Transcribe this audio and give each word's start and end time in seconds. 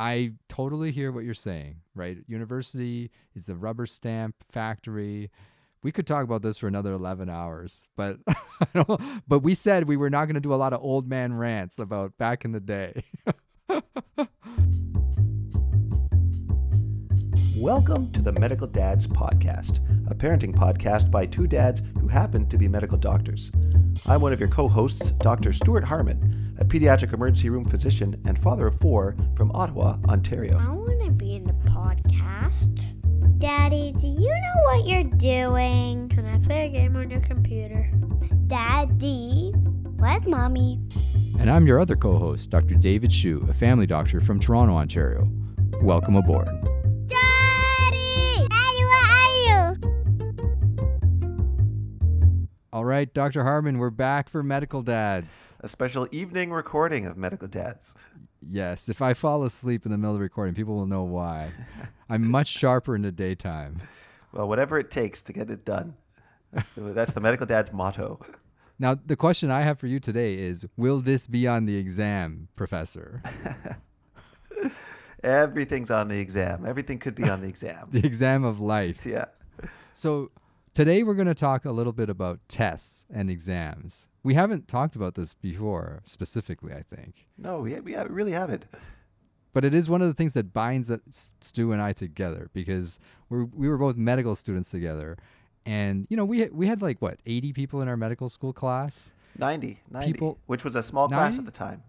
I 0.00 0.34
totally 0.48 0.92
hear 0.92 1.10
what 1.10 1.24
you're 1.24 1.34
saying, 1.34 1.80
right? 1.96 2.18
University 2.28 3.10
is 3.34 3.48
a 3.48 3.56
rubber 3.56 3.84
stamp 3.84 4.36
factory. 4.48 5.28
We 5.82 5.90
could 5.90 6.06
talk 6.06 6.22
about 6.22 6.40
this 6.40 6.56
for 6.56 6.68
another 6.68 6.92
11 6.92 7.28
hours, 7.28 7.88
but 7.96 8.18
but 9.28 9.40
we 9.40 9.54
said 9.54 9.88
we 9.88 9.96
were 9.96 10.08
not 10.08 10.26
going 10.26 10.34
to 10.34 10.40
do 10.40 10.54
a 10.54 10.56
lot 10.56 10.72
of 10.72 10.80
old 10.84 11.08
man 11.08 11.32
rants 11.32 11.80
about 11.80 12.16
back 12.16 12.44
in 12.44 12.52
the 12.52 12.60
day. 12.60 13.02
Welcome 17.56 18.12
to 18.12 18.22
the 18.22 18.30
Medical 18.38 18.68
Dads 18.68 19.08
Podcast, 19.08 19.80
a 20.08 20.14
parenting 20.14 20.54
podcast 20.54 21.10
by 21.10 21.26
two 21.26 21.48
dads 21.48 21.82
who 22.00 22.06
happen 22.06 22.48
to 22.50 22.56
be 22.56 22.68
medical 22.68 22.96
doctors. 22.96 23.50
I'm 24.06 24.20
one 24.20 24.32
of 24.32 24.38
your 24.38 24.48
co 24.48 24.68
hosts, 24.68 25.10
Dr. 25.10 25.52
Stuart 25.52 25.82
Harmon, 25.82 26.47
a 26.58 26.64
pediatric 26.64 27.12
emergency 27.12 27.50
room 27.50 27.64
physician 27.64 28.20
and 28.26 28.38
father 28.38 28.66
of 28.66 28.78
four 28.78 29.16
from 29.36 29.50
Ottawa, 29.52 29.96
Ontario. 30.08 30.58
I 30.58 30.70
want 30.70 31.04
to 31.04 31.10
be 31.10 31.36
in 31.36 31.44
the 31.44 31.52
podcast. 31.70 32.84
Daddy, 33.38 33.94
do 33.98 34.06
you 34.06 34.28
know 34.28 34.62
what 34.64 34.86
you're 34.86 35.04
doing? 35.04 36.08
Can 36.08 36.26
I 36.26 36.38
play 36.44 36.66
a 36.66 36.68
game 36.68 36.96
on 36.96 37.10
your 37.10 37.20
computer? 37.20 37.90
Daddy, 38.48 39.52
where's 39.96 40.26
mommy? 40.26 40.80
And 41.38 41.48
I'm 41.48 41.66
your 41.66 41.78
other 41.78 41.94
co 41.94 42.18
host, 42.18 42.50
Dr. 42.50 42.74
David 42.74 43.12
Shu, 43.12 43.46
a 43.48 43.54
family 43.54 43.86
doctor 43.86 44.20
from 44.20 44.40
Toronto, 44.40 44.74
Ontario. 44.74 45.28
Welcome 45.80 46.16
aboard. 46.16 46.48
Right, 52.88 53.12
Dr. 53.12 53.44
Harmon, 53.44 53.78
we're 53.78 53.90
back 53.90 54.28
for 54.30 54.42
Medical 54.42 54.82
Dads. 54.82 55.54
A 55.60 55.68
special 55.68 56.08
evening 56.10 56.50
recording 56.50 57.04
of 57.04 57.16
Medical 57.18 57.46
Dads. 57.46 57.94
Yes, 58.40 58.88
if 58.88 59.02
I 59.02 59.12
fall 59.14 59.44
asleep 59.44 59.84
in 59.84 59.92
the 59.92 59.98
middle 59.98 60.12
of 60.14 60.18
the 60.18 60.22
recording, 60.22 60.54
people 60.54 60.74
will 60.74 60.86
know 60.86 61.02
why. 61.02 61.50
I'm 62.08 62.26
much 62.30 62.46
sharper 62.46 62.96
in 62.96 63.02
the 63.02 63.12
daytime. 63.12 63.82
Well, 64.32 64.48
whatever 64.48 64.78
it 64.78 64.90
takes 64.90 65.20
to 65.22 65.32
get 65.34 65.50
it 65.50 65.66
done. 65.66 65.94
That's 66.52 66.72
the, 66.72 66.80
that's 66.80 67.12
the 67.12 67.20
Medical 67.20 67.46
Dad's 67.46 67.72
motto. 67.72 68.20
Now, 68.78 68.94
the 68.94 69.16
question 69.16 69.50
I 69.50 69.62
have 69.62 69.78
for 69.78 69.86
you 69.86 70.00
today 70.00 70.34
is 70.38 70.64
Will 70.78 71.00
this 71.00 71.26
be 71.26 71.46
on 71.46 71.66
the 71.66 71.76
exam, 71.76 72.48
Professor? 72.56 73.22
Everything's 75.22 75.90
on 75.90 76.08
the 76.08 76.18
exam. 76.18 76.64
Everything 76.64 76.98
could 76.98 77.14
be 77.14 77.28
on 77.28 77.42
the 77.42 77.48
exam. 77.54 77.88
the 77.90 78.06
exam 78.06 78.44
of 78.44 78.60
life. 78.60 79.04
yeah. 79.04 79.26
So, 79.92 80.30
today 80.78 81.02
we're 81.02 81.14
going 81.14 81.26
to 81.26 81.34
talk 81.34 81.64
a 81.64 81.72
little 81.72 81.92
bit 81.92 82.08
about 82.08 82.38
tests 82.46 83.04
and 83.12 83.28
exams. 83.28 84.06
We 84.22 84.34
haven't 84.34 84.68
talked 84.68 84.94
about 84.94 85.16
this 85.16 85.34
before, 85.34 86.04
specifically, 86.06 86.72
I 86.72 86.82
think. 86.82 87.26
No, 87.36 87.58
we, 87.58 87.74
we 87.80 87.96
really 87.96 88.30
haven't. 88.30 88.64
But 89.52 89.64
it 89.64 89.74
is 89.74 89.90
one 89.90 90.02
of 90.02 90.06
the 90.06 90.14
things 90.14 90.34
that 90.34 90.52
binds 90.52 90.88
Stu 91.40 91.72
and 91.72 91.82
I 91.82 91.92
together 91.92 92.48
because 92.52 93.00
we're, 93.28 93.46
we 93.46 93.68
were 93.68 93.76
both 93.76 93.96
medical 93.96 94.36
students 94.36 94.70
together. 94.70 95.16
And, 95.66 96.06
you 96.10 96.16
know, 96.16 96.24
we, 96.24 96.46
we 96.46 96.68
had 96.68 96.80
like, 96.80 97.02
what, 97.02 97.18
80 97.26 97.54
people 97.54 97.82
in 97.82 97.88
our 97.88 97.96
medical 97.96 98.28
school 98.28 98.52
class? 98.52 99.12
90, 99.36 99.80
90 99.90 100.12
People- 100.12 100.38
which 100.46 100.62
was 100.62 100.76
a 100.76 100.82
small 100.84 101.08
class 101.08 101.40
at 101.40 101.44
the 101.44 101.50
time. 101.50 101.82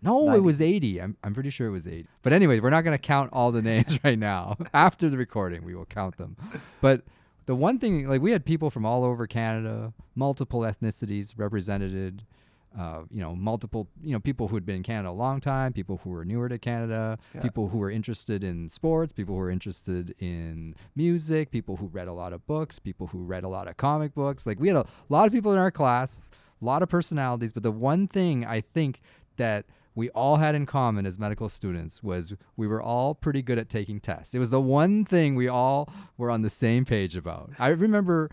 No, 0.00 0.32
it 0.32 0.44
was 0.44 0.60
80. 0.60 1.02
I'm, 1.02 1.16
I'm 1.24 1.34
pretty 1.34 1.50
sure 1.50 1.66
it 1.66 1.72
was 1.72 1.88
80. 1.88 2.06
But 2.22 2.32
anyway, 2.32 2.60
we're 2.60 2.70
not 2.70 2.82
going 2.82 2.96
to 2.96 3.02
count 3.02 3.30
all 3.32 3.50
the 3.50 3.62
names 3.62 3.98
right 4.04 4.16
now. 4.16 4.56
After 4.72 5.10
the 5.10 5.16
recording, 5.16 5.64
we 5.64 5.74
will 5.74 5.86
count 5.86 6.18
them. 6.18 6.36
But 6.80 7.02
the 7.48 7.54
one 7.56 7.78
thing, 7.78 8.06
like, 8.06 8.20
we 8.20 8.30
had 8.32 8.44
people 8.44 8.70
from 8.70 8.84
all 8.84 9.02
over 9.04 9.26
Canada, 9.26 9.94
multiple 10.14 10.60
ethnicities 10.60 11.32
represented, 11.38 12.22
uh, 12.78 13.00
you 13.10 13.22
know, 13.22 13.34
multiple, 13.34 13.88
you 14.02 14.12
know, 14.12 14.20
people 14.20 14.48
who 14.48 14.54
had 14.56 14.66
been 14.66 14.76
in 14.76 14.82
Canada 14.82 15.08
a 15.08 15.16
long 15.26 15.40
time, 15.40 15.72
people 15.72 15.96
who 16.04 16.10
were 16.10 16.26
newer 16.26 16.48
to 16.50 16.58
Canada, 16.58 17.18
Yeah. 17.34 17.40
people 17.40 17.68
who 17.68 17.78
were 17.78 17.90
interested 17.90 18.44
in 18.44 18.68
sports, 18.68 19.14
people 19.14 19.34
who 19.34 19.40
were 19.40 19.50
interested 19.50 20.14
in 20.18 20.74
music, 20.94 21.50
people 21.50 21.76
who 21.76 21.86
read 21.86 22.06
a 22.06 22.12
lot 22.12 22.34
of 22.34 22.46
books, 22.46 22.78
people 22.78 23.06
who 23.06 23.20
read 23.24 23.44
a 23.44 23.48
lot 23.48 23.66
of 23.66 23.78
comic 23.78 24.14
books. 24.14 24.46
Like, 24.46 24.60
we 24.60 24.68
had 24.68 24.76
a 24.76 24.86
lot 25.08 25.26
of 25.26 25.32
people 25.32 25.50
in 25.52 25.58
our 25.58 25.70
class, 25.70 26.28
a 26.60 26.64
lot 26.66 26.82
of 26.82 26.90
personalities. 26.90 27.54
But 27.54 27.62
the 27.62 27.72
one 27.72 28.06
thing 28.08 28.44
I 28.44 28.60
think 28.60 29.00
that 29.38 29.64
we 29.98 30.10
all 30.10 30.36
had 30.36 30.54
in 30.54 30.64
common 30.64 31.04
as 31.06 31.18
medical 31.18 31.48
students 31.48 32.04
was 32.04 32.32
we 32.56 32.68
were 32.68 32.80
all 32.80 33.16
pretty 33.16 33.42
good 33.42 33.58
at 33.58 33.68
taking 33.68 33.98
tests. 33.98 34.32
It 34.32 34.38
was 34.38 34.50
the 34.50 34.60
one 34.60 35.04
thing 35.04 35.34
we 35.34 35.48
all 35.48 35.90
were 36.16 36.30
on 36.30 36.42
the 36.42 36.50
same 36.50 36.84
page 36.84 37.16
about. 37.16 37.50
I 37.58 37.68
remember 37.68 38.30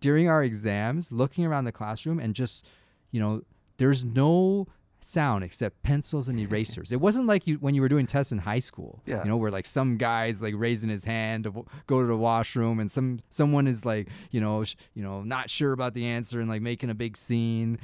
during 0.00 0.26
our 0.30 0.42
exams 0.42 1.12
looking 1.12 1.44
around 1.44 1.66
the 1.66 1.72
classroom 1.72 2.18
and 2.18 2.34
just, 2.34 2.66
you 3.10 3.20
know, 3.20 3.42
there's 3.76 4.06
no 4.06 4.66
sound 5.02 5.44
except 5.44 5.82
pencils 5.82 6.28
and 6.30 6.38
erasers. 6.38 6.92
It 6.92 7.00
wasn't 7.00 7.26
like 7.26 7.46
you 7.46 7.56
when 7.56 7.74
you 7.74 7.82
were 7.82 7.88
doing 7.88 8.06
tests 8.06 8.32
in 8.32 8.38
high 8.38 8.60
school. 8.60 9.02
Yeah. 9.04 9.22
You 9.22 9.28
know, 9.28 9.36
where 9.36 9.50
like 9.50 9.66
some 9.66 9.98
guy's 9.98 10.40
like 10.40 10.54
raising 10.56 10.88
his 10.88 11.04
hand 11.04 11.44
to 11.44 11.50
w- 11.50 11.66
go 11.86 12.00
to 12.00 12.06
the 12.06 12.16
washroom 12.16 12.80
and 12.80 12.90
some 12.90 13.20
someone 13.28 13.66
is 13.66 13.84
like, 13.84 14.08
you 14.30 14.40
know, 14.40 14.64
sh- 14.64 14.76
you 14.94 15.02
know, 15.02 15.22
not 15.22 15.50
sure 15.50 15.72
about 15.72 15.92
the 15.92 16.06
answer 16.06 16.40
and 16.40 16.48
like 16.48 16.62
making 16.62 16.88
a 16.88 16.94
big 16.94 17.18
scene 17.18 17.78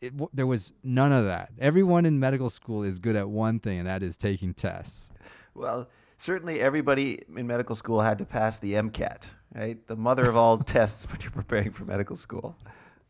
it, 0.00 0.16
w- 0.16 0.30
there 0.32 0.46
was 0.46 0.72
none 0.82 1.12
of 1.12 1.24
that. 1.24 1.50
Everyone 1.58 2.06
in 2.06 2.18
medical 2.18 2.50
school 2.50 2.82
is 2.82 2.98
good 2.98 3.16
at 3.16 3.28
one 3.28 3.60
thing, 3.60 3.78
and 3.78 3.88
that 3.88 4.02
is 4.02 4.16
taking 4.16 4.54
tests. 4.54 5.10
Well, 5.54 5.88
certainly 6.16 6.60
everybody 6.60 7.18
in 7.36 7.46
medical 7.46 7.74
school 7.74 8.00
had 8.00 8.18
to 8.18 8.24
pass 8.24 8.58
the 8.58 8.74
MCAT, 8.74 9.32
right? 9.54 9.84
The 9.86 9.96
mother 9.96 10.28
of 10.28 10.36
all 10.36 10.58
tests 10.74 11.06
when 11.10 11.20
you're 11.20 11.30
preparing 11.30 11.72
for 11.72 11.84
medical 11.84 12.16
school. 12.16 12.56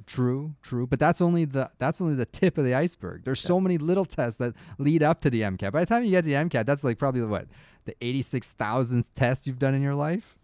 True, 0.06 0.54
true, 0.62 0.87
but 0.87 0.99
that's 0.99 1.21
only 1.21 1.44
the 1.44 1.71
that's 1.78 2.00
only 2.00 2.15
the 2.15 2.25
tip 2.25 2.56
of 2.56 2.65
the 2.65 2.72
iceberg. 2.72 3.25
There's 3.25 3.41
so 3.41 3.60
many 3.60 3.76
little 3.76 4.06
tests 4.06 4.38
that 4.38 4.55
lead 4.78 5.03
up 5.03 5.20
to 5.22 5.31
the 5.31 5.43
MCAT. 5.43 5.72
By 5.72 5.81
the 5.81 5.87
time 5.87 6.05
you 6.05 6.10
get 6.10 6.22
to 6.25 6.31
the 6.31 6.37
MCAT, 6.37 6.65
that's 6.65 6.82
like 6.82 6.99
probably 6.99 7.20
what 7.22 7.47
the 7.84 7.94
86,000th 8.00 9.05
test 9.15 9.47
you've 9.47 9.59
done 9.59 9.75
in 9.75 9.82
your 9.82 9.94
life. 9.94 10.37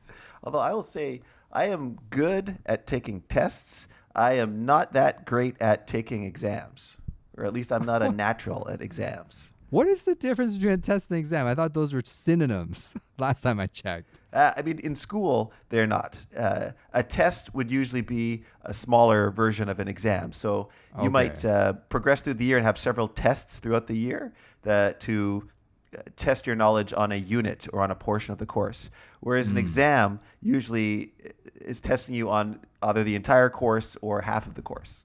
Although 0.42 0.58
I 0.58 0.72
will 0.72 0.82
say 0.82 1.22
I 1.52 1.66
am 1.66 1.98
good 2.10 2.58
at 2.66 2.86
taking 2.86 3.20
tests. 3.22 3.88
I 4.14 4.34
am 4.34 4.64
not 4.64 4.92
that 4.92 5.24
great 5.24 5.56
at 5.60 5.86
taking 5.86 6.24
exams, 6.24 6.96
or 7.36 7.44
at 7.44 7.52
least 7.52 7.72
I'm 7.72 7.84
not 7.84 8.02
a 8.02 8.10
natural 8.12 8.68
at 8.70 8.80
exams. 8.80 9.50
What 9.70 9.88
is 9.88 10.04
the 10.04 10.14
difference 10.14 10.54
between 10.54 10.74
a 10.74 10.78
test 10.78 11.10
and 11.10 11.16
an 11.16 11.20
exam? 11.20 11.48
I 11.48 11.54
thought 11.56 11.74
those 11.74 11.92
were 11.92 12.02
synonyms 12.04 12.94
last 13.18 13.40
time 13.40 13.58
I 13.58 13.66
checked. 13.66 14.20
Uh, 14.32 14.52
I 14.56 14.62
mean, 14.62 14.78
in 14.84 14.94
school, 14.94 15.52
they're 15.68 15.86
not. 15.86 16.24
Uh, 16.36 16.70
a 16.92 17.02
test 17.02 17.52
would 17.56 17.72
usually 17.72 18.00
be 18.00 18.44
a 18.64 18.72
smaller 18.72 19.32
version 19.32 19.68
of 19.68 19.80
an 19.80 19.88
exam. 19.88 20.32
So 20.32 20.68
you 21.02 21.10
might 21.10 21.44
uh, 21.44 21.72
progress 21.88 22.20
through 22.22 22.34
the 22.34 22.44
year 22.44 22.56
and 22.56 22.64
have 22.64 22.78
several 22.78 23.08
tests 23.08 23.58
throughout 23.58 23.88
the 23.88 23.96
year 23.96 24.32
that, 24.62 25.00
to 25.00 25.48
uh, 25.96 26.02
test 26.16 26.46
your 26.46 26.54
knowledge 26.54 26.92
on 26.96 27.10
a 27.10 27.16
unit 27.16 27.66
or 27.72 27.80
on 27.80 27.90
a 27.90 27.94
portion 27.96 28.30
of 28.32 28.38
the 28.38 28.46
course. 28.46 28.90
Whereas 29.20 29.50
Hmm. 29.50 29.56
an 29.56 29.60
exam 29.62 30.20
usually 30.40 31.12
is 31.56 31.80
testing 31.80 32.14
you 32.14 32.30
on 32.30 32.60
either 32.84 33.02
the 33.04 33.14
entire 33.14 33.48
course 33.50 33.96
or 34.02 34.20
half 34.20 34.46
of 34.46 34.54
the 34.54 34.62
course. 34.62 35.04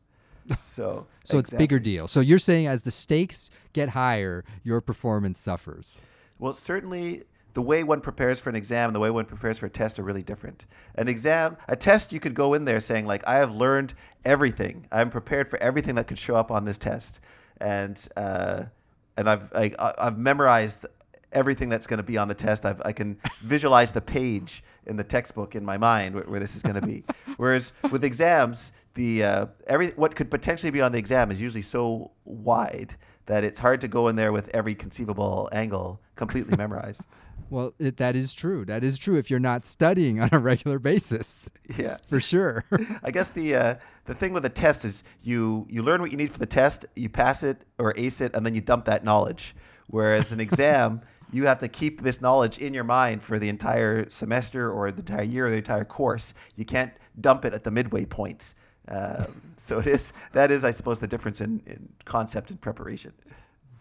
So, 0.60 1.06
So 1.24 1.38
it's 1.38 1.52
bigger 1.52 1.78
deal. 1.80 2.08
So 2.08 2.22
you're 2.22 2.40
saying 2.40 2.66
as 2.68 2.82
the 2.82 2.90
stakes 2.92 3.52
get 3.74 3.90
higher, 3.90 4.44
your 4.64 4.82
performance 4.82 5.38
suffers. 5.40 6.02
Well, 6.40 6.54
certainly 6.54 7.24
the 7.54 7.62
way 7.62 7.84
one 7.84 8.02
prepares 8.02 8.40
for 8.40 8.50
an 8.50 8.56
exam 8.56 8.90
and 8.90 8.96
the 8.96 9.00
way 9.00 9.12
one 9.12 9.26
prepares 9.26 9.60
for 9.60 9.68
a 9.68 9.70
test 9.70 10.00
are 10.00 10.04
really 10.04 10.24
different. 10.24 10.66
An 10.96 11.08
exam, 11.08 11.56
a 11.68 11.76
test, 11.76 12.12
you 12.12 12.20
could 12.20 12.34
go 12.34 12.56
in 12.56 12.66
there 12.66 12.80
saying 12.80 13.06
like, 13.06 13.28
I 13.28 13.36
have 13.36 13.56
learned 13.56 13.94
everything. 14.26 14.88
I'm 14.92 15.12
prepared 15.12 15.50
for 15.50 15.62
everything 15.62 15.94
that 15.96 16.08
could 16.08 16.18
show 16.18 16.36
up 16.36 16.50
on 16.50 16.66
this 16.66 16.78
test, 16.80 17.20
and 17.62 18.08
uh, 18.18 18.64
and 19.18 19.30
I've 19.30 19.52
I, 19.54 19.72
I- 19.78 19.94
I've 20.00 20.18
memorized 20.18 20.86
everything 21.32 21.70
that's 21.70 21.86
going 21.86 21.98
to 21.98 22.04
be 22.04 22.18
on 22.18 22.28
the 22.28 22.34
test. 22.34 22.66
I've, 22.66 22.82
I 22.86 22.92
can 22.92 23.18
visualize 23.42 23.92
the 23.92 24.02
page 24.02 24.64
in 24.86 24.96
the 24.96 25.04
textbook 25.04 25.56
in 25.56 25.64
my 25.64 25.78
mind 25.78 26.16
where, 26.16 26.24
where 26.26 26.40
this 26.40 26.56
is 26.56 26.64
going 26.64 26.76
to 26.76 26.86
be. 26.86 27.04
Whereas 27.38 27.74
with 27.92 28.04
exams, 28.04 28.72
the 28.96 29.24
uh, 29.24 29.46
every 29.68 29.90
what 29.92 30.16
could 30.16 30.30
potentially 30.30 30.72
be 30.72 30.82
on 30.82 30.92
the 30.92 30.98
exam 30.98 31.32
is 31.32 31.42
usually 31.42 31.62
so 31.62 32.12
wide 32.26 32.96
that 33.26 33.44
it's 33.44 33.60
hard 33.60 33.80
to 33.82 33.88
go 33.88 34.08
in 34.08 34.16
there 34.16 34.32
with 34.32 34.50
every 34.56 34.76
conceivable 34.76 35.50
angle 35.52 36.02
completely 36.16 36.58
memorized. 36.64 37.02
Well, 37.50 37.74
it, 37.80 37.98
that 37.98 38.16
is 38.16 38.34
true. 38.34 38.64
That 38.66 38.84
is 38.84 38.98
true 38.98 39.18
if 39.18 39.32
you're 39.32 39.40
not 39.40 39.66
studying 39.66 40.20
on 40.20 40.30
a 40.32 40.40
regular 40.40 40.78
basis, 40.78 41.50
yeah. 41.78 41.98
for 42.08 42.20
sure. 42.20 42.64
I 43.04 43.10
guess 43.12 43.32
the 43.32 43.56
uh, 43.56 43.76
the 44.06 44.14
thing 44.14 44.34
with 44.34 44.46
a 44.46 44.50
test 44.50 44.86
is 44.86 45.04
you 45.24 45.66
you 45.70 45.82
learn 45.82 46.02
what 46.02 46.12
you 46.12 46.18
need 46.18 46.32
for 46.32 46.40
the 46.40 46.46
test, 46.46 46.86
you 46.96 47.10
pass 47.10 47.44
it 47.44 47.66
or 47.80 47.94
ace 47.98 48.22
it, 48.22 48.36
and 48.36 48.46
then 48.46 48.54
you 48.54 48.62
dump 48.62 48.86
that 48.86 49.04
knowledge. 49.04 49.56
Whereas 49.88 50.32
an 50.32 50.40
exam, 50.40 51.02
you 51.32 51.46
have 51.46 51.58
to 51.60 51.68
keep 51.68 52.02
this 52.02 52.22
knowledge 52.22 52.58
in 52.58 52.74
your 52.74 52.84
mind 52.84 53.22
for 53.24 53.40
the 53.40 53.50
entire 53.50 54.10
semester 54.10 54.72
or 54.72 54.92
the 54.92 55.00
entire 55.00 55.24
year 55.24 55.48
or 55.48 55.50
the 55.50 55.58
entire 55.58 55.86
course. 55.86 56.34
You 56.56 56.66
can't 56.66 56.94
dump 57.22 57.46
it 57.46 57.54
at 57.54 57.64
the 57.64 57.72
midway 57.72 58.06
point. 58.06 58.56
Um, 58.88 59.42
so 59.56 59.80
it 59.80 59.88
is 59.88 60.14
that 60.34 60.52
is, 60.52 60.64
I 60.64 60.72
suppose, 60.72 61.00
the 61.00 61.08
difference 61.08 61.42
in, 61.42 61.62
in 61.66 61.90
concept 62.06 62.52
and 62.52 62.60
preparation. 62.60 63.14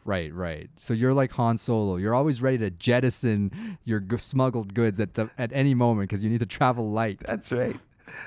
Right, 0.05 0.33
right. 0.33 0.71
So 0.77 0.95
you're 0.95 1.13
like 1.13 1.33
Han 1.33 1.59
Solo. 1.59 1.97
You're 1.97 2.15
always 2.15 2.41
ready 2.41 2.57
to 2.59 2.71
jettison 2.71 3.79
your 3.85 4.01
g- 4.01 4.17
smuggled 4.17 4.73
goods 4.73 5.01
at 5.01 5.15
the 5.15 5.31
at 5.37 5.53
any 5.53 5.75
moment 5.75 6.09
because 6.09 6.25
you 6.25 6.31
need 6.31 6.41
to 6.41 6.47
travel 6.47 6.91
light. 6.91 7.21
That's 7.27 7.53
right. 7.53 7.77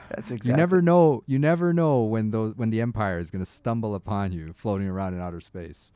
That's 0.10 0.30
exactly. 0.32 0.52
You 0.52 0.58
never 0.58 0.82
know. 0.82 1.24
You 1.26 1.40
never 1.40 1.74
know 1.74 2.02
when 2.02 2.32
those 2.32 2.56
when 2.56 2.70
the 2.70 2.82
Empire 2.82 3.18
is 3.18 3.32
going 3.32 3.44
to 3.44 3.50
stumble 3.50 3.96
upon 3.96 4.32
you 4.32 4.54
floating 4.54 4.88
around 4.88 5.16
in 5.16 5.22
outer 5.22 5.42
space. 5.42 5.92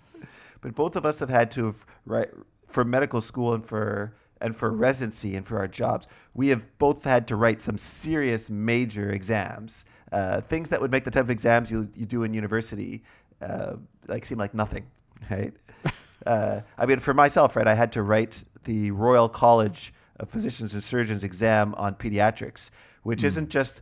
But 0.62 0.74
both 0.74 0.96
of 0.96 1.06
us 1.06 1.20
have 1.20 1.30
had 1.30 1.52
to 1.52 1.68
have 1.68 1.86
right, 2.08 2.30
for 2.68 2.84
medical 2.84 3.22
school 3.22 3.54
and 3.54 3.66
for 3.66 4.14
and 4.42 4.56
for 4.56 4.72
residency 4.72 5.36
and 5.38 5.48
for 5.48 5.58
our 5.58 5.68
jobs, 5.68 6.08
we 6.34 6.50
have 6.50 6.66
both 6.78 7.04
had 7.04 7.28
to 7.28 7.36
write 7.36 7.62
some 7.62 7.78
serious 7.78 8.50
major 8.50 9.12
exams, 9.12 9.86
uh, 10.12 10.42
things 10.42 10.70
that 10.70 10.82
would 10.82 10.92
make 10.92 11.06
the 11.06 11.12
type 11.12 11.24
of 11.24 11.30
exams 11.30 11.72
you 11.72 11.90
you 11.96 12.06
do 12.06 12.24
in 12.24 12.34
university 12.34 13.04
uh, 13.42 13.74
like 14.08 14.26
seem 14.26 14.38
like 14.38 14.54
nothing, 14.54 14.86
right? 15.32 15.54
uh, 16.26 16.62
I 16.78 16.86
mean, 16.86 17.00
for 17.00 17.14
myself, 17.14 17.56
right, 17.56 17.68
I 17.68 17.74
had 17.76 17.92
to 17.94 18.02
write 18.04 18.44
the 18.64 18.92
Royal 18.92 19.30
College 19.30 19.94
of 20.20 20.30
Physicians 20.30 20.74
and 20.74 20.84
Surgeons 20.84 21.24
exam 21.24 21.74
on 21.76 21.96
pediatrics, 21.96 22.72
which 23.04 23.24
Hmm. 23.24 23.28
isn't 23.28 23.50
just 23.50 23.82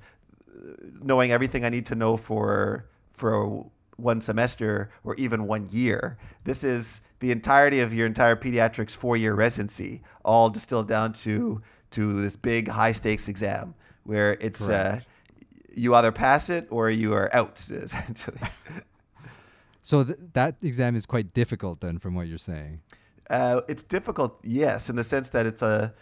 uh, 0.50 0.74
knowing 1.02 1.32
everything 1.32 1.66
I 1.66 1.70
need 1.70 1.86
to 1.88 1.96
know 1.96 2.18
for 2.18 2.86
for 3.14 3.66
one 3.98 4.22
semester 4.22 4.90
or 5.04 5.16
even 5.16 5.48
one 5.48 5.68
year. 5.72 6.18
This 6.44 6.63
is 6.63 7.01
the 7.19 7.31
entirety 7.31 7.80
of 7.80 7.94
your 7.94 8.07
entire 8.07 8.36
pediatrics 8.36 8.92
four-year 8.92 9.34
residency, 9.34 10.01
all 10.25 10.50
distilled 10.50 10.88
down 10.88 11.13
to 11.13 11.62
to 11.92 12.22
this 12.22 12.36
big 12.36 12.68
high-stakes 12.68 13.28
exam 13.28 13.75
where 14.06 14.34
it's 14.42 14.68
uh, 14.68 15.00
you 15.75 15.95
either 15.95 16.12
pass 16.12 16.50
it 16.50 16.68
or 16.69 16.90
you 16.90 17.13
are 17.13 17.34
out 17.34 17.60
essentially. 17.72 18.40
So 19.81 20.04
th- 20.04 20.18
that 20.34 20.56
exam 20.62 20.96
is 20.96 21.06
quite 21.06 21.34
difficult 21.34 21.81
then, 21.81 22.00
from 22.00 22.16
what 22.16 22.28
you're 22.28 22.38
saying. 22.38 22.81
Uh, 23.30 23.62
it's 23.68 23.84
difficult, 23.84 24.39
yes, 24.44 24.89
in 24.89 24.96
the 24.96 25.04
sense 25.04 25.30
that 25.30 25.46
it's 25.46 25.62
a, 25.62 25.94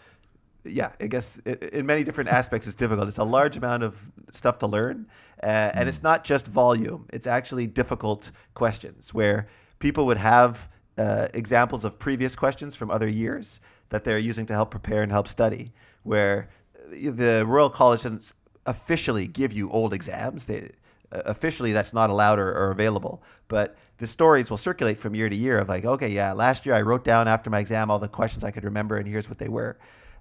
yeah, 0.64 0.92
I 1.00 1.06
guess 1.06 1.38
in 1.38 1.86
many 1.86 2.04
different 2.04 2.30
aspects 2.30 2.66
it's 2.66 2.76
difficult. 2.76 3.08
It's 3.08 3.18
a 3.18 3.24
large 3.24 3.56
amount 3.56 3.82
of 3.82 3.96
stuff 4.30 4.58
to 4.58 4.66
learn, 4.66 5.06
uh, 5.42 5.70
and 5.74 5.88
it's 5.88 6.02
not 6.02 6.24
just 6.24 6.46
volume. 6.46 7.06
It's 7.12 7.26
actually 7.26 7.66
difficult 7.66 8.30
questions 8.54 9.12
where 9.12 9.48
people 9.78 10.06
would 10.06 10.18
have 10.18 10.68
uh, 10.98 11.28
examples 11.34 11.84
of 11.84 11.98
previous 11.98 12.36
questions 12.36 12.76
from 12.76 12.90
other 12.90 13.08
years 13.08 13.60
that 13.88 14.04
they're 14.04 14.18
using 14.18 14.46
to 14.46 14.52
help 14.52 14.70
prepare 14.70 15.02
and 15.02 15.10
help 15.10 15.26
study. 15.26 15.72
Where 16.04 16.48
the 16.90 17.44
Royal 17.46 17.70
College 17.70 18.02
doesn't 18.02 18.32
officially 18.66 19.26
give 19.26 19.52
you 19.52 19.68
old 19.70 19.92
exams. 19.92 20.46
They, 20.46 20.70
uh, 21.12 21.22
officially 21.26 21.72
that's 21.72 21.92
not 21.92 22.08
allowed 22.08 22.38
or, 22.38 22.48
or 22.52 22.70
available 22.70 23.22
but 23.48 23.76
the 23.98 24.06
stories 24.06 24.48
will 24.48 24.56
circulate 24.56 24.98
from 24.98 25.14
year 25.14 25.28
to 25.28 25.36
year 25.36 25.58
of 25.58 25.68
like 25.68 25.84
okay 25.84 26.08
yeah 26.08 26.32
last 26.32 26.64
year 26.64 26.74
i 26.74 26.80
wrote 26.80 27.04
down 27.04 27.28
after 27.28 27.50
my 27.50 27.58
exam 27.60 27.90
all 27.90 27.98
the 27.98 28.08
questions 28.08 28.42
i 28.44 28.50
could 28.50 28.64
remember 28.64 28.96
and 28.96 29.06
here's 29.06 29.28
what 29.28 29.38
they 29.38 29.48
were 29.48 29.76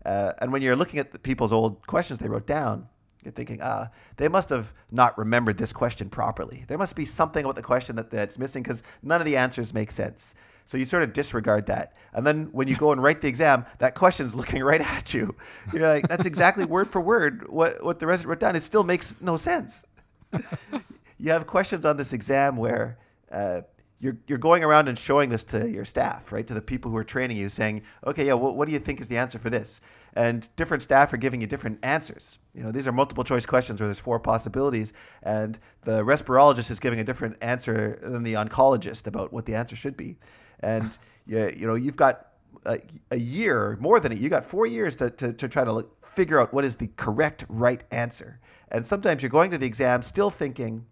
uh, 0.05 0.33
and 0.39 0.51
when 0.51 0.61
you're 0.61 0.75
looking 0.75 0.99
at 0.99 1.11
the 1.11 1.19
people's 1.19 1.51
old 1.51 1.85
questions 1.87 2.19
they 2.19 2.27
wrote 2.27 2.47
down 2.47 2.87
you're 3.23 3.31
thinking 3.31 3.59
ah 3.61 3.89
they 4.17 4.27
must 4.27 4.49
have 4.49 4.73
not 4.91 5.17
remembered 5.17 5.57
this 5.57 5.71
question 5.71 6.09
properly. 6.09 6.65
There 6.67 6.77
must 6.77 6.95
be 6.95 7.05
something 7.05 7.43
about 7.43 7.55
the 7.55 7.61
question 7.61 7.95
that, 7.95 8.11
that's 8.11 8.37
missing 8.37 8.63
because 8.63 8.83
none 9.03 9.21
of 9.21 9.25
the 9.25 9.37
answers 9.37 9.73
make 9.73 9.89
sense. 9.89 10.35
So 10.65 10.77
you 10.77 10.85
sort 10.85 11.03
of 11.03 11.13
disregard 11.13 11.65
that. 11.67 11.93
And 12.13 12.25
then 12.25 12.49
when 12.51 12.67
you 12.67 12.75
go 12.75 12.91
and 12.91 13.01
write 13.01 13.21
the 13.21 13.27
exam 13.27 13.65
that 13.79 13.95
question's 13.95 14.35
looking 14.41 14.63
right 14.63 14.81
at 14.81 15.13
you. 15.13 15.35
You're 15.73 15.87
like 15.87 16.07
that's 16.07 16.25
exactly 16.25 16.65
word 16.65 16.89
for 16.89 17.01
word 17.01 17.47
what, 17.49 17.83
what 17.83 17.99
the 17.99 18.07
resident 18.07 18.29
wrote 18.29 18.39
down. 18.39 18.55
It 18.55 18.63
still 18.63 18.83
makes 18.83 19.15
no 19.21 19.37
sense. 19.37 19.83
You 21.21 21.31
have 21.31 21.45
questions 21.45 21.85
on 21.85 21.97
this 21.97 22.13
exam 22.13 22.57
where 22.57 22.97
uh, 23.31 23.61
you're, 24.01 24.17
you're 24.27 24.39
going 24.39 24.63
around 24.63 24.89
and 24.89 24.97
showing 24.97 25.29
this 25.29 25.43
to 25.43 25.69
your 25.69 25.85
staff, 25.85 26.31
right? 26.31 26.45
To 26.47 26.55
the 26.55 26.61
people 26.61 26.89
who 26.89 26.97
are 26.97 27.03
training 27.03 27.37
you, 27.37 27.49
saying, 27.49 27.83
okay, 28.07 28.25
yeah, 28.25 28.33
what, 28.33 28.57
what 28.57 28.65
do 28.65 28.73
you 28.73 28.79
think 28.79 28.99
is 28.99 29.07
the 29.07 29.17
answer 29.17 29.37
for 29.37 29.51
this? 29.51 29.79
And 30.15 30.49
different 30.55 30.81
staff 30.81 31.13
are 31.13 31.17
giving 31.17 31.39
you 31.39 31.45
different 31.45 31.77
answers. 31.83 32.39
You 32.55 32.63
know, 32.63 32.71
these 32.71 32.87
are 32.87 32.91
multiple 32.91 33.23
choice 33.23 33.45
questions 33.45 33.79
where 33.79 33.87
there's 33.87 33.99
four 33.99 34.19
possibilities, 34.19 34.93
and 35.21 35.59
the 35.83 36.03
respirologist 36.03 36.71
is 36.71 36.79
giving 36.79 36.99
a 36.99 37.03
different 37.03 37.37
answer 37.41 37.99
than 38.01 38.23
the 38.23 38.33
oncologist 38.33 39.05
about 39.05 39.31
what 39.31 39.45
the 39.45 39.53
answer 39.53 39.75
should 39.75 39.95
be. 39.95 40.17
And, 40.61 40.97
you, 41.27 41.51
you 41.55 41.67
know, 41.67 41.75
you've 41.75 41.95
got 41.95 42.27
a, 42.65 42.79
a 43.11 43.17
year, 43.17 43.77
more 43.79 43.99
than 43.99 44.11
it, 44.11 44.17
you 44.17 44.29
got 44.29 44.43
four 44.43 44.65
years 44.65 44.95
to, 44.95 45.11
to, 45.11 45.31
to 45.31 45.47
try 45.47 45.63
to 45.63 45.71
look, 45.71 46.05
figure 46.05 46.39
out 46.39 46.51
what 46.53 46.65
is 46.65 46.75
the 46.75 46.87
correct 46.97 47.45
right 47.49 47.83
answer. 47.91 48.39
And 48.71 48.83
sometimes 48.83 49.21
you're 49.21 49.29
going 49.29 49.51
to 49.51 49.59
the 49.59 49.65
exam 49.67 50.01
still 50.01 50.31
thinking, 50.31 50.85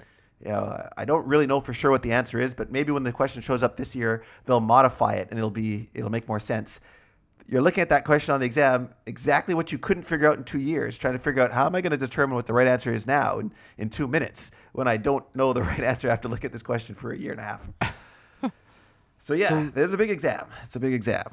you 0.43 0.51
know, 0.51 0.87
I 0.97 1.05
don't 1.05 1.25
really 1.27 1.47
know 1.47 1.59
for 1.59 1.73
sure 1.73 1.91
what 1.91 2.01
the 2.01 2.11
answer 2.11 2.39
is, 2.39 2.53
but 2.53 2.71
maybe 2.71 2.91
when 2.91 3.03
the 3.03 3.11
question 3.11 3.41
shows 3.41 3.61
up 3.63 3.75
this 3.75 3.95
year, 3.95 4.23
they'll 4.45 4.61
modify 4.61 5.13
it 5.15 5.27
and 5.29 5.37
it'll 5.37 5.51
be 5.51 5.89
it'll 5.93 6.09
make 6.09 6.27
more 6.27 6.39
sense. 6.39 6.79
You're 7.47 7.61
looking 7.63 7.81
at 7.81 7.89
that 7.89 8.05
question 8.05 8.33
on 8.33 8.39
the 8.39 8.45
exam, 8.45 8.89
exactly 9.07 9.55
what 9.55 9.71
you 9.71 9.79
couldn't 9.79 10.03
figure 10.03 10.29
out 10.29 10.37
in 10.37 10.43
two 10.43 10.59
years, 10.59 10.99
trying 10.99 11.13
to 11.13 11.19
figure 11.19 11.41
out 11.41 11.51
how 11.51 11.65
am 11.65 11.73
I 11.73 11.81
going 11.81 11.91
to 11.91 11.97
determine 11.97 12.35
what 12.35 12.45
the 12.45 12.53
right 12.53 12.67
answer 12.67 12.93
is 12.93 13.07
now 13.07 13.39
in, 13.39 13.51
in 13.79 13.89
two 13.89 14.07
minutes 14.07 14.51
when 14.73 14.87
I 14.87 14.97
don't 14.97 15.25
know 15.35 15.51
the 15.51 15.63
right 15.71 15.79
answer. 15.79 16.07
I 16.07 16.11
have 16.11 16.21
to 16.21 16.27
look 16.27 16.45
at 16.45 16.51
this 16.51 16.61
question 16.61 16.93
for 16.93 17.11
a 17.11 17.17
year 17.17 17.31
and 17.31 17.41
a 17.41 17.43
half. 17.43 17.67
so 19.17 19.33
yeah, 19.33 19.49
So- 19.49 19.65
there's 19.73 19.93
a 19.93 19.97
big 19.97 20.11
exam. 20.11 20.45
It's 20.63 20.75
a 20.75 20.79
big 20.79 20.93
exam. 20.93 21.25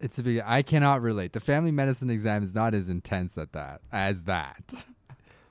It's 0.00 0.18
a 0.18 0.22
big. 0.22 0.40
I 0.44 0.62
cannot 0.62 1.02
relate. 1.02 1.32
The 1.32 1.40
family 1.40 1.72
medicine 1.72 2.08
exam 2.08 2.42
is 2.42 2.54
not 2.54 2.72
as 2.72 2.88
intense 2.88 3.36
at 3.36 3.52
that 3.52 3.80
as 3.92 4.22
that. 4.22 4.62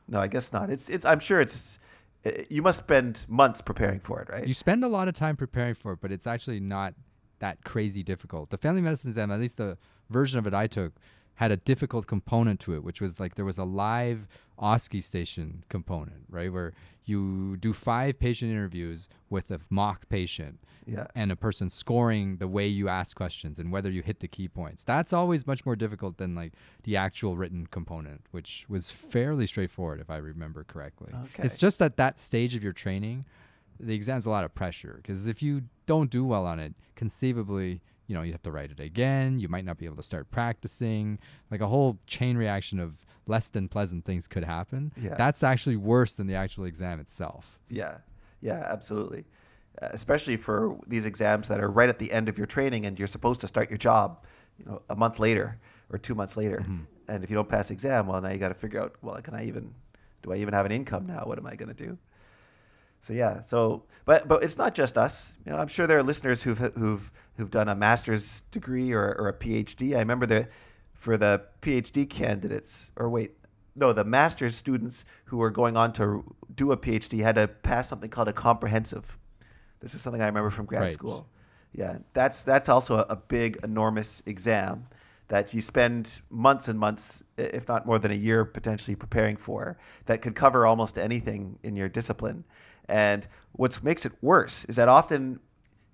No, 0.07 0.19
I 0.21 0.27
guess 0.27 0.53
not. 0.53 0.69
It's 0.69 0.87
it's. 0.89 1.05
I'm 1.05 1.19
sure 1.19 1.41
it's. 1.41 1.79
Eh, 2.25 2.43
You 2.49 2.61
must 2.61 2.79
spend 2.79 3.25
months 3.27 3.61
preparing 3.61 3.99
for 3.99 4.21
it, 4.21 4.29
right? 4.29 4.47
You 4.47 4.53
spend 4.53 4.83
a 4.83 4.87
lot 4.87 5.07
of 5.07 5.13
time 5.13 5.35
preparing 5.35 5.75
for 5.75 5.93
it, 5.93 5.99
but 6.01 6.11
it's 6.11 6.27
actually 6.27 6.59
not 6.59 6.93
that 7.39 7.63
crazy 7.63 8.03
difficult. 8.03 8.49
The 8.49 8.57
family 8.57 8.81
medicine 8.81 9.09
exam, 9.09 9.31
at 9.31 9.39
least 9.39 9.57
the 9.57 9.77
version 10.09 10.39
of 10.39 10.47
it 10.47 10.53
I 10.53 10.67
took, 10.67 10.93
had 11.37 11.51
a 11.51 11.57
difficult 11.57 12.07
component 12.07 12.59
to 12.59 12.75
it, 12.75 12.83
which 12.83 12.99
was 12.99 13.19
like 13.19 13.35
there 13.35 13.45
was 13.45 13.57
a 13.57 13.63
live 13.63 14.27
OSCE 14.59 15.03
station 15.03 15.63
component, 15.69 16.25
right? 16.29 16.51
Where 16.51 16.73
you 17.05 17.57
do 17.57 17.73
five 17.73 18.19
patient 18.19 18.51
interviews 18.51 19.07
with 19.29 19.51
a 19.51 19.59
mock 19.69 20.09
patient 20.09 20.59
yeah. 20.87 21.05
and 21.15 21.31
a 21.31 21.35
person 21.35 21.69
scoring 21.69 22.37
the 22.37 22.47
way 22.47 22.67
you 22.67 22.89
ask 22.89 23.15
questions 23.15 23.59
and 23.59 23.71
whether 23.71 23.91
you 23.91 24.01
hit 24.01 24.19
the 24.19 24.27
key 24.27 24.47
points. 24.47 24.83
That's 24.83 25.13
always 25.13 25.45
much 25.45 25.63
more 25.63 25.75
difficult 25.75 26.17
than 26.17 26.33
like 26.33 26.53
the 26.83 26.97
actual 26.97 27.37
written 27.37 27.67
component, 27.67 28.21
which 28.31 28.65
was 28.67 28.89
fairly 28.89 29.45
straightforward 29.45 30.01
if 30.01 30.09
I 30.09 30.17
remember 30.17 30.63
correctly. 30.63 31.13
Okay. 31.13 31.43
It's 31.43 31.57
just 31.57 31.81
at 31.83 31.97
that 31.97 32.19
stage 32.19 32.55
of 32.55 32.63
your 32.63 32.73
training, 32.73 33.25
the 33.79 33.93
exam's 33.93 34.25
a 34.25 34.31
lot 34.31 34.43
of 34.43 34.55
pressure 34.55 34.99
because 35.01 35.27
if 35.27 35.43
you 35.43 35.63
don't 35.85 36.09
do 36.09 36.25
well 36.25 36.47
on 36.47 36.59
it, 36.59 36.73
conceivably, 36.95 37.81
you 38.07 38.15
know, 38.15 38.21
you 38.21 38.31
have 38.31 38.41
to 38.43 38.51
write 38.51 38.71
it 38.71 38.79
again. 38.79 39.37
You 39.39 39.49
might 39.49 39.65
not 39.65 39.77
be 39.77 39.85
able 39.85 39.97
to 39.97 40.03
start 40.03 40.31
practicing. 40.31 41.19
Like 41.51 41.61
a 41.61 41.67
whole 41.67 41.99
chain 42.07 42.37
reaction 42.37 42.79
of 42.79 43.05
less 43.25 43.49
than 43.49 43.67
pleasant 43.67 44.05
things 44.05 44.27
could 44.27 44.43
happen. 44.43 44.93
Yeah. 44.95 45.15
That's 45.15 45.43
actually 45.43 45.75
worse 45.75 46.15
than 46.15 46.27
the 46.27 46.35
actual 46.35 46.65
exam 46.65 46.99
itself. 46.99 47.59
Yeah, 47.69 47.97
yeah, 48.41 48.65
absolutely. 48.69 49.25
Uh, 49.81 49.89
especially 49.91 50.37
for 50.37 50.77
these 50.87 51.05
exams 51.05 51.47
that 51.49 51.59
are 51.59 51.69
right 51.69 51.89
at 51.89 51.99
the 51.99 52.11
end 52.11 52.29
of 52.29 52.37
your 52.37 52.47
training 52.47 52.85
and 52.85 52.97
you're 52.97 53.07
supposed 53.07 53.41
to 53.41 53.47
start 53.47 53.69
your 53.69 53.77
job, 53.77 54.23
you 54.57 54.65
know, 54.65 54.81
a 54.89 54.95
month 54.95 55.19
later 55.19 55.59
or 55.91 55.97
two 55.97 56.15
months 56.15 56.37
later. 56.37 56.65
And 57.09 57.23
if 57.23 57.29
you 57.29 57.35
don't 57.35 57.47
pass 57.47 57.67
the 57.67 57.73
exam, 57.73 58.07
well, 58.07 58.21
now 58.21 58.29
you 58.29 58.37
got 58.37 58.49
to 58.49 58.53
figure 58.53 58.81
out, 58.81 58.95
well, 59.01 59.21
can 59.21 59.33
I 59.33 59.45
even, 59.45 59.73
do 60.23 60.33
I 60.33 60.37
even 60.37 60.53
have 60.53 60.65
an 60.65 60.71
income 60.71 61.05
now? 61.05 61.23
What 61.25 61.37
am 61.37 61.45
I 61.45 61.55
going 61.55 61.73
to 61.73 61.85
do? 61.85 61.97
So 62.99 63.13
yeah, 63.13 63.41
so 63.41 63.83
but 64.05 64.27
but 64.27 64.43
it's 64.43 64.57
not 64.57 64.73
just 64.73 64.97
us. 64.97 65.33
You 65.45 65.51
know, 65.51 65.59
I'm 65.59 65.67
sure 65.67 65.85
there 65.85 65.99
are 65.99 66.03
listeners 66.03 66.41
who've 66.41 66.57
who've 66.57 67.11
who've 67.37 67.51
done 67.51 67.69
a 67.69 67.75
master's 67.75 68.41
degree 68.51 68.91
or, 68.91 69.15
or 69.19 69.29
a 69.29 69.33
PhD. 69.33 69.95
I 69.95 69.99
remember 69.99 70.25
the 70.25 70.47
for 70.93 71.15
the 71.15 71.43
PhD 71.61 72.09
candidates, 72.09 72.91
or 72.95 73.09
wait, 73.09 73.31
no, 73.75 73.93
the 73.93 74.03
master's 74.03 74.55
students 74.55 75.05
who 75.25 75.37
were 75.37 75.51
going 75.51 75.77
on 75.77 75.93
to 75.93 76.23
do 76.55 76.71
a 76.71 76.77
PhD 76.77 77.21
had 77.21 77.35
to 77.35 77.47
pass 77.47 77.87
something 77.87 78.09
called 78.09 78.27
a 78.27 78.33
comprehensive. 78.33 79.17
This 79.79 79.93
was 79.93 80.01
something 80.01 80.21
I 80.21 80.25
remember 80.25 80.49
from 80.49 80.65
grad 80.65 80.81
Right. 80.83 80.91
school. 80.91 81.27
Yeah, 81.73 81.99
that's 82.13 82.43
that's 82.43 82.69
also 82.69 82.97
a, 82.97 83.05
a 83.09 83.15
big, 83.15 83.59
enormous 83.63 84.23
exam 84.25 84.87
that 85.27 85.53
you 85.53 85.61
spend 85.61 86.21
months 86.29 86.69
and 86.69 86.79
months, 86.79 87.21
if 87.37 87.67
not 87.67 87.85
more 87.85 87.99
than 87.99 88.11
a 88.11 88.15
year, 88.15 88.45
potentially 88.45 88.95
preparing 88.95 89.35
for. 89.35 89.77
That 90.05 90.21
could 90.21 90.35
cover 90.35 90.65
almost 90.65 90.97
anything 90.97 91.59
in 91.63 91.75
your 91.75 91.89
discipline. 91.89 92.43
And 92.87 93.27
what 93.51 93.83
makes 93.83 94.05
it 94.05 94.13
worse 94.21 94.65
is 94.65 94.77
that 94.77 94.87
often 94.87 95.39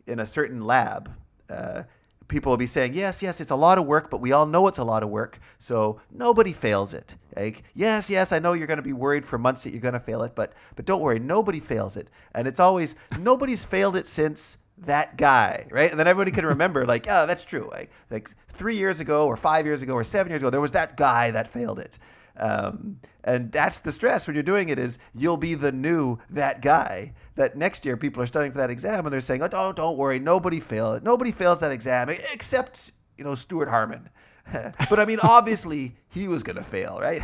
in 0.06 0.20
a 0.20 0.26
certain 0.26 0.62
lab, 0.62 1.12
uh, 1.50 1.84
people 2.28 2.52
will 2.52 2.58
be 2.58 2.66
saying, 2.68 2.94
"Yes, 2.94 3.22
yes, 3.22 3.42
it's 3.42 3.52
a 3.52 3.56
lot 3.56 3.78
of 3.78 3.86
work, 3.86 4.10
but 4.10 4.22
we 4.22 4.32
all 4.32 4.46
know 4.46 4.68
it's 4.68 4.78
a 4.80 4.84
lot 4.84 5.04
of 5.04 5.10
work, 5.10 5.40
so 5.60 6.00
nobody 6.12 6.54
fails 6.54 6.94
it." 6.94 7.16
Like, 7.36 7.64
"Yes, 7.76 8.10
yes, 8.10 8.32
I 8.32 8.40
know 8.40 8.54
you're 8.54 8.68
going 8.68 8.78
to 8.78 8.84
be 8.84 8.94
worried 8.94 9.26
for 9.26 9.38
months 9.38 9.64
that 9.64 9.72
you're 9.72 9.82
going 9.82 9.94
to 9.94 10.00
fail 10.00 10.24
it, 10.24 10.36
but 10.36 10.54
but 10.76 10.86
don't 10.86 11.02
worry, 11.02 11.20
nobody 11.20 11.60
fails 11.60 11.98
it." 11.98 12.10
And 12.36 12.48
it's 12.48 12.60
always 12.60 12.96
nobody's 13.20 13.66
failed 13.66 13.96
it 13.96 14.08
since 14.08 14.58
that 14.80 15.18
guy, 15.18 15.68
right? 15.70 15.92
And 15.92 16.00
then 16.00 16.08
everybody 16.08 16.32
can 16.32 16.46
remember, 16.46 16.86
like, 16.94 17.08
"Oh, 17.10 17.26
that's 17.26 17.46
true." 17.46 17.70
Like, 17.72 17.92
like 18.10 18.30
three 18.50 18.76
years 18.76 19.00
ago, 19.00 19.28
or 19.28 19.38
five 19.38 19.66
years 19.66 19.82
ago, 19.82 19.94
or 19.94 20.04
seven 20.04 20.32
years 20.32 20.42
ago, 20.42 20.50
there 20.50 20.62
was 20.62 20.72
that 20.72 20.98
guy 20.98 21.32
that 21.32 21.48
failed 21.48 21.80
it. 21.80 22.00
Um, 22.38 23.00
and 23.26 23.52
that's 23.52 23.80
the 23.80 23.92
stress 23.92 24.28
when 24.28 24.36
you're 24.36 24.44
doing 24.44 24.70
it 24.70 24.80
is 24.80 24.98
you'll 25.14 25.38
be 25.38 25.54
the 25.54 25.72
new 25.72 26.18
that 26.32 26.62
guy 26.62 27.14
that 27.36 27.56
next 27.56 27.86
year 27.86 27.96
people 27.96 28.24
are 28.24 28.26
studying 28.26 28.52
for 28.52 28.58
that 28.58 28.72
exam 28.72 29.06
and 29.06 29.14
they're 29.14 29.22
saying, 29.22 29.44
oh, 29.44 29.48
don't, 29.48 29.76
don't 29.76 29.98
worry, 29.98 30.20
nobody 30.20 30.60
failed. 30.60 31.04
Nobody 31.04 31.32
fails 31.32 31.60
that 31.60 31.72
exam 31.72 32.10
except, 32.10 32.92
you 33.18 33.24
know, 33.24 33.36
Stuart 33.36 33.70
Harmon. 33.70 34.10
but 34.90 35.00
I 35.00 35.06
mean, 35.06 35.20
obviously 35.22 35.96
he 36.10 36.28
was 36.28 36.44
going 36.44 36.58
to 36.58 36.64
fail, 36.64 37.00
right? 37.00 37.24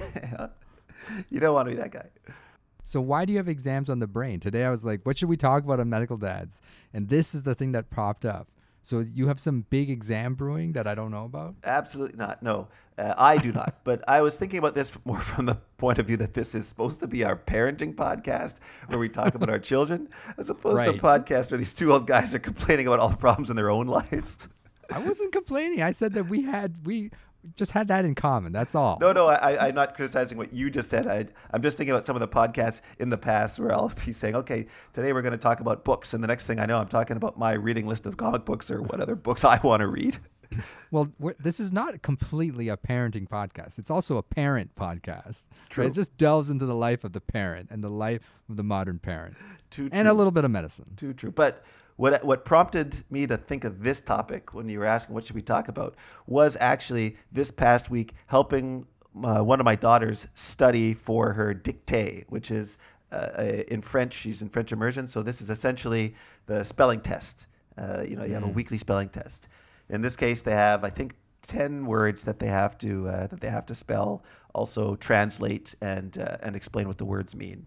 you 1.30 1.40
don't 1.40 1.54
want 1.54 1.68
to 1.68 1.76
be 1.76 1.82
that 1.82 1.92
guy. 1.92 2.06
So 2.84 3.02
why 3.02 3.26
do 3.26 3.34
you 3.34 3.38
have 3.38 3.48
exams 3.48 3.90
on 3.90 4.00
the 4.00 4.08
brain? 4.08 4.40
Today 4.40 4.66
I 4.66 4.70
was 4.70 4.86
like, 4.86 5.06
what 5.06 5.18
should 5.18 5.30
we 5.30 5.38
talk 5.38 5.64
about 5.64 5.80
on 5.80 5.90
medical 5.90 6.18
dads? 6.18 6.62
And 6.94 7.10
this 7.10 7.36
is 7.36 7.44
the 7.44 7.56
thing 7.56 7.72
that 7.74 7.90
popped 7.90 8.26
up. 8.26 8.48
So 8.82 9.00
you 9.00 9.28
have 9.28 9.40
some 9.40 9.66
big 9.70 9.90
exam 9.90 10.36
brewing 10.36 10.74
that 10.74 10.88
I 10.88 10.96
don't 10.96 11.12
know 11.12 11.26
about? 11.26 11.56
Absolutely 11.64 12.18
not. 12.18 12.42
No, 12.42 12.68
uh, 12.98 13.14
I 13.18 13.38
do 13.38 13.52
not. 13.52 13.80
but 13.84 14.04
I 14.08 14.22
was 14.22 14.38
thinking 14.38 14.60
about 14.60 14.76
this 14.76 14.92
more 15.06 15.20
from 15.20 15.46
the 15.46 15.56
point 15.78 16.00
of 16.00 16.08
view 16.08 16.18
that 16.18 16.34
this 16.34 16.56
is 16.56 16.68
supposed 16.68 17.00
to 17.02 17.08
be 17.08 17.24
our 17.24 17.36
parenting 17.36 17.94
podcast 17.94 18.56
where 18.88 19.00
we 19.00 19.10
talk 19.10 19.36
about 19.36 19.50
our 19.50 19.60
children, 19.60 20.08
as 20.38 20.50
opposed 20.50 20.84
to 20.84 20.92
a 20.92 20.94
podcast 20.94 21.52
where 21.52 21.58
these 21.58 21.74
two 21.74 21.92
old 21.92 22.08
guys 22.08 22.34
are 22.34 22.40
complaining 22.50 22.88
about 22.88 23.00
all 23.00 23.10
the 23.10 23.18
problems 23.18 23.50
in 23.50 23.56
their 23.56 23.70
own 23.70 23.88
lives. 23.88 24.48
I 24.92 25.00
wasn't 25.00 25.32
complaining. 25.32 25.84
I 25.84 25.92
said 25.92 26.14
that 26.14 26.26
we 26.30 26.42
had 26.42 26.86
we 26.86 27.12
just 27.56 27.72
had 27.72 27.88
that 27.88 28.06
in 28.06 28.16
common. 28.16 28.52
That's 28.52 28.76
all. 28.76 28.98
No, 29.00 29.12
no, 29.12 29.28
I, 29.28 29.68
I'm 29.68 29.76
not 29.76 29.96
criticizing 29.96 30.38
what 30.38 30.54
you 30.54 30.70
just 30.70 30.90
said. 30.90 31.08
I, 31.08 31.26
I'm 31.52 31.62
just 31.62 31.78
thinking 31.78 31.94
about 31.94 32.06
some 32.06 32.16
of 32.16 32.20
the 32.20 32.28
podcasts 32.28 32.82
in 33.00 33.10
the 33.10 33.18
past 33.18 33.60
where 33.60 33.72
I'll 33.72 33.92
be 34.06 34.12
saying, 34.12 34.36
okay, 34.36 34.66
today 34.94 35.14
we're 35.14 35.22
going 35.22 35.32
to 35.32 35.38
talk 35.38 35.60
about 35.60 35.84
books. 35.84 36.14
And 36.14 36.24
the 36.24 36.28
next 36.28 36.48
thing 36.48 36.60
I 36.60 36.66
know, 36.66 36.78
I'm 36.78 36.88
talking 36.88 37.18
about 37.18 37.38
my 37.38 37.54
reading 37.54 37.88
list 37.88 38.06
of 38.06 38.18
comic 38.18 38.46
books 38.46 38.70
or 38.70 38.82
what 38.82 39.00
other 39.00 39.16
books 39.16 39.44
I 39.44 39.60
want 39.64 39.82
to 39.82 39.88
read. 39.88 40.18
Well, 40.92 41.08
we're, 41.20 41.36
this 41.38 41.60
is 41.60 41.72
not 41.72 42.02
completely 42.02 42.70
a 42.70 42.76
parenting 42.76 43.30
podcast. 43.30 43.78
It's 43.78 43.92
also 43.92 44.18
a 44.18 44.24
parent 44.24 44.74
podcast. 44.76 45.46
True. 45.70 45.84
Right? 45.84 45.92
It 45.92 45.94
just 45.94 46.18
delves 46.18 46.50
into 46.50 46.66
the 46.66 46.74
life 46.74 47.04
of 47.04 47.14
the 47.14 47.22
parent 47.22 47.70
and 47.70 47.84
the 47.84 47.92
life 47.92 48.34
of 48.50 48.58
the 48.58 48.64
modern 48.64 48.98
parent, 48.98 49.38
Too 49.70 49.90
and 49.92 50.08
a 50.08 50.14
little 50.14 50.32
bit 50.32 50.46
of 50.46 50.50
medicine. 50.50 50.94
Too 50.96 51.14
true. 51.14 51.30
But 51.30 51.64
what 52.00 52.24
what 52.24 52.46
prompted 52.46 52.96
me 53.10 53.28
to 53.28 53.36
think 53.36 53.66
of 53.66 53.84
this 53.84 54.00
topic 54.00 54.54
when 54.54 54.70
you 54.70 54.80
were 54.80 54.86
asking 54.86 55.14
what 55.14 55.26
should 55.26 55.36
we 55.36 55.42
talk 55.42 55.68
about 55.68 55.96
was 56.28 56.56
actually 56.62 57.18
this 57.34 57.52
past 57.52 57.90
week 57.90 58.14
helping 58.28 58.86
uh, 59.24 59.42
one 59.42 59.60
of 59.60 59.66
my 59.66 59.76
daughters 59.76 60.26
study 60.34 60.94
for 60.94 61.34
her 61.34 61.54
dictée, 61.54 62.24
which 62.30 62.52
is 62.52 62.78
uh, 63.12 63.64
in 63.68 63.82
French. 63.82 64.14
She's 64.14 64.42
in 64.42 64.48
French 64.48 64.72
immersion, 64.72 65.08
so 65.08 65.22
this 65.22 65.42
is 65.42 65.50
essentially 65.50 66.16
the 66.46 66.64
spelling 66.64 67.02
test. 67.02 67.48
Uh, 67.78 68.06
you 68.08 68.16
know, 68.16 68.24
you 68.24 68.34
have 68.34 68.44
a 68.44 68.48
weekly 68.48 68.78
spelling 68.78 69.10
test. 69.10 69.50
In 69.90 70.02
this 70.02 70.16
case, 70.16 70.42
they 70.42 70.54
have 70.54 70.86
I 70.86 70.90
think 70.90 71.16
ten 71.42 71.86
words 71.86 72.24
that 72.24 72.40
they 72.40 72.48
have 72.48 72.78
to 72.78 73.10
uh, 73.10 73.28
that 73.28 73.42
they 73.42 73.50
have 73.50 73.66
to 73.66 73.76
spell, 73.76 74.24
also 74.56 74.96
translate 74.96 75.76
and 75.82 76.18
uh, 76.18 76.38
and 76.44 76.56
explain 76.56 76.88
what 76.88 76.98
the 76.98 77.06
words 77.06 77.36
mean. 77.36 77.66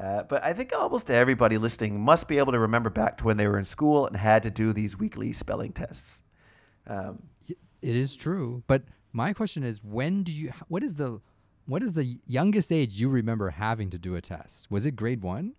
Uh, 0.00 0.22
but 0.24 0.42
I 0.44 0.52
think 0.52 0.72
almost 0.76 1.10
everybody 1.10 1.56
listening 1.58 2.00
must 2.00 2.26
be 2.28 2.38
able 2.38 2.52
to 2.52 2.58
remember 2.58 2.90
back 2.90 3.18
to 3.18 3.24
when 3.24 3.36
they 3.36 3.46
were 3.46 3.58
in 3.58 3.64
school 3.64 4.06
and 4.06 4.16
had 4.16 4.42
to 4.42 4.50
do 4.50 4.72
these 4.72 4.98
weekly 4.98 5.32
spelling 5.32 5.72
tests. 5.72 6.22
Um, 6.86 7.22
It 7.48 7.96
is 7.96 8.16
true, 8.16 8.62
but 8.66 8.82
my 9.12 9.32
question 9.32 9.62
is, 9.62 9.82
when 9.84 10.22
do 10.24 10.32
you? 10.32 10.52
What 10.68 10.82
is 10.82 10.94
the 10.96 11.20
what 11.66 11.82
is 11.82 11.92
the 11.94 12.18
youngest 12.26 12.72
age 12.72 13.00
you 13.00 13.08
remember 13.08 13.50
having 13.50 13.90
to 13.90 13.98
do 13.98 14.14
a 14.16 14.20
test? 14.20 14.70
Was 14.70 14.84
it 14.86 14.92
grade 14.96 15.22
one? 15.22 15.54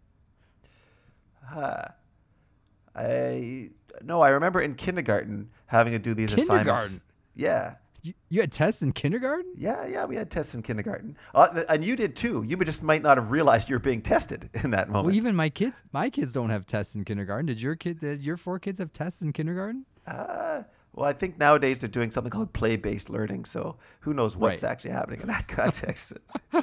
I 2.95 3.69
no, 4.03 4.21
I 4.21 4.29
remember 4.29 4.61
in 4.61 4.75
kindergarten 4.75 5.49
having 5.67 5.93
to 5.93 5.99
do 5.99 6.13
these 6.13 6.33
Kindergarten? 6.33 6.65
assignments. 6.75 7.03
Yeah, 7.35 7.75
You, 8.03 8.13
you 8.29 8.41
had 8.41 8.51
tests 8.51 8.81
in 8.83 8.91
kindergarten? 8.91 9.53
yeah, 9.57 9.85
yeah. 9.87 10.03
We 10.05 10.15
had 10.15 10.29
tests 10.29 10.53
in 10.55 10.61
kindergarten, 10.61 11.17
uh, 11.33 11.63
and 11.69 11.85
you 11.85 11.95
did 11.95 12.15
too. 12.15 12.43
You 12.45 12.57
just 12.57 12.83
might 12.83 13.01
not 13.01 13.17
have 13.17 13.31
realized 13.31 13.69
you 13.69 13.75
were 13.75 13.79
being 13.79 14.01
tested 14.01 14.49
in 14.63 14.71
that 14.71 14.89
moment. 14.89 15.05
Well, 15.07 15.15
even 15.15 15.35
my 15.35 15.49
kids, 15.49 15.83
my 15.93 16.09
kids 16.09 16.33
don't 16.33 16.49
have 16.49 16.67
tests 16.67 16.95
in 16.95 17.05
kindergarten. 17.05 17.45
Did 17.45 17.61
your 17.61 17.75
kid? 17.75 17.99
Did 18.01 18.21
your 18.21 18.35
four 18.37 18.59
kids 18.59 18.79
have 18.79 18.91
tests 18.91 19.21
in 19.21 19.31
kindergarten? 19.31 19.85
Uh, 20.05 20.63
well, 20.91 21.07
I 21.09 21.13
think 21.13 21.39
nowadays 21.39 21.79
they're 21.79 21.89
doing 21.89 22.11
something 22.11 22.29
called 22.29 22.51
play-based 22.53 23.09
learning. 23.09 23.45
So 23.45 23.77
who 24.01 24.13
knows 24.13 24.35
what's 24.35 24.61
Right. 24.63 24.69
actually 24.71 24.91
happening 24.91 25.21
in 25.21 25.27
that 25.27 25.47
context? 25.59 26.13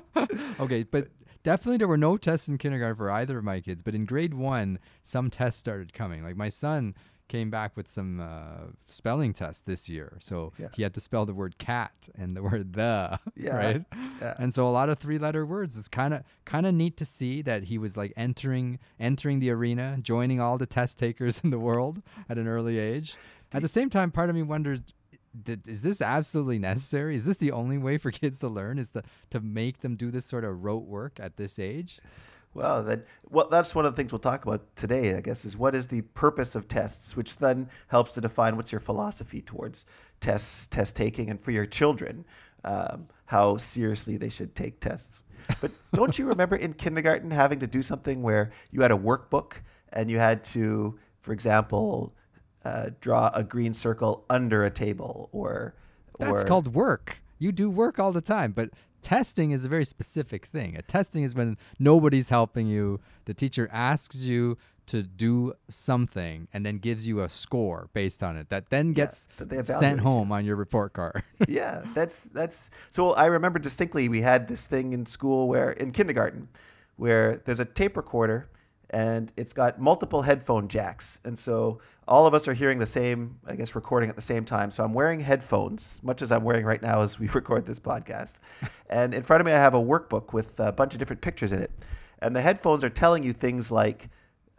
Okay, 0.60 0.82
but 0.84 1.08
definitely 1.42 1.78
there 1.78 1.88
were 1.88 1.96
no 1.96 2.16
tests 2.18 2.48
in 2.48 2.58
kindergarten 2.58 2.96
for 2.96 3.10
either 3.10 3.38
of 3.38 3.44
my 3.44 3.60
kids. 3.60 3.82
But 3.82 3.94
in 3.94 4.04
grade 4.04 4.34
one, 4.34 4.78
some 5.02 5.30
tests 5.30 5.58
started 5.58 5.92
coming. 5.94 6.22
Like 6.22 6.36
my 6.36 6.48
son 6.50 6.94
came 7.30 7.48
back 7.50 7.76
with 7.76 7.88
some 7.88 8.20
uh, 8.20 8.66
spelling 8.88 9.32
tests 9.32 9.62
this 9.62 9.88
year, 9.88 10.16
so 10.20 10.52
Yeah. 10.58 10.68
he 10.74 10.82
had 10.82 10.92
to 10.94 11.00
spell 11.00 11.24
the 11.24 11.32
word 11.32 11.56
cat 11.58 11.92
and 12.18 12.36
the 12.36 12.42
word 12.48 12.72
the. 12.74 13.18
Yeah, 13.36 13.56
Right. 13.56 13.84
yeah. 14.20 14.34
And 14.38 14.52
so 14.52 14.68
a 14.68 14.74
lot 14.80 14.88
of 14.90 14.98
three-letter 14.98 15.46
words. 15.46 15.78
It's 15.78 15.88
kind 15.88 16.12
of 16.12 16.24
kind 16.44 16.66
of 16.66 16.74
neat 16.74 16.96
to 16.98 17.04
see 17.04 17.40
that 17.42 17.64
he 17.64 17.78
was 17.78 17.96
like 17.96 18.12
entering 18.16 18.78
entering 18.98 19.38
the 19.40 19.50
arena, 19.50 19.96
joining 20.02 20.40
all 20.40 20.58
the 20.58 20.66
test 20.66 20.98
takers 20.98 21.40
in 21.44 21.50
the 21.50 21.58
world 21.58 22.02
at 22.28 22.36
an 22.36 22.46
early 22.48 22.78
age. 22.78 23.14
At 23.54 23.62
the 23.62 23.68
same 23.68 23.90
time, 23.90 24.10
part 24.10 24.28
of 24.30 24.34
me 24.36 24.42
wonders 24.42 24.80
did, 25.42 25.68
is 25.68 25.82
this 25.82 26.02
absolutely 26.02 26.58
necessary? 26.58 27.14
Is 27.14 27.24
this 27.24 27.36
the 27.36 27.52
only 27.52 27.78
way 27.78 27.98
for 27.98 28.10
kids 28.10 28.40
to 28.40 28.48
learn? 28.48 28.78
Is 28.78 28.90
to 28.90 29.02
to 29.30 29.38
make 29.40 29.80
them 29.80 29.94
do 29.94 30.10
this 30.10 30.26
sort 30.26 30.44
of 30.44 30.64
rote 30.64 30.86
work 30.86 31.18
at 31.20 31.36
this 31.36 31.58
age? 31.58 32.00
Well, 32.52 32.82
then, 32.82 33.04
well, 33.28 33.48
that's 33.48 33.74
one 33.74 33.86
of 33.86 33.92
the 33.92 33.96
things 33.96 34.12
we'll 34.12 34.18
talk 34.18 34.44
about 34.44 34.64
today, 34.74 35.14
I 35.14 35.20
guess, 35.20 35.44
is 35.44 35.56
what 35.56 35.74
is 35.74 35.86
the 35.86 36.02
purpose 36.02 36.56
of 36.56 36.66
tests, 36.66 37.16
which 37.16 37.38
then 37.38 37.68
helps 37.86 38.12
to 38.12 38.20
define 38.20 38.56
what's 38.56 38.72
your 38.72 38.80
philosophy 38.80 39.40
towards 39.40 39.86
tests, 40.20 40.66
test 40.66 40.96
taking, 40.96 41.30
and 41.30 41.40
for 41.40 41.52
your 41.52 41.64
children, 41.64 42.24
um, 42.64 43.06
how 43.26 43.56
seriously 43.56 44.16
they 44.16 44.28
should 44.28 44.54
take 44.56 44.80
tests. 44.80 45.22
But 45.60 45.70
don't 45.94 46.18
you 46.18 46.26
remember 46.26 46.56
in 46.56 46.74
kindergarten 46.74 47.30
having 47.30 47.60
to 47.60 47.68
do 47.68 47.82
something 47.82 48.20
where 48.20 48.50
you 48.72 48.82
had 48.82 48.90
a 48.90 48.98
workbook 48.98 49.52
and 49.92 50.10
you 50.10 50.18
had 50.18 50.42
to, 50.44 50.98
for 51.22 51.32
example, 51.32 52.12
uh, 52.64 52.90
draw 53.00 53.30
a 53.32 53.44
green 53.44 53.72
circle 53.72 54.24
under 54.28 54.64
a 54.64 54.70
table, 54.70 55.28
or 55.32 55.74
That's 56.18 56.42
or, 56.42 56.46
called 56.46 56.74
work. 56.74 57.22
You 57.38 57.52
do 57.52 57.70
work 57.70 57.98
all 57.98 58.12
the 58.12 58.20
time, 58.20 58.52
but 58.52 58.70
testing 59.02 59.50
is 59.50 59.64
a 59.64 59.68
very 59.68 59.84
specific 59.84 60.46
thing. 60.46 60.76
A 60.76 60.82
testing 60.82 61.22
is 61.22 61.34
when 61.34 61.56
nobody's 61.78 62.28
helping 62.28 62.66
you. 62.66 63.00
The 63.24 63.34
teacher 63.34 63.68
asks 63.72 64.16
you 64.16 64.58
to 64.86 65.04
do 65.04 65.52
something 65.68 66.48
and 66.52 66.66
then 66.66 66.78
gives 66.78 67.06
you 67.06 67.20
a 67.20 67.28
score 67.28 67.88
based 67.92 68.24
on 68.24 68.36
it 68.36 68.48
that 68.48 68.70
then 68.70 68.92
gets 68.92 69.28
that 69.38 69.68
sent 69.68 70.00
home 70.00 70.32
on 70.32 70.44
your 70.44 70.56
report 70.56 70.92
card. 70.92 71.22
yeah, 71.48 71.82
that's 71.94 72.24
that's 72.24 72.70
so 72.90 73.12
I 73.12 73.26
remember 73.26 73.60
distinctly 73.60 74.08
we 74.08 74.20
had 74.20 74.48
this 74.48 74.66
thing 74.66 74.92
in 74.92 75.06
school 75.06 75.46
where 75.46 75.70
in 75.72 75.92
kindergarten 75.92 76.48
where 76.96 77.36
there's 77.44 77.60
a 77.60 77.64
tape 77.64 77.96
recorder 77.96 78.48
and 78.90 79.32
it's 79.36 79.52
got 79.52 79.80
multiple 79.80 80.20
headphone 80.20 80.66
jacks. 80.66 81.20
And 81.24 81.38
so 81.38 81.80
all 82.08 82.26
of 82.26 82.34
us 82.34 82.48
are 82.48 82.52
hearing 82.52 82.78
the 82.78 82.86
same, 82.86 83.38
I 83.46 83.54
guess, 83.54 83.74
recording 83.76 84.10
at 84.10 84.16
the 84.16 84.22
same 84.22 84.44
time. 84.44 84.70
So 84.70 84.82
I'm 84.82 84.92
wearing 84.92 85.20
headphones, 85.20 86.00
much 86.02 86.22
as 86.22 86.32
I'm 86.32 86.42
wearing 86.42 86.64
right 86.64 86.82
now 86.82 87.00
as 87.00 87.18
we 87.18 87.28
record 87.34 87.66
this 87.66 87.78
podcast. 87.78 88.34
and 88.90 89.14
in 89.14 89.22
front 89.22 89.40
of 89.40 89.46
me, 89.46 89.52
I 89.52 89.58
have 89.58 89.74
a 89.74 89.80
workbook 89.80 90.32
with 90.32 90.58
a 90.58 90.72
bunch 90.72 90.92
of 90.92 90.98
different 90.98 91.22
pictures 91.22 91.52
in 91.52 91.62
it. 91.62 91.70
And 92.22 92.34
the 92.34 92.40
headphones 92.40 92.82
are 92.82 92.90
telling 92.90 93.22
you 93.22 93.32
things 93.32 93.70
like 93.70 94.10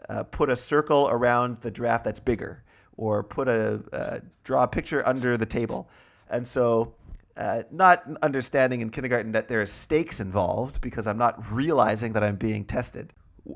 uh, 0.09 0.23
put 0.23 0.49
a 0.49 0.55
circle 0.55 1.09
around 1.11 1.57
the 1.57 1.69
giraffe 1.69 2.03
that's 2.03 2.19
bigger, 2.19 2.63
or 2.97 3.23
put 3.23 3.47
a 3.47 3.81
uh, 3.93 4.19
draw 4.43 4.63
a 4.63 4.67
picture 4.67 5.07
under 5.07 5.37
the 5.37 5.45
table. 5.45 5.89
And 6.29 6.45
so, 6.47 6.95
uh, 7.37 7.63
not 7.69 8.03
understanding 8.23 8.81
in 8.81 8.89
kindergarten 8.89 9.31
that 9.33 9.47
there 9.47 9.61
are 9.61 9.65
stakes 9.65 10.19
involved 10.19 10.81
because 10.81 11.05
I'm 11.05 11.17
not 11.17 11.51
realizing 11.51 12.13
that 12.13 12.23
I'm 12.23 12.35
being 12.35 12.65
tested. 12.65 13.13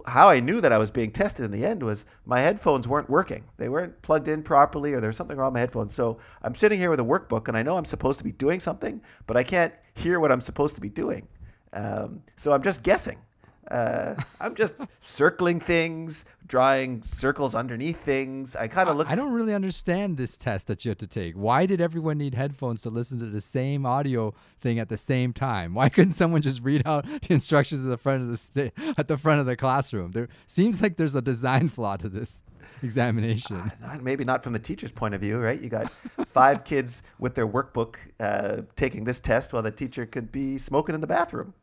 How 0.07 0.29
I 0.29 0.39
knew 0.39 0.61
that 0.61 0.71
I 0.71 0.77
was 0.77 0.89
being 0.89 1.11
tested 1.11 1.45
in 1.45 1.51
the 1.51 1.65
end 1.65 1.83
was 1.83 2.05
my 2.25 2.39
headphones 2.39 2.87
weren't 2.87 3.09
working. 3.09 3.43
They 3.57 3.69
weren't 3.69 4.01
plugged 4.01 4.27
in 4.27 4.41
properly, 4.41 4.93
or 4.93 4.99
there's 4.99 5.15
something 5.15 5.37
wrong 5.37 5.51
with 5.51 5.55
my 5.55 5.59
headphones. 5.59 5.93
So 5.93 6.17
I'm 6.41 6.55
sitting 6.55 6.79
here 6.79 6.89
with 6.89 6.99
a 6.99 7.03
workbook, 7.03 7.47
and 7.47 7.57
I 7.57 7.61
know 7.61 7.77
I'm 7.77 7.85
supposed 7.85 8.17
to 8.17 8.23
be 8.23 8.31
doing 8.31 8.59
something, 8.59 9.01
but 9.27 9.37
I 9.37 9.43
can't 9.43 9.73
hear 9.93 10.19
what 10.19 10.31
I'm 10.31 10.41
supposed 10.41 10.75
to 10.75 10.81
be 10.81 10.89
doing. 10.89 11.27
Um, 11.73 12.21
so 12.35 12.51
I'm 12.51 12.63
just 12.63 12.83
guessing. 12.83 13.17
Uh, 13.71 14.15
I'm 14.39 14.53
just 14.55 14.77
circling 15.01 15.59
things, 15.59 16.25
drawing 16.47 17.01
circles 17.03 17.55
underneath 17.55 18.01
things. 18.03 18.55
I 18.55 18.67
kind 18.67 18.89
of 18.89 18.97
look. 18.97 19.09
I 19.09 19.15
don't 19.15 19.31
really 19.31 19.53
understand 19.53 20.17
this 20.17 20.37
test 20.37 20.67
that 20.67 20.85
you 20.85 20.89
have 20.89 20.97
to 20.99 21.07
take. 21.07 21.35
Why 21.35 21.65
did 21.65 21.81
everyone 21.81 22.17
need 22.17 22.35
headphones 22.35 22.81
to 22.83 22.89
listen 22.89 23.19
to 23.19 23.25
the 23.25 23.41
same 23.41 23.85
audio 23.85 24.33
thing 24.61 24.79
at 24.79 24.89
the 24.89 24.97
same 24.97 25.33
time? 25.33 25.73
Why 25.73 25.89
couldn't 25.89 26.13
someone 26.13 26.41
just 26.41 26.61
read 26.61 26.83
out 26.85 27.05
the 27.21 27.33
instructions 27.33 27.83
at 27.83 27.89
the 27.89 27.97
front 27.97 28.21
of 28.21 28.29
the 28.29 28.37
sta- 28.37 28.71
at 28.97 29.07
the 29.07 29.17
front 29.17 29.39
of 29.39 29.45
the 29.45 29.55
classroom? 29.55 30.11
There 30.11 30.29
seems 30.45 30.81
like 30.81 30.97
there's 30.97 31.15
a 31.15 31.21
design 31.21 31.69
flaw 31.69 31.97
to 31.97 32.09
this 32.09 32.41
examination. 32.83 33.71
not, 33.81 34.03
maybe 34.03 34.23
not 34.23 34.43
from 34.43 34.53
the 34.53 34.59
teacher's 34.59 34.91
point 34.91 35.15
of 35.15 35.21
view, 35.21 35.37
right? 35.39 35.59
You 35.59 35.69
got 35.69 35.91
five 36.33 36.63
kids 36.65 37.03
with 37.19 37.35
their 37.35 37.47
workbook 37.47 37.95
uh, 38.19 38.61
taking 38.75 39.03
this 39.03 39.19
test 39.19 39.53
while 39.53 39.63
the 39.63 39.71
teacher 39.71 40.05
could 40.05 40.31
be 40.31 40.57
smoking 40.57 40.95
in 40.95 41.01
the 41.01 41.07
bathroom. 41.07 41.53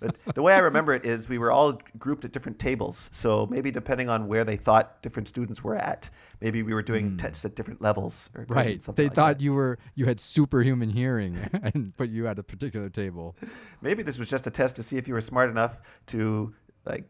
But 0.00 0.16
the 0.34 0.42
way 0.42 0.54
I 0.54 0.58
remember 0.58 0.92
it 0.92 1.04
is 1.04 1.28
we 1.28 1.38
were 1.38 1.50
all 1.52 1.80
grouped 1.98 2.24
at 2.24 2.32
different 2.32 2.58
tables. 2.58 3.08
So 3.12 3.46
maybe 3.50 3.70
depending 3.70 4.08
on 4.08 4.26
where 4.26 4.44
they 4.44 4.56
thought 4.56 5.02
different 5.02 5.28
students 5.28 5.62
were 5.62 5.76
at, 5.76 6.10
maybe 6.40 6.62
we 6.62 6.74
were 6.74 6.82
doing 6.82 7.16
tests 7.16 7.44
at 7.44 7.54
different 7.54 7.80
levels. 7.80 8.30
Or 8.34 8.44
Right. 8.48 8.82
something 8.82 9.02
They 9.02 9.08
like 9.08 9.14
thought 9.16 9.38
that. 9.38 9.44
you 9.44 9.52
were 9.54 9.78
you 9.94 10.06
had 10.06 10.18
superhuman 10.20 10.90
hearing 10.90 11.36
and 11.74 11.96
put 11.96 12.10
you 12.10 12.26
at 12.28 12.38
a 12.38 12.42
particular 12.42 12.88
table. 12.88 13.36
Maybe 13.80 14.02
this 14.02 14.18
was 14.18 14.28
just 14.28 14.46
a 14.46 14.50
test 14.50 14.76
to 14.76 14.82
see 14.82 14.96
if 14.96 15.06
you 15.08 15.14
were 15.14 15.20
smart 15.20 15.50
enough 15.50 15.80
to 16.06 16.52
like 16.84 17.08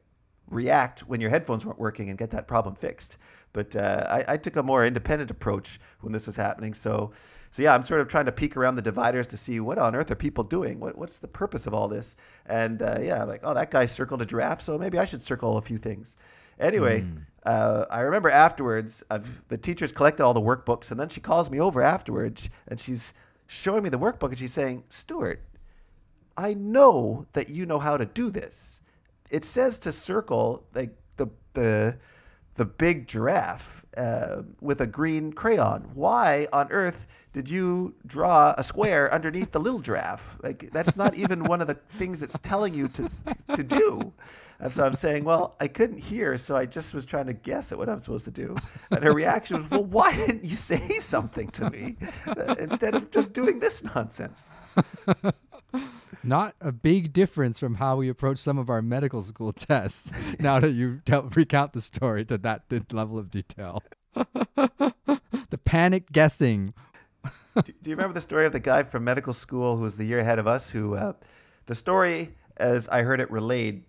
react 0.51 1.01
when 1.01 1.21
your 1.21 1.31
headphones 1.31 1.65
weren't 1.65 1.79
working 1.79 2.11
and 2.11 2.19
get 2.19 2.31
that 2.31 2.47
problem 2.47 2.75
fixed. 2.75 3.17
But 3.55 3.75
uh, 3.77 4.07
I, 4.29 4.35
I 4.35 4.37
took 4.37 4.57
a 4.57 4.63
more 4.63 4.85
independent 4.87 5.31
approach 5.31 5.79
when 6.01 6.13
this 6.13 6.27
was 6.27 6.37
happening. 6.37 6.73
So, 6.75 7.13
so 7.53 7.63
yeah, 7.63 7.75
I'm 7.75 7.83
sort 7.83 8.01
of 8.01 8.09
trying 8.09 8.25
to 8.25 8.33
peek 8.33 8.57
around 8.57 8.77
the 8.77 8.83
dividers 8.83 9.27
to 9.27 9.37
see 9.37 9.61
what 9.61 9.77
on 9.77 9.95
earth 9.95 10.11
are 10.11 10.15
people 10.17 10.43
doing. 10.43 10.81
What, 10.81 10.97
what's 10.97 11.19
the 11.19 11.29
purpose 11.29 11.67
of 11.67 11.75
all 11.75 11.87
this? 11.87 12.17
And 12.47 12.81
uh, 12.81 12.97
yeah, 13.01 13.21
I'm 13.21 13.29
like, 13.29 13.43
oh, 13.45 13.53
that 13.53 13.71
guy 13.71 13.85
circled 13.85 14.23
a 14.23 14.27
giraffe, 14.27 14.63
so 14.63 14.79
maybe 14.79 14.99
I 14.99 15.05
should 15.05 15.23
circle 15.23 15.59
a 15.59 15.63
few 15.63 15.77
things. 15.77 16.17
Anyway, 16.59 17.05
uh, 17.45 17.85
I 17.91 18.01
remember 18.01 18.31
afterwards, 18.31 19.05
I've, 19.11 19.43
the 19.49 19.59
teachers 19.59 19.93
collected 19.93 20.25
all 20.25 20.33
the 20.33 20.41
workbooks, 20.41 20.93
and 20.93 20.99
then 20.99 21.11
she 21.11 21.21
calls 21.21 21.51
me 21.51 21.61
over 21.61 21.83
afterwards, 21.83 22.49
and 22.69 22.81
she's 22.81 23.13
showing 23.49 23.83
me 23.83 23.91
the 23.91 23.99
workbook, 23.99 24.31
and 24.31 24.39
she's 24.39 24.55
saying, 24.55 24.83
Stuart, 24.89 25.43
I 26.39 26.55
know 26.55 27.27
that 27.35 27.51
you 27.51 27.67
know 27.67 27.79
how 27.79 27.99
to 27.99 28.07
do 28.07 28.31
this. 28.31 28.81
It 29.29 29.45
says 29.45 29.79
to 29.81 29.93
circle 29.93 30.65
like 30.75 30.97
the 31.19 31.27
the 31.53 31.99
the 32.55 32.65
big 32.65 33.07
giraffe 33.07 33.85
uh, 33.97 34.43
with 34.61 34.81
a 34.81 34.87
green 34.87 35.33
crayon. 35.33 35.83
Why 35.95 36.47
on 36.53 36.71
earth 36.71 37.07
did 37.33 37.49
you 37.49 37.95
draw 38.07 38.55
a 38.59 38.65
square 38.65 39.13
underneath 39.13 39.53
the 39.53 39.61
little 39.61 39.81
giraffe? 39.81 40.37
Like 40.43 40.71
that's 40.73 40.97
not 40.97 41.15
even 41.15 41.45
one 41.45 41.61
of 41.61 41.67
the 41.67 41.79
things 41.99 42.23
it's 42.23 42.39
telling 42.43 42.75
you 42.75 42.89
to 42.89 43.11
to, 43.57 43.63
do. 43.63 44.13
And 44.61 44.73
so 44.73 44.85
I'm 44.85 44.95
saying, 44.95 45.25
well, 45.25 45.57
I 45.61 45.67
couldn't 45.67 45.99
hear, 45.99 46.37
so 46.37 46.57
I 46.57 46.67
just 46.67 46.95
was 46.95 47.05
trying 47.05 47.27
to 47.27 47.33
guess 47.33 47.73
at 47.73 47.79
what 47.79 47.89
I'm 47.89 48.01
supposed 48.01 48.25
to 48.27 48.31
do. 48.31 48.57
And 48.91 49.03
her 49.03 49.13
reaction 49.13 49.57
was, 49.57 49.71
well, 49.71 49.85
why 49.85 50.15
didn't 50.15 50.45
you 50.45 50.57
say 50.57 50.99
something 51.01 51.49
to 51.51 51.71
me 51.71 51.97
uh, 52.27 52.55
instead 52.59 52.95
of 52.95 53.11
just 53.11 53.33
doing 53.33 53.59
this 53.61 53.83
nonsense? 53.83 54.51
Not 56.25 56.55
a 56.61 56.73
big 56.73 57.13
difference 57.13 57.59
from 57.59 57.75
how 57.75 57.97
we 57.97 58.09
approach 58.09 58.39
some 58.39 58.59
of 58.59 58.71
our 58.71 58.83
medical 58.83 59.23
school 59.23 59.53
tests. 59.53 60.13
now 60.39 60.61
that 60.61 60.73
you 60.73 61.01
tell, 61.05 61.23
recount 61.23 61.73
the 61.73 61.81
story 61.81 62.25
to 62.27 62.39
that 62.39 62.65
level 62.93 63.19
of 63.19 63.31
detail, 63.31 63.83
the 64.15 65.61
panic 65.65 66.13
guessing. 66.13 66.75
do, 67.57 67.73
do 67.83 67.91
you 67.91 67.97
remember 67.97 68.15
the 68.15 68.21
story 68.21 68.47
of 68.47 68.53
the 68.53 68.61
guy 68.61 68.83
from 68.83 69.05
medical 69.05 69.33
school 69.33 69.77
who 69.77 69.83
was 69.83 69.97
the 69.97 70.05
year 70.05 70.21
ahead 70.21 70.39
of 70.39 70.47
us? 70.47 70.71
Who 70.71 70.95
uh, 70.95 71.15
the 71.67 71.75
story, 71.75 72.35
as 72.59 72.89
I 72.89 73.03
heard 73.03 73.21
it 73.21 73.31
relayed 73.31 73.83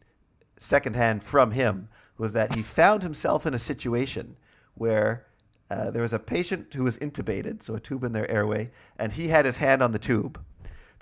secondhand 0.57 1.23
from 1.23 1.51
him, 1.51 1.87
was 2.17 2.33
that 2.33 2.53
he 2.55 2.61
found 2.61 3.03
himself 3.03 3.45
in 3.45 3.53
a 3.53 3.59
situation 3.59 4.35
where 4.75 5.25
uh, 5.69 5.89
there 5.91 6.01
was 6.01 6.13
a 6.13 6.19
patient 6.19 6.73
who 6.73 6.83
was 6.83 6.97
intubated, 6.99 7.63
so 7.63 7.75
a 7.75 7.79
tube 7.79 8.03
in 8.03 8.11
their 8.11 8.29
airway, 8.29 8.69
and 8.99 9.11
he 9.11 9.27
had 9.27 9.45
his 9.45 9.57
hand 9.57 9.81
on 9.81 9.91
the 9.91 9.99
tube. 9.99 10.39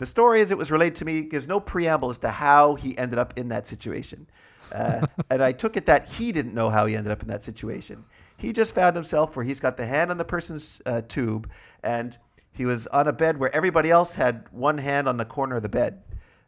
The 0.01 0.07
story, 0.07 0.41
as 0.41 0.49
it 0.49 0.57
was 0.57 0.71
relayed 0.71 0.95
to 0.95 1.05
me, 1.05 1.21
gives 1.25 1.47
no 1.47 1.59
preamble 1.59 2.09
as 2.09 2.17
to 2.17 2.31
how 2.31 2.73
he 2.73 2.97
ended 2.97 3.19
up 3.19 3.37
in 3.37 3.47
that 3.49 3.67
situation. 3.67 4.25
Uh, 4.71 5.05
and 5.29 5.43
I 5.43 5.51
took 5.51 5.77
it 5.77 5.85
that 5.85 6.09
he 6.09 6.31
didn't 6.31 6.55
know 6.55 6.71
how 6.71 6.87
he 6.87 6.95
ended 6.95 7.11
up 7.11 7.21
in 7.21 7.27
that 7.27 7.43
situation. 7.43 8.03
He 8.37 8.51
just 8.51 8.73
found 8.73 8.95
himself 8.95 9.35
where 9.35 9.45
he's 9.45 9.59
got 9.59 9.77
the 9.77 9.85
hand 9.85 10.09
on 10.09 10.17
the 10.17 10.25
person's 10.25 10.81
uh, 10.87 11.01
tube, 11.07 11.51
and 11.83 12.17
he 12.51 12.65
was 12.65 12.87
on 12.87 13.09
a 13.09 13.13
bed 13.13 13.37
where 13.37 13.55
everybody 13.55 13.91
else 13.91 14.15
had 14.15 14.47
one 14.49 14.75
hand 14.75 15.07
on 15.07 15.17
the 15.17 15.25
corner 15.25 15.57
of 15.57 15.61
the 15.61 15.69
bed, 15.69 16.01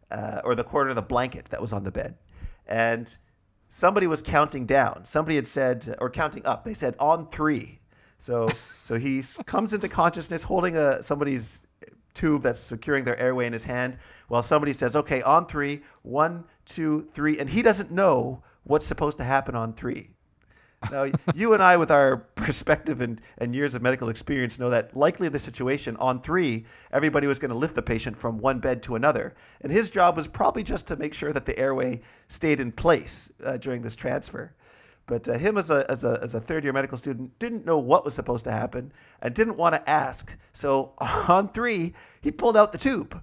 uh, 0.10 0.42
or 0.44 0.56
the 0.56 0.64
corner 0.64 0.90
of 0.90 0.96
the 0.96 1.04
blanket 1.04 1.46
that 1.52 1.62
was 1.62 1.74
on 1.74 1.84
the 1.84 1.92
bed. 1.92 2.16
And 2.66 3.16
somebody 3.68 4.08
was 4.08 4.24
counting 4.24 4.66
down. 4.66 5.06
Somebody 5.06 5.36
had 5.36 5.46
said, 5.46 5.96
or 6.00 6.10
counting 6.10 6.44
up. 6.48 6.64
They 6.64 6.74
said 6.74 6.96
on 6.98 7.30
three. 7.30 7.80
So, 8.18 8.50
so 8.84 8.96
he 8.96 9.22
comes 9.46 9.74
into 9.74 9.88
consciousness 9.88 10.42
holding 10.42 10.76
a 10.76 11.04
somebody's 11.04 11.63
tube 12.14 12.44
that's 12.44 12.60
securing 12.60 13.04
their 13.04 13.20
airway 13.20 13.46
in 13.46 13.54
his 13.54 13.64
hand 13.64 13.98
while 14.28 14.44
somebody 14.44 14.74
says, 14.74 14.96
okay, 14.96 15.22
on 15.24 15.46
three, 15.46 15.82
one, 16.04 16.44
two, 16.66 17.08
three. 17.14 17.40
And 17.40 17.50
he 17.50 17.62
doesn't 17.62 17.92
know 17.92 18.42
what's 18.64 18.86
supposed 18.86 19.18
to 19.18 19.24
happen 19.24 19.56
on 19.56 19.74
three. 19.74 20.10
Now, 20.92 21.06
you 21.36 21.54
and 21.54 21.64
I, 21.64 21.78
with 21.78 21.92
our 21.92 22.18
perspective 22.18 23.02
and, 23.02 23.22
and 23.38 23.56
years 23.56 23.74
of 23.74 23.82
medical 23.82 24.10
experience, 24.10 24.60
know 24.60 24.70
that 24.70 24.96
likely 24.96 25.30
the 25.30 25.40
situation 25.40 25.96
on 25.98 26.22
three, 26.22 26.66
everybody 26.92 27.28
was 27.28 27.40
going 27.40 27.52
to 27.52 27.58
lift 27.58 27.76
the 27.76 27.82
patient 27.82 28.18
from 28.18 28.38
one 28.38 28.60
bed 28.60 28.84
to 28.84 28.96
another. 28.96 29.34
And 29.62 29.72
his 29.72 29.90
job 29.90 30.18
was 30.18 30.28
probably 30.28 30.64
just 30.64 30.88
to 30.88 30.96
make 30.96 31.14
sure 31.14 31.34
that 31.34 31.46
the 31.46 31.58
airway 31.58 32.02
stayed 32.28 32.60
in 32.60 32.72
place 32.72 33.32
uh, 33.44 33.58
during 33.58 33.82
this 33.82 33.96
transfer. 33.96 34.54
But 35.06 35.28
uh, 35.28 35.34
him 35.34 35.58
as 35.58 35.70
a, 35.70 35.86
as 35.90 36.04
a, 36.04 36.18
as 36.22 36.34
a 36.34 36.40
third 36.40 36.64
year 36.64 36.72
medical 36.74 36.98
student 36.98 37.38
didn't 37.40 37.66
know 37.66 37.78
what 37.78 38.06
was 38.06 38.14
supposed 38.14 38.46
to 38.46 38.52
happen 38.52 38.92
and 39.22 39.34
didn't 39.34 39.58
want 39.58 39.76
to 39.76 39.90
ask. 39.90 40.36
So 40.54 40.94
on 41.00 41.50
three, 41.50 41.94
he 42.22 42.32
pulled 42.32 42.56
out 42.56 42.72
the 42.72 42.78
tube. 42.78 43.22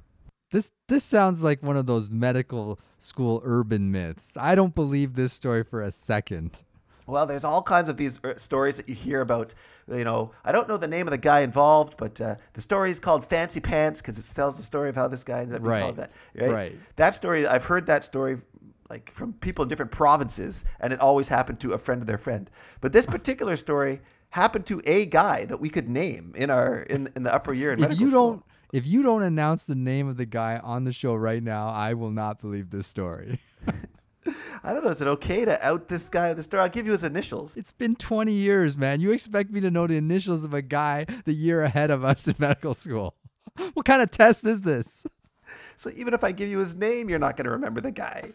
This 0.53 0.73
this 0.89 1.05
sounds 1.05 1.43
like 1.43 1.63
one 1.63 1.77
of 1.77 1.87
those 1.87 2.11
medical 2.11 2.81
school 2.99 3.41
urban 3.45 3.93
myths. 3.93 4.37
I 4.37 4.55
don't 4.57 4.75
believe 4.75 5.15
this 5.15 5.33
story 5.33 5.63
for 5.63 5.81
a 5.83 5.93
second. 5.93 6.63
Well, 7.07 7.27
there's 7.27 7.45
all 7.45 7.63
kinds 7.63 7.89
of 7.89 7.97
these 7.97 8.21
uh, 8.25 8.37
stories 8.37 8.77
that 8.77 8.89
you 8.89 8.95
hear 8.95 9.21
about. 9.21 9.55
You 9.89 10.05
know, 10.05 10.31
I 10.45 10.53
don't 10.53 10.69
know 10.69 10.77
the 10.77 10.87
name 10.87 11.07
of 11.09 11.11
the 11.11 11.19
guy 11.19 11.41
involved, 11.41 11.97
but 11.97 12.21
uh, 12.21 12.37
the 12.53 12.61
story 12.61 12.91
is 12.91 13.01
called 13.01 13.25
Fancy 13.25 13.59
Pants 13.59 14.01
because 14.01 14.17
it 14.19 14.35
tells 14.35 14.57
the 14.57 14.63
story 14.63 14.89
of 14.89 14.95
how 14.95 15.09
this 15.09 15.25
guy 15.25 15.41
ended 15.41 15.57
up 15.57 15.63
being 15.63 15.71
Right. 15.73 15.83
called 15.83 15.97
that. 15.97 16.13
Right? 16.37 16.51
Right. 16.51 16.79
That 16.97 17.15
story, 17.17 17.47
I've 17.49 17.65
heard 17.65 17.87
that 17.87 18.05
story 18.05 18.39
like 18.91 19.11
from 19.13 19.33
people 19.35 19.63
in 19.63 19.69
different 19.69 19.93
provinces, 19.93 20.65
and 20.81 20.93
it 20.93 21.01
always 21.01 21.29
happened 21.29 21.61
to 21.61 21.73
a 21.73 21.79
friend 21.79 22.03
of 22.03 22.07
their 22.07 22.19
friend. 22.19 22.51
But 22.81 22.93
this 22.93 23.07
particular 23.07 23.57
story 23.57 24.01
happened 24.31 24.67
to 24.67 24.83
a 24.85 25.07
guy 25.07 25.45
that 25.47 25.61
we 25.61 25.69
could 25.69 25.89
name 25.89 26.35
in 26.37 26.51
our 26.51 26.81
in 26.83 27.09
in 27.17 27.23
the 27.23 27.35
upper 27.35 27.53
year 27.53 27.73
in 27.73 27.79
If 27.79 27.83
medical 27.83 28.01
you 28.03 28.09
school. 28.09 28.31
don't 28.33 28.45
if 28.73 28.87
you 28.87 29.03
don't 29.03 29.23
announce 29.23 29.65
the 29.65 29.75
name 29.75 30.09
of 30.09 30.17
the 30.17 30.27
guy 30.27 30.59
on 30.63 30.85
the 30.85 30.93
show 30.93 31.15
right 31.15 31.43
now, 31.43 31.69
I 31.69 31.95
will 31.95 32.11
not 32.11 32.41
believe 32.41 32.71
this 32.71 32.87
story. 32.87 33.41
I 34.63 34.73
don't 34.73 34.85
know. 34.85 34.91
Is 34.91 35.01
it 35.01 35.09
okay 35.09 35.45
to 35.45 35.67
out 35.67 35.89
this 35.89 36.09
guy 36.09 36.29
with 36.29 36.37
the 36.37 36.43
story? 36.43 36.63
I'll 36.63 36.69
give 36.69 36.87
you 36.87 36.93
his 36.93 37.05
initials. 37.05 37.57
It's 37.57 37.73
been 37.73 37.97
20 37.97 38.33
years, 38.33 38.77
man. 38.77 39.01
You 39.01 39.13
expect 39.13 39.51
me 39.51 39.61
to 39.61 39.71
know 39.71 39.87
the 39.87 39.97
initials 39.97 40.45
of 40.45 40.53
a 40.55 40.63
guy 40.63 41.07
the 41.25 41.33
year 41.33 41.63
ahead 41.63 41.91
of 41.91 42.05
us 42.05 42.29
in 42.29 42.35
medical 42.39 42.75
school? 42.75 43.15
What 43.75 43.87
kind 43.87 44.03
of 44.03 44.11
test 44.11 44.45
is 44.45 44.61
this? 44.61 45.07
So 45.77 45.91
even 45.97 46.15
if 46.15 46.23
I 46.23 46.33
give 46.33 46.49
you 46.49 46.59
his 46.59 46.77
name, 46.77 47.09
you're 47.09 47.19
not 47.19 47.37
going 47.37 47.47
to 47.47 47.51
remember 47.51 47.81
the 47.81 47.91
guy. 47.91 48.33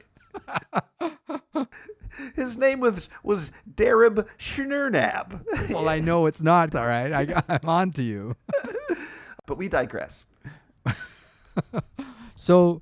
his 2.36 2.58
name 2.58 2.80
was 2.80 3.10
was 3.24 3.52
Darib 3.76 4.28
Schnurnab. 4.38 5.44
Well, 5.74 5.90
I 5.90 6.00
know 6.00 6.26
it's 6.26 6.42
not, 6.42 6.76
all 6.76 6.86
right. 6.86 7.12
I, 7.12 7.44
I'm 7.50 7.70
on 7.70 7.92
to 7.94 8.04
you. 8.04 8.36
but 9.46 9.58
we 9.58 9.68
digress. 9.68 10.26
So, 12.36 12.82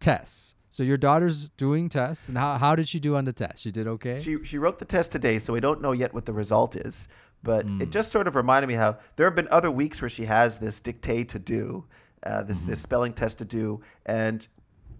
tests. 0.00 0.54
So 0.70 0.82
your 0.82 0.96
daughter's 0.96 1.50
doing 1.50 1.88
tests, 1.88 2.28
and 2.28 2.38
how, 2.38 2.56
how 2.56 2.76
did 2.76 2.88
she 2.88 3.00
do 3.00 3.16
on 3.16 3.24
the 3.24 3.32
test? 3.32 3.62
She 3.62 3.70
did 3.72 3.88
okay? 3.88 4.18
She 4.18 4.42
she 4.44 4.58
wrote 4.58 4.78
the 4.78 4.84
test 4.84 5.10
today, 5.10 5.38
so 5.38 5.52
we 5.52 5.60
don't 5.60 5.82
know 5.82 5.92
yet 5.92 6.14
what 6.14 6.24
the 6.24 6.32
result 6.32 6.76
is. 6.76 7.08
But 7.42 7.66
it 7.80 7.90
just 7.90 8.10
sort 8.10 8.26
of 8.26 8.34
reminded 8.34 8.66
me 8.68 8.74
how 8.74 8.98
there 9.16 9.26
have 9.26 9.36
been 9.36 9.48
other 9.50 9.70
weeks 9.70 10.00
where 10.02 10.08
she 10.08 10.24
has 10.24 10.58
this 10.58 10.80
dictée 10.80 11.26
to 11.28 11.38
do, 11.38 11.84
uh, 12.24 12.42
this 12.42 12.64
this 12.64 12.80
spelling 12.80 13.12
test 13.12 13.38
to 13.38 13.44
do, 13.44 13.80
and 14.06 14.46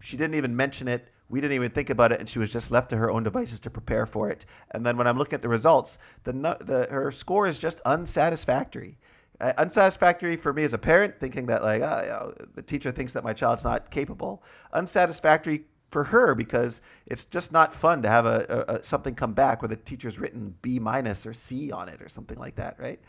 she 0.01 0.17
didn't 0.17 0.35
even 0.35 0.55
mention 0.55 0.89
it. 0.89 1.09
We 1.29 1.41
didn't 1.41 1.55
even 1.55 1.71
think 1.71 1.91
about 1.91 2.13
it, 2.13 2.21
and 2.21 2.29
she 2.29 2.39
was 2.39 2.53
just 2.53 2.71
left 2.71 2.91
to 2.91 2.97
her 2.97 3.11
own 3.11 3.23
devices 3.23 3.61
to 3.61 3.71
prepare 3.71 4.07
for 4.07 4.31
it. 4.31 4.47
And 4.71 4.85
then 4.85 4.97
when 4.97 5.07
I'm 5.07 5.19
looking 5.19 5.35
at 5.35 5.43
the 5.43 5.49
results, 5.49 5.99
the 6.25 6.33
the 6.33 6.87
her 6.91 7.11
score 7.11 7.47
is 7.47 7.59
just 7.59 7.81
unsatisfactory. 7.85 8.99
Uh, 9.41 9.53
unsatisfactory 9.59 10.37
for 10.37 10.53
me 10.53 10.65
as 10.65 10.73
a 10.73 10.79
parent, 10.79 11.19
thinking 11.21 11.47
that 11.47 11.63
like 11.63 11.83
oh, 11.83 12.01
you 12.03 12.09
know, 12.09 12.33
the 12.55 12.63
teacher 12.63 12.91
thinks 12.91 13.13
that 13.13 13.25
my 13.25 13.33
child's 13.33 13.65
not 13.65 13.91
capable. 13.91 14.43
Unsatisfactory 14.73 15.65
for 15.91 16.05
her 16.05 16.35
because 16.35 16.83
it's 17.07 17.25
just 17.25 17.53
not 17.53 17.75
fun 17.75 18.03
to 18.03 18.09
have 18.09 18.27
a, 18.27 18.67
a, 18.69 18.75
a 18.75 18.83
something 18.83 19.15
come 19.15 19.33
back 19.33 19.63
where 19.63 19.69
the 19.69 19.77
teacher's 19.77 20.19
written 20.19 20.55
B 20.63 20.79
minus 20.79 21.27
or 21.27 21.33
C 21.33 21.71
on 21.73 21.89
it 21.89 22.03
or 22.03 22.09
something 22.09 22.39
like 22.39 22.57
that, 22.57 22.77
right? 22.79 23.01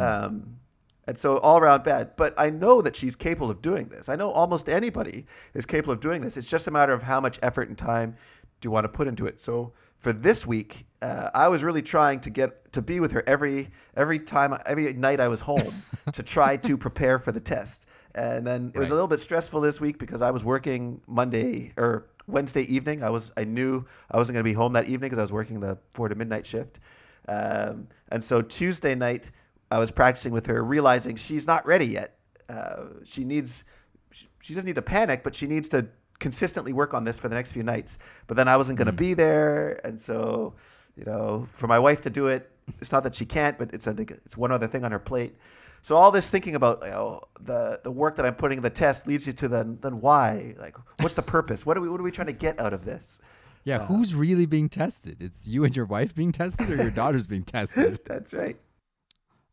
Um, 0.00 0.56
and 1.06 1.16
so 1.16 1.38
all 1.38 1.58
around 1.58 1.84
bad. 1.84 2.16
But 2.16 2.34
I 2.38 2.50
know 2.50 2.80
that 2.82 2.96
she's 2.96 3.16
capable 3.16 3.50
of 3.50 3.60
doing 3.62 3.88
this. 3.88 4.08
I 4.08 4.16
know 4.16 4.30
almost 4.30 4.68
anybody 4.68 5.26
is 5.54 5.66
capable 5.66 5.92
of 5.92 6.00
doing 6.00 6.20
this. 6.22 6.36
It's 6.36 6.50
just 6.50 6.66
a 6.66 6.70
matter 6.70 6.92
of 6.92 7.02
how 7.02 7.20
much 7.20 7.38
effort 7.42 7.68
and 7.68 7.76
time 7.78 8.16
do 8.60 8.66
you 8.66 8.70
want 8.70 8.84
to 8.84 8.88
put 8.88 9.06
into 9.08 9.26
it. 9.26 9.40
So 9.40 9.72
for 9.98 10.12
this 10.12 10.46
week, 10.46 10.86
uh, 11.02 11.30
I 11.34 11.48
was 11.48 11.62
really 11.62 11.82
trying 11.82 12.20
to 12.20 12.30
get 12.30 12.72
to 12.72 12.82
be 12.82 13.00
with 13.00 13.12
her 13.12 13.22
every 13.26 13.70
every 13.96 14.18
time, 14.18 14.56
every 14.66 14.92
night 14.94 15.20
I 15.20 15.28
was 15.28 15.40
home 15.40 15.82
to 16.12 16.22
try 16.22 16.56
to 16.58 16.76
prepare 16.76 17.18
for 17.18 17.32
the 17.32 17.40
test. 17.40 17.86
And 18.14 18.46
then 18.46 18.70
it 18.74 18.78
was 18.78 18.86
Right. 18.86 18.92
a 18.92 18.94
little 18.94 19.08
bit 19.08 19.20
stressful 19.20 19.60
this 19.60 19.80
week 19.80 19.98
because 19.98 20.22
I 20.22 20.30
was 20.30 20.44
working 20.44 21.00
Monday 21.08 21.72
or 21.76 22.06
Wednesday 22.28 22.62
evening. 22.62 23.02
I 23.02 23.10
was 23.10 23.32
I 23.36 23.44
knew 23.44 23.84
I 24.10 24.16
wasn't 24.16 24.34
going 24.34 24.44
to 24.44 24.48
be 24.50 24.54
home 24.54 24.72
that 24.74 24.84
evening 24.84 25.00
because 25.10 25.18
I 25.18 25.22
was 25.22 25.32
working 25.32 25.58
the 25.60 25.76
four 25.94 26.08
to 26.08 26.14
midnight 26.14 26.46
shift. 26.46 26.80
Um, 27.28 27.88
and 28.10 28.22
so 28.22 28.40
Tuesday 28.42 28.94
night, 28.94 29.30
I 29.74 29.78
was 29.78 29.90
practicing 29.90 30.32
with 30.32 30.46
her, 30.46 30.62
realizing 30.62 31.16
she's 31.16 31.48
not 31.48 31.66
ready 31.66 31.86
yet. 31.86 32.16
Uh, 32.48 32.84
she 33.02 33.24
needs, 33.24 33.64
she, 34.12 34.28
she 34.40 34.54
doesn't 34.54 34.68
need 34.68 34.76
to 34.76 34.82
panic, 34.82 35.24
but 35.24 35.34
she 35.34 35.48
needs 35.48 35.68
to 35.70 35.84
consistently 36.20 36.72
work 36.72 36.94
on 36.94 37.02
this 37.02 37.18
for 37.18 37.28
the 37.28 37.34
next 37.34 37.50
few 37.50 37.64
nights. 37.64 37.98
But 38.28 38.36
then 38.36 38.46
I 38.46 38.56
wasn't 38.56 38.78
going 38.78 38.86
to 38.86 38.92
be 38.92 39.14
there, 39.14 39.80
and 39.84 40.00
so, 40.00 40.54
you 40.96 41.04
know, 41.04 41.48
for 41.54 41.66
my 41.66 41.80
wife 41.80 42.00
to 42.02 42.10
do 42.10 42.28
it, 42.28 42.52
it's 42.80 42.92
not 42.92 43.02
that 43.02 43.16
she 43.16 43.24
can't, 43.24 43.58
but 43.58 43.74
it's 43.74 43.88
a, 43.88 43.96
it's 43.98 44.36
one 44.36 44.52
other 44.52 44.68
thing 44.68 44.84
on 44.84 44.92
her 44.92 45.00
plate. 45.00 45.34
So 45.82 45.96
all 45.96 46.12
this 46.12 46.30
thinking 46.30 46.54
about 46.54 46.80
you 46.84 46.90
know, 46.92 47.24
the 47.40 47.80
the 47.82 47.90
work 47.90 48.14
that 48.16 48.24
I'm 48.24 48.36
putting 48.36 48.58
in 48.58 48.62
the 48.62 48.70
test 48.70 49.08
leads 49.08 49.26
you 49.26 49.34
to 49.34 49.48
then 49.48 49.76
then 49.82 50.00
why? 50.00 50.54
Like, 50.58 50.76
what's 51.00 51.14
the 51.14 51.20
purpose? 51.20 51.66
What 51.66 51.76
are 51.76 51.82
we 51.82 51.90
what 51.90 52.00
are 52.00 52.04
we 52.04 52.10
trying 52.10 52.28
to 52.28 52.32
get 52.32 52.58
out 52.58 52.72
of 52.72 52.86
this? 52.86 53.20
yeah, 53.64 53.86
who's 53.86 54.14
really 54.14 54.46
being 54.46 54.68
tested? 54.68 55.20
It's 55.20 55.46
you 55.46 55.64
and 55.64 55.74
your 55.74 55.86
wife 55.86 56.14
being 56.14 56.32
tested, 56.32 56.70
or 56.70 56.76
your 56.76 56.90
daughter's 57.02 57.26
being 57.26 57.44
tested? 57.44 57.98
That's 58.04 58.34
right. 58.34 58.56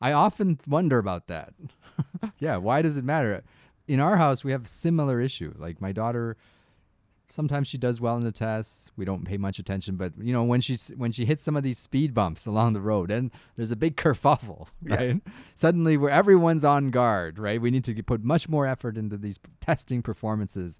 I 0.01 0.11
often 0.13 0.59
wonder 0.67 0.97
about 0.97 1.27
that. 1.27 1.53
yeah, 2.39 2.57
why 2.57 2.81
does 2.81 2.97
it 2.97 3.03
matter? 3.03 3.43
In 3.87 3.99
our 3.99 4.17
house, 4.17 4.43
we 4.43 4.51
have 4.51 4.65
a 4.65 4.67
similar 4.67 5.21
issue. 5.21 5.53
Like 5.57 5.81
my 5.81 5.91
daughter 5.91 6.37
sometimes 7.29 7.65
she 7.67 7.77
does 7.77 8.01
well 8.01 8.17
in 8.17 8.23
the 8.23 8.31
tests. 8.31 8.91
We 8.97 9.05
don't 9.05 9.23
pay 9.25 9.37
much 9.37 9.57
attention, 9.57 9.95
but 9.95 10.13
you 10.19 10.33
know 10.33 10.43
when 10.43 10.61
she's 10.61 10.89
when 10.97 11.11
she 11.11 11.25
hits 11.25 11.43
some 11.43 11.55
of 11.55 11.63
these 11.63 11.77
speed 11.77 12.13
bumps 12.13 12.45
along 12.45 12.73
the 12.73 12.81
road, 12.81 13.09
and 13.09 13.31
there's 13.55 13.71
a 13.71 13.75
big 13.75 13.95
kerfuffle, 13.95 14.67
Yeah. 14.85 14.95
right? 14.95 15.21
Suddenly, 15.55 15.97
where 15.97 16.09
everyone's 16.11 16.65
on 16.65 16.89
guard, 16.91 17.39
right? 17.39 17.61
We 17.61 17.71
need 17.71 17.83
to 17.85 18.03
put 18.03 18.23
much 18.23 18.49
more 18.49 18.67
effort 18.67 18.97
into 18.97 19.17
these 19.17 19.39
testing 19.59 20.01
performances. 20.01 20.79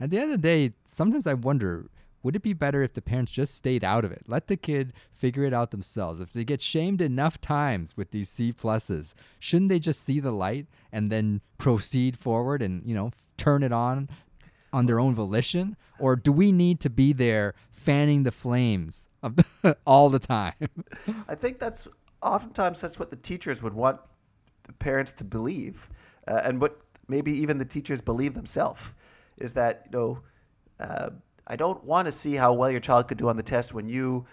At 0.00 0.10
the 0.10 0.16
end 0.18 0.32
of 0.32 0.40
the 0.40 0.48
day, 0.48 0.72
sometimes 0.84 1.26
I 1.26 1.34
wonder. 1.34 1.90
Would 2.22 2.36
it 2.36 2.42
be 2.42 2.52
better 2.52 2.82
if 2.82 2.92
the 2.92 3.02
parents 3.02 3.32
just 3.32 3.54
stayed 3.54 3.82
out 3.82 4.04
of 4.04 4.12
it? 4.12 4.24
Let 4.26 4.46
the 4.46 4.56
kid 4.56 4.92
figure 5.10 5.44
it 5.44 5.54
out 5.54 5.70
themselves. 5.70 6.20
If 6.20 6.32
they 6.32 6.44
get 6.44 6.60
shamed 6.60 7.00
enough 7.00 7.40
times 7.40 7.96
with 7.96 8.10
these 8.10 8.28
C 8.28 8.52
pluses, 8.52 9.14
shouldn't 9.38 9.70
they 9.70 9.78
just 9.78 10.04
see 10.04 10.20
the 10.20 10.32
light 10.32 10.66
and 10.92 11.10
then 11.10 11.40
proceed 11.58 12.18
forward 12.18 12.60
and 12.62 12.84
you 12.84 12.94
know 12.94 13.12
turn 13.36 13.62
it 13.62 13.72
on 13.72 14.08
on 14.72 14.86
their 14.86 15.00
own 15.00 15.14
volition, 15.14 15.76
or 15.98 16.14
do 16.14 16.30
we 16.30 16.52
need 16.52 16.78
to 16.80 16.90
be 16.90 17.12
there 17.12 17.54
fanning 17.72 18.22
the 18.22 18.30
flames 18.30 19.08
of 19.22 19.36
the, 19.36 19.76
all 19.86 20.10
the 20.10 20.18
time? 20.18 20.54
I 21.28 21.34
think 21.34 21.58
that's 21.58 21.88
oftentimes 22.22 22.80
that's 22.80 22.98
what 22.98 23.10
the 23.10 23.16
teachers 23.16 23.62
would 23.62 23.74
want 23.74 23.98
the 24.64 24.72
parents 24.74 25.12
to 25.14 25.24
believe, 25.24 25.88
uh, 26.28 26.42
and 26.44 26.60
what 26.60 26.80
maybe 27.08 27.32
even 27.32 27.58
the 27.58 27.64
teachers 27.64 28.00
believe 28.00 28.34
themselves 28.34 28.94
is 29.38 29.54
that 29.54 29.86
you 29.90 29.98
know 29.98 30.18
uh, 30.78 31.10
I 31.46 31.56
don't 31.56 31.82
want 31.84 32.06
to 32.06 32.12
see 32.12 32.34
how 32.34 32.52
well 32.52 32.70
your 32.70 32.80
child 32.80 33.08
could 33.08 33.18
do 33.18 33.28
on 33.28 33.36
the 33.36 33.42
test 33.42 33.74
when 33.74 33.88
you 33.88 34.26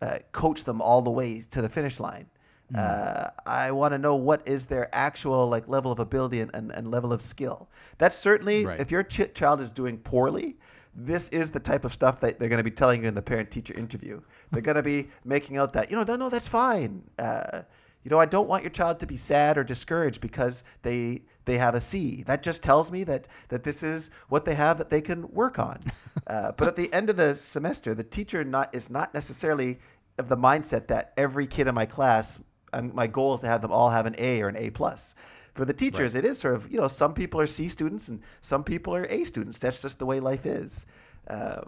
uh, 0.00 0.18
coach 0.32 0.64
them 0.64 0.80
all 0.80 1.02
the 1.02 1.10
way 1.10 1.44
to 1.50 1.62
the 1.62 1.68
finish 1.68 2.00
line. 2.00 2.26
Uh, 2.74 3.28
I 3.44 3.70
want 3.70 3.92
to 3.92 3.98
know 3.98 4.14
what 4.14 4.40
is 4.48 4.64
their 4.66 4.88
actual 4.94 5.46
like 5.46 5.68
level 5.68 5.92
of 5.92 5.98
ability 5.98 6.40
and, 6.40 6.50
and, 6.54 6.72
and 6.72 6.90
level 6.90 7.12
of 7.12 7.20
skill. 7.20 7.68
That's 7.98 8.16
certainly 8.16 8.64
Right. 8.64 8.80
if 8.80 8.90
your 8.90 9.02
ch- 9.02 9.34
child 9.34 9.60
is 9.60 9.70
doing 9.70 9.98
poorly, 9.98 10.56
this 10.94 11.28
is 11.28 11.50
the 11.50 11.60
type 11.60 11.84
of 11.84 11.92
stuff 11.92 12.18
that 12.20 12.38
they're 12.38 12.48
going 12.48 12.56
to 12.56 12.64
be 12.64 12.70
telling 12.70 13.02
you 13.02 13.08
in 13.08 13.14
the 13.14 13.20
parent-teacher 13.20 13.74
interview. 13.74 14.22
They're 14.52 14.62
going 14.62 14.76
to 14.76 14.82
be 14.82 15.08
making 15.26 15.58
out 15.58 15.74
that 15.74 15.90
you 15.90 15.98
know, 15.98 16.02
no, 16.04 16.16
no, 16.16 16.30
that's 16.30 16.48
fine. 16.48 17.02
Uh, 17.18 17.60
you 18.04 18.10
know, 18.10 18.18
I 18.18 18.24
don't 18.24 18.48
want 18.48 18.62
your 18.62 18.70
child 18.70 18.98
to 19.00 19.06
be 19.06 19.18
sad 19.18 19.58
or 19.58 19.64
discouraged 19.64 20.22
because 20.22 20.64
they 20.80 21.20
they 21.44 21.58
have 21.58 21.74
a 21.74 21.80
C. 21.80 22.22
That 22.24 22.42
just 22.42 22.62
tells 22.62 22.90
me 22.92 23.04
that 23.04 23.28
that 23.48 23.64
this 23.64 23.82
is 23.82 24.10
what 24.28 24.44
they 24.44 24.54
have 24.54 24.78
that 24.78 24.90
they 24.90 25.00
can 25.00 25.30
work 25.30 25.58
on. 25.58 25.80
Uh, 26.26 26.52
but 26.52 26.68
at 26.68 26.76
the 26.76 26.92
end 26.92 27.08
of 27.08 27.16
the 27.16 27.34
semester, 27.34 27.94
the 27.94 28.04
teacher 28.04 28.44
not 28.44 28.72
is 28.74 28.90
not 28.90 29.14
necessarily 29.14 29.78
of 30.18 30.28
the 30.28 30.36
mindset 30.36 30.86
that 30.86 31.14
every 31.16 31.46
kid 31.46 31.66
in 31.66 31.74
my 31.74 31.86
class, 31.86 32.38
um, 32.74 32.94
my 32.94 33.06
goal 33.06 33.32
is 33.32 33.40
to 33.40 33.46
have 33.46 33.62
them 33.62 33.72
all 33.72 33.88
have 33.88 34.04
an 34.04 34.14
A 34.18 34.42
or 34.42 34.48
an 34.48 34.56
A 34.58 34.68
plus. 34.70 35.14
For 35.54 35.64
the 35.64 35.72
teachers, 35.72 36.14
it 36.14 36.26
is 36.26 36.38
sort 36.38 36.54
of 36.54 36.70
you 36.70 36.78
know 36.78 36.86
some 36.86 37.14
people 37.14 37.40
are 37.40 37.46
C 37.46 37.66
students 37.66 38.08
and 38.08 38.20
some 38.42 38.62
people 38.62 38.94
are 38.94 39.06
A 39.06 39.24
students. 39.24 39.58
That's 39.58 39.80
just 39.80 39.98
the 39.98 40.06
way 40.06 40.20
life 40.20 40.44
is. 40.44 40.84
Uh, 41.28 41.62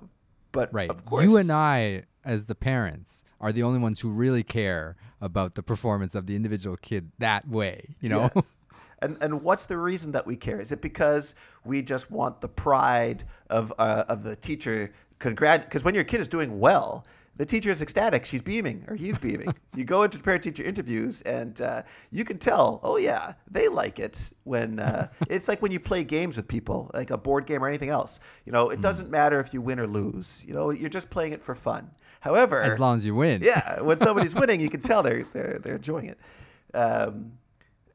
but 0.54 0.72
right. 0.72 0.88
of 0.88 1.04
course, 1.04 1.24
You 1.24 1.36
and 1.36 1.50
I, 1.50 2.04
as 2.24 2.46
the 2.46 2.54
parents, 2.54 3.24
are 3.40 3.52
the 3.52 3.64
only 3.64 3.80
ones 3.80 3.98
who 4.00 4.10
really 4.10 4.44
care 4.44 4.96
about 5.20 5.56
the 5.56 5.62
performance 5.62 6.14
of 6.14 6.26
the 6.26 6.36
individual 6.36 6.76
kid 6.76 7.10
that 7.18 7.48
way. 7.48 7.96
You 8.00 8.08
know? 8.10 8.30
Yes. 8.34 8.56
And 9.04 9.16
and 9.22 9.42
what's 9.42 9.66
the 9.66 9.76
reason 9.76 10.10
that 10.12 10.26
we 10.26 10.34
care? 10.34 10.60
Is 10.60 10.72
it 10.72 10.80
because 10.80 11.34
we 11.64 11.82
just 11.82 12.10
want 12.10 12.40
the 12.40 12.48
pride 12.48 13.24
of 13.50 13.72
uh, 13.78 14.04
of 14.08 14.24
the 14.24 14.34
teacher? 14.34 14.92
Congrat 15.20 15.64
because 15.64 15.84
when 15.84 15.94
your 15.94 16.04
kid 16.04 16.20
is 16.20 16.28
doing 16.28 16.58
well, 16.58 17.06
the 17.36 17.44
teacher 17.44 17.70
is 17.70 17.82
ecstatic. 17.82 18.24
She's 18.24 18.42
beaming 18.42 18.84
or 18.88 18.94
he's 18.94 19.18
beaming. 19.18 19.54
you 19.74 19.84
go 19.84 20.02
into 20.04 20.18
parent 20.18 20.42
teacher 20.42 20.62
interviews 20.62 21.20
and 21.22 21.60
uh, 21.60 21.82
you 22.10 22.24
can 22.24 22.38
tell. 22.38 22.80
Oh 22.82 22.96
yeah, 22.96 23.34
they 23.50 23.68
like 23.68 23.98
it 23.98 24.30
when 24.44 24.78
uh, 24.78 25.08
it's 25.28 25.48
like 25.48 25.60
when 25.60 25.70
you 25.70 25.80
play 25.80 26.02
games 26.02 26.36
with 26.36 26.48
people, 26.48 26.90
like 26.94 27.10
a 27.10 27.18
board 27.18 27.46
game 27.46 27.62
or 27.62 27.68
anything 27.68 27.90
else. 27.90 28.20
You 28.46 28.52
know, 28.52 28.70
it 28.70 28.80
doesn't 28.80 29.10
matter 29.10 29.38
if 29.40 29.52
you 29.52 29.60
win 29.60 29.78
or 29.78 29.86
lose. 29.86 30.44
You 30.48 30.54
know, 30.54 30.70
you're 30.70 30.88
just 30.88 31.10
playing 31.10 31.32
it 31.32 31.42
for 31.42 31.54
fun. 31.54 31.90
However, 32.20 32.62
as 32.62 32.78
long 32.78 32.96
as 32.96 33.04
you 33.04 33.14
win. 33.14 33.42
yeah, 33.42 33.80
when 33.82 33.98
somebody's 33.98 34.34
winning, 34.40 34.60
you 34.60 34.70
can 34.70 34.80
tell 34.80 35.02
they're 35.02 35.26
they're 35.32 35.58
they're 35.62 35.76
enjoying 35.76 36.06
it. 36.06 36.18
Um, 36.72 37.32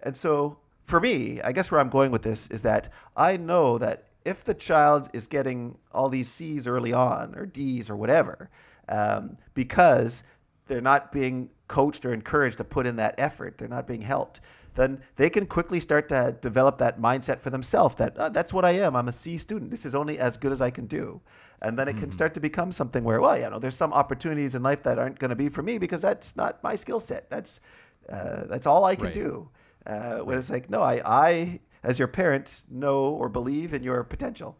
and 0.03 0.15
so 0.15 0.57
for 0.89 0.99
me, 0.99 1.39
I 1.41 1.51
guess 1.51 1.69
where 1.71 1.79
I'm 1.79 1.89
going 1.89 2.11
with 2.11 2.23
this 2.23 2.47
is 2.47 2.63
that 2.63 2.89
I 3.15 3.37
know 3.37 3.77
that 3.77 4.05
if 4.25 4.43
the 4.43 4.55
child 4.55 5.07
is 5.13 5.27
getting 5.27 5.77
all 5.91 6.09
these 6.09 6.29
C's 6.29 6.65
early 6.65 6.93
on 6.93 7.35
or 7.35 7.45
D's 7.45 7.89
or 7.89 7.95
whatever, 7.95 8.49
um, 8.89 9.37
because 9.53 10.23
they're 10.67 10.81
not 10.81 11.11
being 11.11 11.49
coached 11.67 12.05
or 12.05 12.13
encouraged 12.13 12.57
to 12.57 12.63
put 12.63 12.87
in 12.87 12.95
that 12.95 13.13
effort, 13.19 13.57
they're 13.57 13.67
not 13.67 13.85
being 13.85 14.01
helped, 14.01 14.41
then 14.73 14.99
they 15.15 15.29
can 15.29 15.45
quickly 15.45 15.79
start 15.79 16.09
to 16.09 16.35
develop 16.41 16.79
that 16.79 16.99
mindset 16.99 17.39
for 17.39 17.51
themselves 17.51 17.95
that 17.95 18.13
"Oh, 18.17 18.29
that's 18.29 18.51
what 18.53 18.65
I 18.65 18.71
am. 18.71 18.95
I'm 18.95 19.07
a 19.07 19.11
C 19.11 19.37
student. 19.37 19.69
This 19.69 19.85
is 19.85 19.93
only 19.93 20.17
as 20.17 20.37
good 20.39 20.51
as 20.51 20.61
I 20.61 20.71
can 20.71 20.87
do. 20.87 21.21
And 21.61 21.77
then 21.77 21.87
it 21.87 21.97
can 21.97 22.09
start 22.11 22.33
to 22.33 22.39
become 22.39 22.71
something 22.71 23.03
where, 23.03 23.19
well, 23.21 23.37
you 23.37 23.49
know, 23.49 23.59
there's 23.59 23.75
some 23.75 23.93
opportunities 23.93 24.55
in 24.55 24.63
life 24.63 24.81
that 24.83 24.97
aren't 24.97 25.19
going 25.19 25.29
to 25.29 25.35
be 25.35 25.49
for 25.49 25.61
me 25.61 25.77
because 25.77 26.01
that's 26.01 26.35
not 26.35 26.63
my 26.63 26.75
skill 26.75 26.99
set. 26.99 27.29
That's 27.29 27.61
uh, 28.09 28.45
that's 28.47 28.65
all 28.65 28.85
I 28.85 28.95
can 28.95 29.05
Right. 29.05 29.13
do. 29.13 29.49
Uh, 29.89 30.19
when 30.19 30.37
it's 30.37 30.51
like, 30.51 30.69
no, 30.69 30.81
I, 30.83 31.01
I, 31.03 31.59
as 31.83 31.97
your 31.97 32.07
parent, 32.07 32.65
know 32.69 33.05
or 33.09 33.27
believe 33.27 33.73
in 33.73 33.81
your 33.81 34.03
potential, 34.03 34.55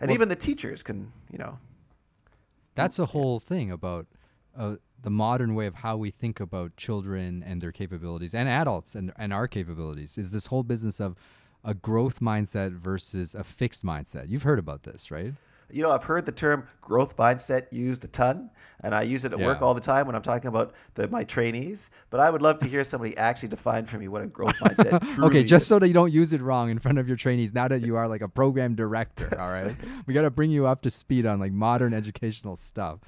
and 0.00 0.10
even 0.10 0.28
the 0.28 0.36
teachers 0.48 0.82
can, 0.82 1.12
you 1.30 1.38
know, 1.38 1.58
That's 2.74 2.98
a 2.98 3.06
whole 3.06 3.38
thing 3.38 3.70
about 3.70 4.06
uh, 4.56 4.76
the 5.02 5.10
modern 5.10 5.54
way 5.54 5.66
of 5.66 5.74
how 5.74 5.96
we 5.96 6.10
think 6.10 6.40
about 6.40 6.76
children 6.76 7.44
and 7.46 7.60
their 7.60 7.72
capabilities 7.72 8.34
and 8.34 8.48
adults 8.48 8.94
and, 8.94 9.12
and 9.18 9.32
our 9.32 9.46
capabilities 9.46 10.16
is 10.16 10.30
this 10.30 10.46
whole 10.46 10.62
business 10.62 11.00
of 11.00 11.16
a 11.64 11.74
growth 11.74 12.20
mindset 12.20 12.72
versus 12.72 13.34
a 13.34 13.44
fixed 13.44 13.84
mindset. 13.84 14.28
You've 14.28 14.42
heard 14.42 14.58
about 14.58 14.82
this, 14.84 15.10
right? 15.10 15.34
You 15.72 15.82
know, 15.82 15.90
I've 15.90 16.04
heard 16.04 16.26
the 16.26 16.32
term 16.32 16.66
growth 16.80 17.16
mindset 17.16 17.72
used 17.72 18.04
a 18.04 18.08
ton, 18.08 18.50
and 18.82 18.94
I 18.94 19.02
use 19.02 19.24
it 19.24 19.32
at 19.32 19.38
work 19.38 19.62
all 19.62 19.74
the 19.74 19.80
time 19.80 20.06
when 20.06 20.14
I'm 20.14 20.22
talking 20.22 20.48
about 20.48 20.74
the, 20.94 21.08
my 21.08 21.24
trainees. 21.24 21.90
But 22.10 22.20
I 22.20 22.30
would 22.30 22.42
love 22.42 22.58
to 22.60 22.66
hear 22.66 22.84
somebody 22.84 23.16
actually 23.16 23.48
define 23.48 23.86
for 23.86 23.98
me 23.98 24.08
what 24.08 24.22
a 24.22 24.26
growth 24.26 24.56
mindset 24.58 25.00
truly 25.14 25.28
okay, 25.28 25.44
just 25.44 25.68
so 25.68 25.76
is. 25.76 25.80
that 25.80 25.88
you 25.88 25.94
don't 25.94 26.12
use 26.12 26.32
it 26.32 26.40
wrong 26.40 26.70
in 26.70 26.78
front 26.78 26.98
of 26.98 27.08
your 27.08 27.16
trainees. 27.16 27.52
Now 27.54 27.68
that 27.68 27.82
you 27.82 27.96
are 27.96 28.08
like 28.08 28.20
a 28.20 28.28
program 28.28 28.74
director, 28.74 29.36
all 29.40 29.48
right, 29.48 29.74
we 30.06 30.14
got 30.14 30.22
to 30.22 30.30
bring 30.30 30.50
you 30.50 30.66
up 30.66 30.82
to 30.82 30.90
speed 30.90 31.26
on 31.26 31.40
like 31.40 31.52
modern 31.52 31.94
educational 31.94 32.56
stuff. 32.56 32.98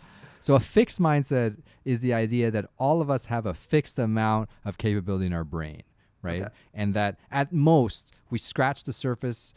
So 0.41 0.55
a 0.55 0.61
fixed 0.61 1.01
mindset 1.01 1.57
is 1.85 2.01
the 2.01 2.13
idea 2.13 2.51
that 2.51 2.67
all 2.79 3.01
of 3.01 3.11
us 3.11 3.27
have 3.27 3.47
a 3.47 3.55
fixed 3.55 3.99
amount 3.99 4.51
of 4.65 4.77
capability 4.77 5.27
in 5.27 5.33
our 5.33 5.45
brain, 5.45 5.83
right? 6.23 6.43
Okay. 6.43 6.51
And 6.75 6.95
that 6.95 7.19
at 7.31 7.53
most 7.53 8.13
we 8.31 8.39
scratch 8.39 8.85
the 8.85 8.93
surface 8.93 9.55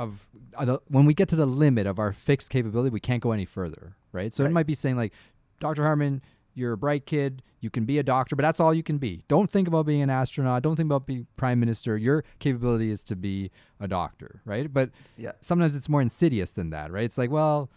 of 0.00 0.26
uh, 0.56 0.78
when 0.88 1.04
we 1.04 1.14
get 1.14 1.28
to 1.28 1.36
the 1.36 1.46
limit 1.46 1.86
of 1.86 1.98
our 1.98 2.12
fixed 2.12 2.50
capability, 2.50 2.90
we 2.90 3.00
can't 3.00 3.22
go 3.22 3.32
any 3.32 3.44
further, 3.44 3.96
right? 4.12 4.32
So 4.34 4.44
it 4.44 4.50
might 4.50 4.66
be 4.66 4.74
saying 4.74 4.96
like, 4.96 5.12
Dr. 5.60 5.82
Harmon, 5.84 6.22
you're 6.54 6.72
a 6.72 6.76
bright 6.78 7.04
kid. 7.06 7.42
You 7.60 7.68
can 7.68 7.84
be 7.84 7.98
a 7.98 8.02
doctor, 8.02 8.34
but 8.34 8.42
that's 8.42 8.58
all 8.60 8.72
you 8.72 8.82
can 8.82 8.96
be. 8.96 9.24
Don't 9.28 9.50
think 9.50 9.68
about 9.68 9.84
being 9.84 10.00
an 10.00 10.08
astronaut. 10.08 10.62
Don't 10.62 10.76
think 10.76 10.86
about 10.86 11.06
being 11.06 11.26
prime 11.36 11.60
minister. 11.60 11.96
Your 11.98 12.24
capability 12.38 12.90
is 12.90 13.04
to 13.04 13.14
be 13.16 13.50
a 13.78 13.86
doctor, 13.86 14.40
right? 14.46 14.72
But 14.72 14.90
Yeah. 15.18 15.32
sometimes 15.42 15.76
it's 15.76 15.88
more 15.88 16.00
insidious 16.00 16.54
than 16.54 16.70
that, 16.70 16.90
right? 16.90 17.04
It's 17.04 17.18
like, 17.18 17.30
well, 17.30 17.70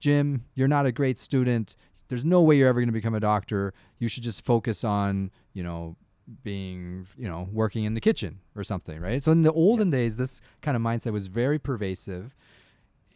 Jim, 0.00 0.44
you're 0.54 0.68
not 0.68 0.86
a 0.86 0.92
great 0.92 1.18
student. 1.18 1.76
There's 2.08 2.24
no 2.24 2.42
way 2.42 2.56
you're 2.56 2.68
ever 2.68 2.80
going 2.80 2.88
to 2.88 2.92
become 2.92 3.14
a 3.14 3.20
doctor. 3.20 3.74
You 3.98 4.08
should 4.08 4.22
just 4.22 4.44
focus 4.44 4.84
on, 4.84 5.30
you 5.52 5.62
know, 5.62 5.96
being, 6.42 7.06
you 7.16 7.28
know, 7.28 7.48
working 7.52 7.84
in 7.84 7.94
the 7.94 8.00
kitchen 8.00 8.40
or 8.56 8.64
something, 8.64 9.00
right? 9.00 9.22
So 9.22 9.32
in 9.32 9.42
the 9.42 9.52
olden 9.52 9.90
days, 9.90 10.16
this 10.16 10.40
kind 10.60 10.76
of 10.76 10.82
mindset 10.82 11.12
was 11.12 11.26
very 11.26 11.58
pervasive 11.58 12.34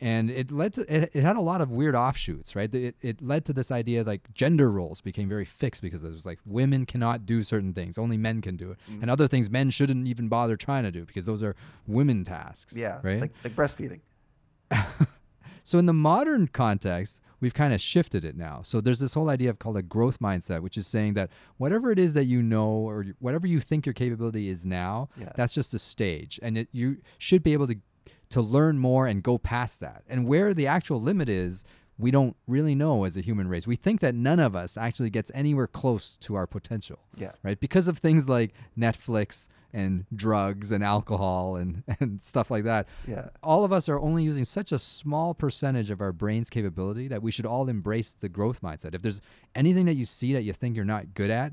and 0.00 0.30
it 0.30 0.50
led 0.50 0.74
to 0.74 0.82
it, 0.94 1.10
it 1.14 1.22
had 1.22 1.36
a 1.36 1.40
lot 1.40 1.60
of 1.60 1.70
weird 1.70 1.94
offshoots 1.94 2.54
right 2.54 2.74
it, 2.74 2.94
it 3.00 3.22
led 3.22 3.44
to 3.44 3.52
this 3.52 3.70
idea 3.70 4.02
like 4.02 4.32
gender 4.34 4.70
roles 4.70 5.00
became 5.00 5.28
very 5.28 5.44
fixed 5.44 5.82
because 5.82 6.02
it 6.02 6.10
was 6.10 6.26
like 6.26 6.38
women 6.44 6.84
cannot 6.84 7.24
do 7.24 7.42
certain 7.42 7.72
things 7.72 7.96
only 7.96 8.16
men 8.16 8.40
can 8.40 8.56
do 8.56 8.70
it 8.70 8.78
mm-hmm. 8.90 9.02
and 9.02 9.10
other 9.10 9.26
things 9.26 9.48
men 9.48 9.70
shouldn't 9.70 10.06
even 10.06 10.28
bother 10.28 10.56
trying 10.56 10.82
to 10.82 10.90
do 10.90 11.04
because 11.04 11.26
those 11.26 11.42
are 11.42 11.56
women 11.86 12.24
tasks 12.24 12.76
yeah, 12.76 12.98
right 13.02 13.20
like, 13.20 13.32
like 13.44 13.56
breastfeeding. 13.56 14.00
so 15.68 15.78
in 15.78 15.86
the 15.86 15.92
modern 15.92 16.46
context, 16.48 17.20
we've 17.40 17.54
kind 17.54 17.74
of 17.74 17.80
shifted 17.80 18.24
it 18.24 18.36
now. 18.36 18.60
So 18.62 18.80
there's 18.80 19.00
this 19.00 19.14
whole 19.14 19.28
idea 19.28 19.50
of 19.50 19.58
called 19.58 19.76
a 19.76 19.82
growth 19.82 20.20
mindset, 20.20 20.60
which 20.62 20.76
is 20.78 20.86
saying 20.86 21.14
that 21.14 21.28
whatever 21.56 21.90
it 21.90 21.98
is 21.98 22.14
that 22.14 22.24
you 22.26 22.40
know 22.40 22.68
or 22.68 23.04
whatever 23.18 23.46
you 23.46 23.58
think 23.60 23.84
your 23.84 23.92
capability 23.92 24.48
is 24.48 24.64
now, 24.64 25.08
Yeah. 25.18 25.32
that's 25.34 25.52
just 25.52 25.74
a 25.74 25.78
stage, 25.78 26.38
and 26.42 26.56
it, 26.56 26.68
you 26.72 26.98
should 27.18 27.42
be 27.42 27.52
able 27.52 27.66
to 27.66 27.76
to 28.30 28.40
learn 28.40 28.78
more 28.78 29.06
and 29.06 29.22
go 29.22 29.38
past 29.38 29.78
that. 29.80 30.02
And 30.08 30.26
where 30.26 30.52
the 30.52 30.66
actual 30.66 31.00
limit 31.00 31.28
is, 31.28 31.64
we 31.98 32.10
don't 32.10 32.36
really 32.48 32.74
know 32.74 33.04
as 33.04 33.16
a 33.16 33.20
human 33.20 33.46
race. 33.48 33.66
We 33.68 33.76
think 33.76 34.00
that 34.00 34.14
none 34.16 34.40
of 34.40 34.56
us 34.56 34.76
actually 34.76 35.10
gets 35.10 35.30
anywhere 35.32 35.66
close 35.68 36.16
to 36.18 36.34
our 36.34 36.46
potential 36.46 36.98
Yeah. 37.16 37.32
right? 37.44 37.58
Because 37.58 37.86
of 37.88 37.98
things 37.98 38.28
like 38.28 38.52
Netflix 38.76 39.48
and 39.76 40.06
drugs 40.14 40.72
and 40.72 40.82
alcohol 40.82 41.56
and, 41.56 41.82
and 42.00 42.22
stuff 42.22 42.50
like 42.50 42.64
that. 42.64 42.88
Yeah. 43.06 43.28
All 43.42 43.62
of 43.62 43.72
us 43.72 43.88
are 43.90 44.00
only 44.00 44.24
using 44.24 44.46
such 44.46 44.72
a 44.72 44.78
small 44.78 45.34
percentage 45.34 45.90
of 45.90 46.00
our 46.00 46.12
brain's 46.12 46.48
capability 46.48 47.08
that 47.08 47.22
we 47.22 47.30
should 47.30 47.44
all 47.44 47.68
embrace 47.68 48.16
the 48.18 48.30
growth 48.30 48.62
mindset. 48.62 48.94
If 48.94 49.02
there's 49.02 49.20
anything 49.54 49.84
that 49.84 49.94
you 49.94 50.06
see 50.06 50.32
that 50.32 50.44
you 50.44 50.54
think 50.54 50.76
you're 50.76 50.84
not 50.86 51.12
good 51.12 51.28
at, 51.30 51.52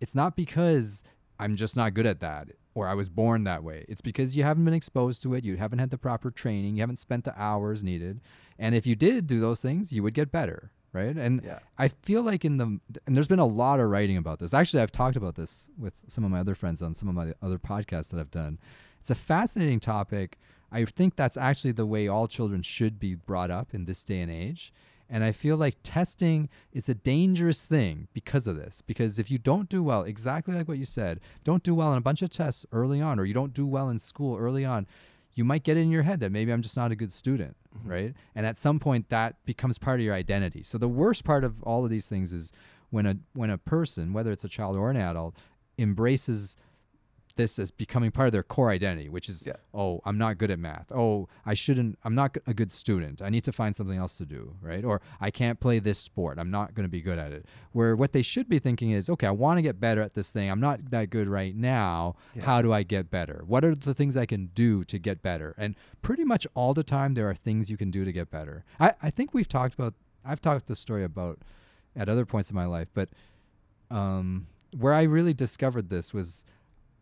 it's 0.00 0.14
not 0.14 0.36
because 0.36 1.02
I'm 1.40 1.56
just 1.56 1.74
not 1.74 1.94
good 1.94 2.06
at 2.06 2.20
that. 2.20 2.48
or 2.74 2.88
I 2.88 2.94
was 2.94 3.08
born 3.08 3.44
that 3.44 3.62
way. 3.64 3.84
It's 3.88 4.00
because 4.00 4.36
you 4.36 4.44
haven't 4.44 4.64
been 4.64 4.74
exposed 4.74 5.22
to 5.22 5.34
it, 5.34 5.44
you 5.44 5.56
haven't 5.56 5.78
had 5.78 5.90
the 5.90 5.98
proper 5.98 6.30
training, 6.30 6.76
you 6.76 6.82
haven't 6.82 6.96
spent 6.96 7.24
the 7.24 7.38
hours 7.40 7.82
needed. 7.82 8.20
And 8.58 8.74
if 8.74 8.86
you 8.86 8.94
did 8.94 9.26
do 9.26 9.40
those 9.40 9.60
things, 9.60 9.92
you 9.92 10.02
would 10.02 10.14
get 10.14 10.30
better, 10.32 10.72
right? 10.92 11.16
And 11.16 11.42
Yeah. 11.44 11.58
I 11.78 11.88
feel 11.88 12.22
like 12.22 12.44
in 12.44 12.56
the 12.58 12.64
and 13.06 13.16
there's 13.16 13.28
been 13.28 13.38
a 13.38 13.46
lot 13.46 13.80
of 13.80 13.88
writing 13.90 14.16
about 14.16 14.38
this. 14.38 14.54
Actually, 14.54 14.82
I've 14.82 14.92
talked 14.92 15.16
about 15.16 15.34
this 15.34 15.68
with 15.78 15.94
some 16.08 16.24
of 16.24 16.30
my 16.30 16.40
other 16.40 16.54
friends 16.54 16.82
on 16.82 16.94
some 16.94 17.08
of 17.08 17.14
my 17.14 17.34
other 17.42 17.58
podcasts 17.58 18.08
that 18.10 18.20
I've 18.20 18.30
done. 18.30 18.58
It's 19.00 19.10
a 19.10 19.14
fascinating 19.14 19.80
topic. 19.80 20.38
I 20.70 20.84
think 20.84 21.16
that's 21.16 21.36
actually 21.36 21.72
the 21.72 21.86
way 21.86 22.08
all 22.08 22.28
children 22.28 22.62
should 22.62 22.98
be 22.98 23.14
brought 23.14 23.50
up 23.50 23.74
in 23.74 23.84
this 23.84 24.04
day 24.04 24.20
and 24.20 24.30
age. 24.30 24.72
And 25.10 25.22
I 25.24 25.32
feel 25.32 25.58
like 25.58 25.76
testing 25.82 26.48
is 26.72 26.88
a 26.88 26.94
dangerous 26.94 27.62
thing 27.64 28.08
because 28.14 28.46
of 28.46 28.56
this. 28.56 28.82
Because 28.86 29.18
if 29.18 29.30
you 29.30 29.36
don't 29.36 29.68
do 29.68 29.82
well, 29.82 30.04
exactly 30.04 30.54
like 30.54 30.68
what 30.68 30.78
you 30.78 30.86
said, 30.86 31.20
don't 31.44 31.62
do 31.62 31.74
well 31.74 31.88
on 31.88 31.98
a 31.98 32.00
bunch 32.00 32.22
of 32.22 32.30
tests 32.30 32.64
early 32.72 33.02
on, 33.02 33.18
or 33.20 33.26
you 33.26 33.34
don't 33.34 33.52
do 33.52 33.66
well 33.66 33.90
in 33.90 33.98
school 33.98 34.38
early 34.38 34.64
on, 34.64 34.86
you 35.34 35.44
might 35.44 35.62
get 35.62 35.76
it 35.76 35.80
in 35.80 35.90
your 35.90 36.02
head 36.02 36.20
that 36.20 36.30
maybe 36.30 36.52
I'm 36.52 36.62
just 36.62 36.76
not 36.76 36.92
a 36.92 36.96
good 36.96 37.12
student, 37.12 37.56
mm-hmm. 37.76 37.88
right? 37.88 38.14
And 38.34 38.46
at 38.46 38.58
some 38.58 38.78
point 38.78 39.08
that 39.08 39.36
becomes 39.44 39.78
part 39.78 40.00
of 40.00 40.04
your 40.04 40.14
identity. 40.14 40.62
So 40.62 40.78
the 40.78 40.88
worst 40.88 41.24
part 41.24 41.44
of 41.44 41.62
all 41.62 41.84
of 41.84 41.90
these 41.90 42.06
things 42.06 42.32
is 42.32 42.52
when 42.90 43.06
a 43.06 43.16
when 43.32 43.50
a 43.50 43.58
person, 43.58 44.12
whether 44.12 44.30
it's 44.30 44.44
a 44.44 44.48
child 44.48 44.76
or 44.76 44.90
an 44.90 44.96
adult, 44.96 45.36
embraces 45.78 46.56
this 47.36 47.58
as 47.58 47.70
becoming 47.70 48.10
part 48.10 48.26
of 48.28 48.32
their 48.32 48.42
core 48.42 48.70
identity, 48.70 49.08
which 49.08 49.28
is, 49.28 49.46
Yeah. 49.46 49.54
oh, 49.74 50.00
I'm 50.04 50.18
not 50.18 50.38
good 50.38 50.50
at 50.50 50.58
math. 50.58 50.90
Oh, 50.92 51.28
I 51.46 51.54
shouldn't, 51.54 51.98
I'm 52.04 52.14
not 52.14 52.36
a 52.46 52.54
good 52.54 52.70
student. 52.72 53.20
I 53.22 53.28
need 53.30 53.44
to 53.44 53.52
find 53.52 53.74
something 53.74 53.96
else 53.98 54.16
to 54.18 54.26
do, 54.26 54.56
right? 54.60 54.84
Or 54.84 55.00
I 55.20 55.30
can't 55.30 55.58
play 55.60 55.78
this 55.78 55.98
sport. 55.98 56.38
I'm 56.38 56.50
not 56.50 56.74
going 56.74 56.84
to 56.84 56.90
be 56.90 57.00
good 57.00 57.18
at 57.18 57.32
it. 57.32 57.46
Where 57.72 57.96
what 57.96 58.12
they 58.12 58.22
should 58.22 58.48
be 58.48 58.58
thinking 58.58 58.90
is, 58.90 59.08
okay, 59.10 59.26
I 59.26 59.30
want 59.30 59.58
to 59.58 59.62
get 59.62 59.80
better 59.80 60.02
at 60.02 60.14
this 60.14 60.30
thing. 60.30 60.50
I'm 60.50 60.60
not 60.60 60.90
that 60.90 61.10
good 61.10 61.28
right 61.28 61.54
now. 61.56 62.16
Yeah. 62.34 62.42
How 62.44 62.62
do 62.62 62.72
I 62.72 62.82
get 62.82 63.10
better? 63.10 63.42
What 63.46 63.64
are 63.64 63.74
the 63.74 63.94
things 63.94 64.16
I 64.16 64.26
can 64.26 64.46
do 64.54 64.84
to 64.84 64.98
get 64.98 65.22
better? 65.22 65.54
And 65.58 65.74
pretty 66.02 66.24
much 66.24 66.46
all 66.54 66.74
the 66.74 66.84
time, 66.84 67.14
there 67.14 67.28
are 67.28 67.34
things 67.34 67.70
you 67.70 67.76
can 67.76 67.90
do 67.90 68.04
to 68.04 68.12
get 68.12 68.30
better. 68.30 68.64
I, 68.80 68.94
I 69.02 69.10
think 69.10 69.32
we've 69.34 69.48
talked 69.48 69.74
about, 69.74 69.94
I've 70.24 70.40
talked 70.40 70.66
this 70.66 70.78
story 70.80 71.04
about 71.04 71.38
at 71.96 72.08
other 72.08 72.24
points 72.24 72.50
in 72.50 72.56
my 72.56 72.64
life, 72.66 72.88
but 72.94 73.08
um, 73.90 74.46
where 74.78 74.94
I 74.94 75.02
really 75.02 75.34
discovered 75.34 75.90
this 75.90 76.14
was 76.14 76.44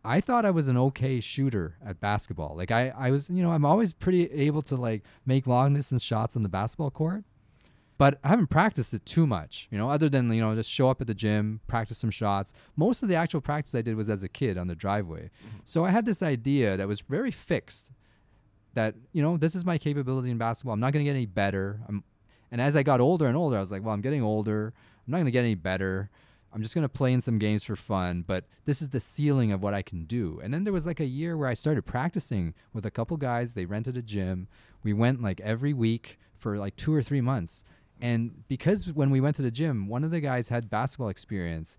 I 0.03 0.19
thought 0.19 0.45
I 0.45 0.51
was 0.51 0.67
an 0.67 0.77
okay 0.77 1.19
shooter 1.19 1.77
at 1.85 1.99
basketball. 1.99 2.55
Like 2.55 2.71
I, 2.71 2.89
I 2.97 3.11
was, 3.11 3.29
you 3.29 3.43
know, 3.43 3.51
I'm 3.51 3.65
always 3.65 3.93
pretty 3.93 4.31
able 4.31 4.61
to 4.63 4.75
like 4.75 5.03
make 5.25 5.45
long 5.45 5.73
distance 5.73 6.03
shots 6.03 6.35
on 6.35 6.43
the 6.43 6.49
basketball 6.49 6.89
court, 6.89 7.23
but 7.99 8.17
I 8.23 8.29
haven't 8.29 8.47
practiced 8.47 8.95
it 8.95 9.05
too 9.05 9.27
much, 9.27 9.67
you 9.69 9.77
know, 9.77 9.91
other 9.91 10.09
than, 10.09 10.31
you 10.33 10.41
know, 10.41 10.55
just 10.55 10.71
show 10.71 10.89
up 10.89 11.01
at 11.01 11.07
the 11.07 11.13
gym, 11.13 11.59
practice 11.67 11.99
some 11.99 12.09
shots. 12.09 12.51
Most 12.75 13.03
of 13.03 13.09
the 13.09 13.15
actual 13.15 13.41
practice 13.41 13.75
I 13.75 13.83
did 13.83 13.95
was 13.95 14.09
as 14.09 14.23
a 14.23 14.27
kid 14.27 14.57
on 14.57 14.67
the 14.67 14.75
driveway. 14.75 15.25
Mm-hmm. 15.25 15.57
So 15.65 15.85
I 15.85 15.91
had 15.91 16.05
this 16.05 16.23
idea 16.23 16.77
that 16.77 16.87
was 16.87 17.01
very 17.01 17.29
fixed 17.29 17.91
that, 18.73 18.95
you 19.13 19.21
know, 19.21 19.37
this 19.37 19.53
is 19.53 19.65
my 19.65 19.77
capability 19.77 20.31
in 20.31 20.39
basketball. 20.39 20.73
I'm 20.73 20.79
not 20.79 20.93
going 20.93 21.05
to 21.05 21.09
get 21.09 21.15
any 21.15 21.27
better. 21.27 21.81
I'm, 21.87 22.03
and 22.51 22.59
as 22.59 22.75
I 22.75 22.81
got 22.81 23.01
older 23.01 23.27
and 23.27 23.37
older, 23.37 23.57
I 23.57 23.59
was 23.59 23.71
like, 23.71 23.83
well, 23.83 23.93
I'm 23.93 24.01
getting 24.01 24.23
older. 24.23 24.73
I'm 25.05 25.11
not 25.11 25.17
going 25.17 25.25
to 25.25 25.31
get 25.31 25.43
any 25.43 25.55
better. 25.55 26.09
I'm 26.53 26.61
just 26.61 26.75
going 26.75 26.83
to 26.83 26.89
play 26.89 27.13
in 27.13 27.21
some 27.21 27.39
games 27.39 27.63
for 27.63 27.75
fun, 27.75 28.23
but 28.27 28.45
this 28.65 28.81
is 28.81 28.89
the 28.89 28.99
ceiling 28.99 29.51
of 29.51 29.61
what 29.61 29.73
I 29.73 29.81
can 29.81 30.03
do. 30.03 30.39
And 30.43 30.53
then 30.53 30.63
there 30.63 30.73
was 30.73 30.85
like 30.85 30.99
a 30.99 31.05
year 31.05 31.37
where 31.37 31.47
I 31.47 31.53
started 31.53 31.83
practicing 31.83 32.53
with 32.73 32.85
a 32.85 32.91
couple 32.91 33.15
guys. 33.17 33.53
They 33.53 33.65
rented 33.65 33.95
a 33.95 34.01
gym. 34.01 34.47
We 34.83 34.93
went 34.93 35.21
like 35.21 35.39
every 35.41 35.73
week 35.73 36.19
for 36.37 36.57
like 36.57 36.75
two 36.75 36.93
or 36.93 37.01
three 37.01 37.21
months. 37.21 37.63
And 38.01 38.47
because 38.47 38.91
when 38.91 39.11
we 39.11 39.21
went 39.21 39.35
to 39.37 39.41
the 39.41 39.51
gym, 39.51 39.87
one 39.87 40.03
of 40.03 40.11
the 40.11 40.19
guys 40.19 40.49
had 40.49 40.69
basketball 40.69 41.09
experience. 41.09 41.77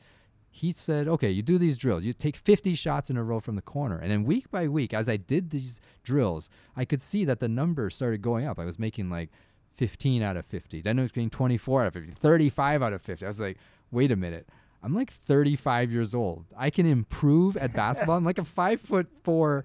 He 0.54 0.72
said, 0.72 1.08
okay, 1.08 1.30
you 1.30 1.42
do 1.42 1.58
these 1.58 1.76
drills. 1.76 2.04
You 2.04 2.12
take 2.12 2.36
50 2.36 2.74
shots 2.74 3.10
in 3.10 3.16
a 3.16 3.24
row 3.24 3.40
from 3.40 3.56
the 3.56 3.62
corner. 3.62 3.98
And 3.98 4.10
then 4.10 4.24
week 4.24 4.50
by 4.50 4.68
week, 4.68 4.94
as 4.94 5.08
I 5.08 5.16
did 5.16 5.50
these 5.50 5.80
drills, 6.04 6.50
I 6.76 6.84
could 6.84 7.00
see 7.00 7.24
that 7.24 7.40
the 7.40 7.48
number 7.48 7.88
started 7.90 8.22
going 8.22 8.46
up. 8.46 8.58
I 8.58 8.64
was 8.64 8.78
making 8.78 9.10
like 9.10 9.30
15 9.74 10.22
out 10.22 10.36
of 10.36 10.44
50. 10.46 10.82
Then 10.82 10.98
it 10.98 11.02
was 11.02 11.12
getting 11.12 11.30
24 11.30 11.82
out 11.82 11.86
of 11.88 11.94
50, 11.94 12.12
35 12.12 12.82
out 12.82 12.92
of 12.92 13.02
50. 13.02 13.24
I 13.24 13.28
was 13.28 13.40
like, 13.40 13.58
wait 13.90 14.12
a 14.12 14.16
minute. 14.16 14.48
I'm 14.82 14.94
like 14.94 15.12
35 15.12 15.92
years 15.92 16.14
old. 16.14 16.46
I 16.56 16.70
can 16.70 16.86
improve 16.86 17.56
at 17.56 17.72
basketball. 17.72 18.16
I'm 18.16 18.24
like 18.24 18.38
a 18.38 18.44
five 18.44 18.80
foot 18.80 19.06
four 19.22 19.64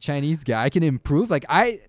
Chinese 0.00 0.44
guy. 0.44 0.64
I 0.64 0.70
can 0.70 0.82
improve. 0.82 1.30
Like 1.30 1.44
I, 1.48 1.80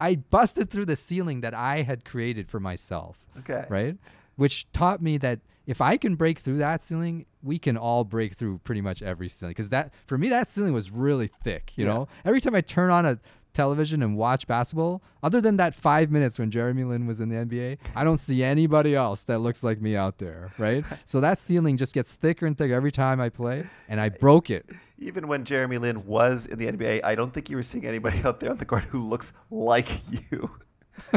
I 0.00 0.16
busted 0.16 0.70
through 0.70 0.86
the 0.86 0.96
ceiling 0.96 1.40
that 1.42 1.54
I 1.54 1.82
had 1.82 2.04
created 2.04 2.48
for 2.48 2.60
myself. 2.60 3.18
Okay. 3.38 3.64
Right. 3.68 3.96
Which 4.36 4.70
taught 4.72 5.00
me 5.00 5.18
that 5.18 5.40
if 5.66 5.80
I 5.80 5.96
can 5.96 6.14
break 6.16 6.38
through 6.40 6.58
that 6.58 6.82
ceiling, 6.82 7.26
we 7.42 7.58
can 7.58 7.76
all 7.76 8.04
break 8.04 8.34
through 8.34 8.58
pretty 8.58 8.80
much 8.80 9.02
every 9.02 9.28
ceiling. 9.28 9.50
Because 9.50 9.68
that, 9.70 9.92
for 10.06 10.18
me, 10.18 10.28
that 10.28 10.48
ceiling 10.48 10.72
was 10.72 10.90
really 10.90 11.28
thick. 11.42 11.72
You 11.76 11.86
Yeah. 11.86 11.92
know, 11.94 12.08
every 12.24 12.40
time 12.40 12.54
I 12.54 12.60
turn 12.60 12.90
on 12.90 13.06
a 13.06 13.18
television 13.56 14.02
and 14.02 14.16
watch 14.16 14.46
basketball, 14.46 15.02
other 15.22 15.40
than 15.40 15.56
that 15.56 15.74
five 15.74 16.10
minutes 16.10 16.38
when 16.38 16.50
Jeremy 16.50 16.84
Lin 16.84 17.06
was 17.06 17.18
in 17.18 17.30
the 17.30 17.36
NBA, 17.36 17.78
I 17.94 18.04
don't 18.04 18.18
see 18.18 18.44
anybody 18.44 18.94
else 18.94 19.24
that 19.24 19.38
looks 19.38 19.64
like 19.64 19.80
me 19.80 19.96
out 19.96 20.18
there. 20.18 20.52
Right. 20.58 20.84
so 21.04 21.20
that 21.20 21.40
ceiling 21.40 21.76
just 21.76 21.94
gets 21.94 22.12
thicker 22.12 22.46
and 22.46 22.56
thicker 22.56 22.74
every 22.74 22.92
time 22.92 23.20
I 23.20 23.30
play, 23.30 23.64
and 23.88 24.00
I 24.00 24.10
broke 24.10 24.50
it. 24.50 24.70
Even 24.98 25.26
when 25.26 25.44
Jeremy 25.44 25.78
Lin 25.78 26.06
was 26.06 26.46
in 26.46 26.58
the 26.58 26.66
NBA, 26.66 27.00
I 27.02 27.14
don't 27.14 27.32
think 27.32 27.50
you 27.50 27.56
were 27.56 27.62
seeing 27.62 27.86
anybody 27.86 28.22
out 28.24 28.40
there 28.40 28.50
on 28.50 28.58
the 28.58 28.64
court 28.64 28.84
who 28.84 29.02
looks 29.02 29.32
like 29.50 29.88
you. 30.10 30.50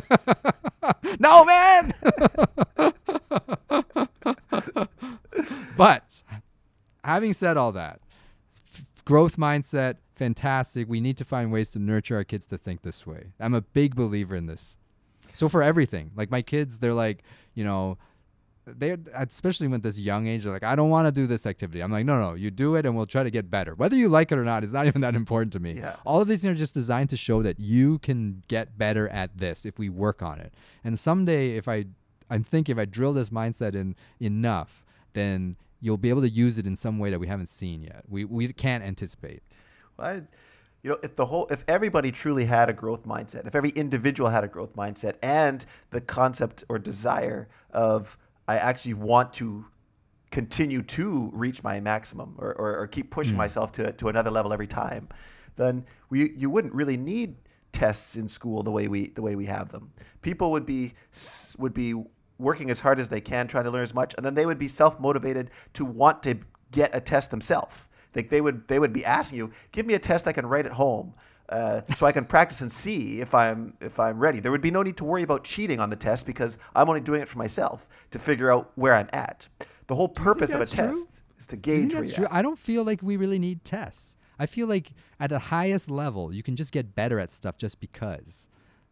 no, 1.20 1.46
man. 1.46 1.94
but 5.78 6.04
having 7.04 7.34
said 7.34 7.58
all 7.58 7.72
that, 7.74 8.00
growth 9.06 9.38
mindset, 9.38 9.96
fantastic. 10.20 10.88
We 10.90 11.00
need 11.00 11.18
to 11.18 11.26
find 11.26 11.52
ways 11.52 11.72
to 11.72 11.80
nurture 11.80 12.18
our 12.18 12.26
kids 12.26 12.46
to 12.48 12.58
think 12.58 12.82
this 12.82 13.08
way. 13.08 13.32
I'm 13.40 13.54
a 13.54 13.62
big 13.62 13.96
believer 13.96 14.36
in 14.36 14.46
this. 14.48 14.78
So 15.34 15.48
for 15.48 15.64
everything, 15.64 16.12
like 16.16 16.30
my 16.30 16.42
kids, 16.42 16.80
they're 16.80 16.94
like, 16.94 17.24
you 17.56 17.64
know, 17.64 17.98
they're 18.66 18.98
especially 19.16 19.68
with 19.68 19.82
this 19.82 19.98
young 19.98 20.28
age, 20.28 20.44
they're 20.44 20.52
like, 20.52 20.64
I 20.64 20.76
don't 20.76 20.90
want 20.90 21.08
to 21.08 21.12
do 21.12 21.26
this 21.26 21.48
activity. 21.48 21.82
I'm 21.82 21.92
like, 21.92 22.06
no, 22.06 22.20
no, 22.20 22.34
you 22.36 22.52
do 22.52 22.76
it, 22.76 22.86
and 22.86 22.96
we'll 22.96 23.08
try 23.08 23.24
to 23.24 23.32
get 23.32 23.50
better. 23.50 23.74
Whether 23.74 23.96
you 23.96 24.10
like 24.10 24.32
it 24.32 24.38
or 24.38 24.44
not 24.44 24.64
is 24.64 24.74
not 24.74 24.86
even 24.92 25.02
that 25.02 25.16
important 25.16 25.54
to 25.54 25.60
me. 25.60 25.74
Yeah. 25.74 25.96
All 26.06 26.22
of 26.22 26.28
these 26.28 26.42
things 26.42 26.52
are 26.52 26.58
just 26.58 26.74
designed 26.74 27.10
to 27.12 27.18
show 27.18 27.42
that 27.42 27.60
you 27.60 28.00
can 28.00 28.44
get 28.48 28.78
better 28.78 29.08
at 29.10 29.38
this 29.38 29.66
if 29.66 29.80
we 29.80 29.90
work 29.90 30.22
on 30.22 30.40
it. 30.40 30.54
And 30.84 31.00
someday, 31.00 31.56
if 31.56 31.68
I, 31.68 31.86
I'm 32.30 32.44
thinking 32.44 32.74
if 32.74 32.80
I 32.80 32.86
drill 32.86 33.14
this 33.14 33.30
mindset 33.30 33.74
in 33.74 33.96
enough, 34.20 34.84
then 35.14 35.56
you'll 35.82 35.98
be 35.98 36.10
able 36.10 36.22
to 36.22 36.30
use 36.30 36.58
it 36.58 36.66
in 36.68 36.76
some 36.76 37.00
way 37.00 37.10
that 37.10 37.20
we 37.20 37.28
haven't 37.28 37.50
seen 37.50 37.84
yet. 37.84 38.04
We 38.08 38.26
we 38.26 38.52
can't 38.54 38.84
anticipate. 38.84 39.42
I, 40.00 40.22
you 40.84 40.90
know, 40.90 40.98
if 41.04 41.16
the 41.16 41.26
whole, 41.26 41.48
if 41.50 41.64
everybody 41.68 42.12
truly 42.12 42.46
had 42.46 42.70
a 42.70 42.74
growth 42.74 43.06
mindset, 43.06 43.48
if 43.48 43.56
every 43.56 43.72
individual 43.72 44.30
had 44.30 44.44
a 44.44 44.48
growth 44.48 44.76
mindset, 44.76 45.16
and 45.22 45.66
the 45.92 46.02
concept 46.02 46.64
or 46.70 46.80
desire 46.80 47.50
of 47.72 48.18
I 48.48 48.58
actually 48.58 48.96
want 48.96 49.34
to 49.34 49.66
continue 50.32 50.82
to 50.84 51.30
reach 51.34 51.64
my 51.64 51.80
maximum 51.80 52.36
or, 52.38 52.54
or, 52.54 52.78
or 52.78 52.88
keep 52.88 53.10
pushing 53.10 53.34
hmm. 53.34 53.40
myself 53.40 53.72
to 53.74 53.92
to 53.92 54.10
another 54.10 54.32
level 54.32 54.54
every 54.54 54.68
time, 54.68 55.10
then 55.56 55.86
we 56.10 56.32
you 56.32 56.50
wouldn't 56.50 56.74
really 56.74 56.98
need 56.98 57.36
tests 57.72 58.16
in 58.16 58.28
school 58.28 58.64
the 58.64 58.72
way 58.72 58.88
we 58.88 59.10
the 59.10 59.22
way 59.22 59.36
we 59.36 59.46
have 59.46 59.70
them. 59.70 59.92
People 60.22 60.52
would 60.52 60.66
be 60.66 60.94
would 61.58 61.74
be 61.74 61.94
working 62.38 62.70
as 62.72 62.80
hard 62.80 63.00
as 63.00 63.10
they 63.10 63.22
can, 63.22 63.48
trying 63.48 63.66
to 63.66 63.72
learn 63.72 63.84
as 63.84 63.94
much, 63.94 64.16
and 64.16 64.26
then 64.26 64.34
they 64.34 64.46
would 64.46 64.60
be 64.60 64.68
self 64.68 65.00
motivated 65.00 65.52
to 65.74 65.86
want 65.86 66.24
to 66.24 66.38
get 66.72 66.96
a 66.96 67.02
test 67.02 67.32
themselves. 67.32 67.76
Like 68.16 68.30
they 68.30 68.42
would 68.42 68.68
they 68.68 68.80
would 68.80 68.94
be 68.94 69.06
asking 69.06 69.38
you, 69.38 69.52
give 69.72 69.86
me 69.86 69.94
a 69.94 70.00
test 70.00 70.28
I 70.28 70.32
can 70.32 70.46
write 70.46 70.66
at 70.66 70.72
home. 70.72 71.14
Uh, 71.50 71.82
so 71.98 72.06
I 72.06 72.12
can 72.12 72.26
practice 72.26 72.62
and 72.62 72.72
see 72.72 73.22
if 73.22 73.34
I'm 73.34 73.74
if 73.82 74.00
I'm 74.00 74.20
ready. 74.20 74.40
There 74.40 74.52
would 74.52 74.62
be 74.62 74.70
no 74.70 74.84
need 74.84 74.98
to 74.98 75.04
worry 75.04 75.24
about 75.24 75.44
cheating 75.44 75.80
on 75.80 75.90
the 75.90 75.96
test 75.96 76.28
because 76.28 76.60
I'm 76.76 76.88
only 76.88 77.02
doing 77.02 77.22
it 77.22 77.28
for 77.28 77.40
myself 77.40 77.90
to 78.12 78.20
figure 78.20 78.52
out 78.52 78.72
where 78.76 78.94
I'm 78.94 79.10
at. 79.14 79.48
The 79.88 79.96
whole 79.96 80.08
purpose 80.08 80.54
of 80.54 80.62
a 80.62 80.66
true? 80.68 80.88
test 80.88 81.24
is 81.40 81.48
to 81.48 81.58
gauge 81.58 81.94
where 81.94 82.04
that's 82.04 82.14
true. 82.14 82.26
at. 82.26 82.34
I 82.34 82.44
don't 82.44 82.60
feel 82.60 82.84
like 82.84 83.02
we 83.02 83.18
really 83.18 83.40
need 83.40 83.64
tests. 83.64 84.18
I 84.38 84.46
feel 84.46 84.68
like 84.68 84.94
at 85.20 85.32
the 85.32 85.40
highest 85.40 85.90
level, 85.90 86.32
you 86.34 86.44
can 86.44 86.56
just 86.56 86.72
get 86.72 86.96
better 86.96 87.20
at 87.20 87.32
stuff 87.32 87.58
just 87.58 87.80
because, 87.80 88.48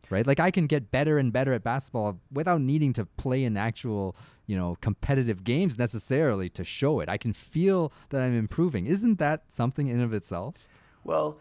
right? 0.10 0.28
Like 0.28 0.40
I 0.40 0.52
can 0.52 0.68
get 0.68 0.92
better 0.92 1.20
and 1.20 1.32
better 1.32 1.54
at 1.54 1.64
basketball 1.64 2.20
without 2.32 2.60
needing 2.60 2.92
to 2.94 3.06
play 3.06 3.46
an 3.46 3.56
actual, 3.56 4.16
you 4.48 4.58
know, 4.58 4.78
competitive 4.82 5.44
games 5.44 5.78
necessarily 5.78 6.50
to 6.50 6.64
show 6.64 7.02
it. 7.02 7.10
I 7.10 7.18
can 7.18 7.34
feel 7.34 7.92
that 8.10 8.22
I'm 8.22 8.38
improving. 8.38 8.88
Isn't 8.88 9.20
that 9.20 9.44
something 9.50 9.88
in 9.88 10.02
of 10.02 10.14
itself? 10.14 10.56
Well, 11.04 11.40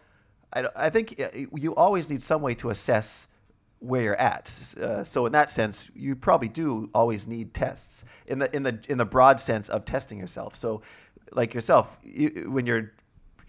I, 0.53 0.67
I 0.75 0.89
think 0.89 1.19
you 1.53 1.73
always 1.75 2.09
need 2.09 2.21
some 2.21 2.41
way 2.41 2.53
to 2.55 2.69
assess 2.69 3.27
where 3.79 4.01
you're 4.01 4.15
at. 4.15 4.47
Uh, 4.81 5.03
so 5.03 5.25
in 5.25 5.31
that 5.31 5.49
sense, 5.49 5.89
you 5.95 6.15
probably 6.15 6.49
do 6.49 6.89
always 6.93 7.27
need 7.27 7.53
tests 7.53 8.05
in 8.27 8.39
the 8.39 8.53
in 8.55 8.63
the 8.63 8.79
in 8.89 8.97
the 8.97 9.05
broad 9.05 9.39
sense 9.39 9.69
of 9.69 9.85
testing 9.85 10.19
yourself. 10.19 10.55
So, 10.55 10.81
like 11.31 11.53
yourself, 11.53 11.99
you, 12.03 12.47
when 12.49 12.65
you're 12.65 12.93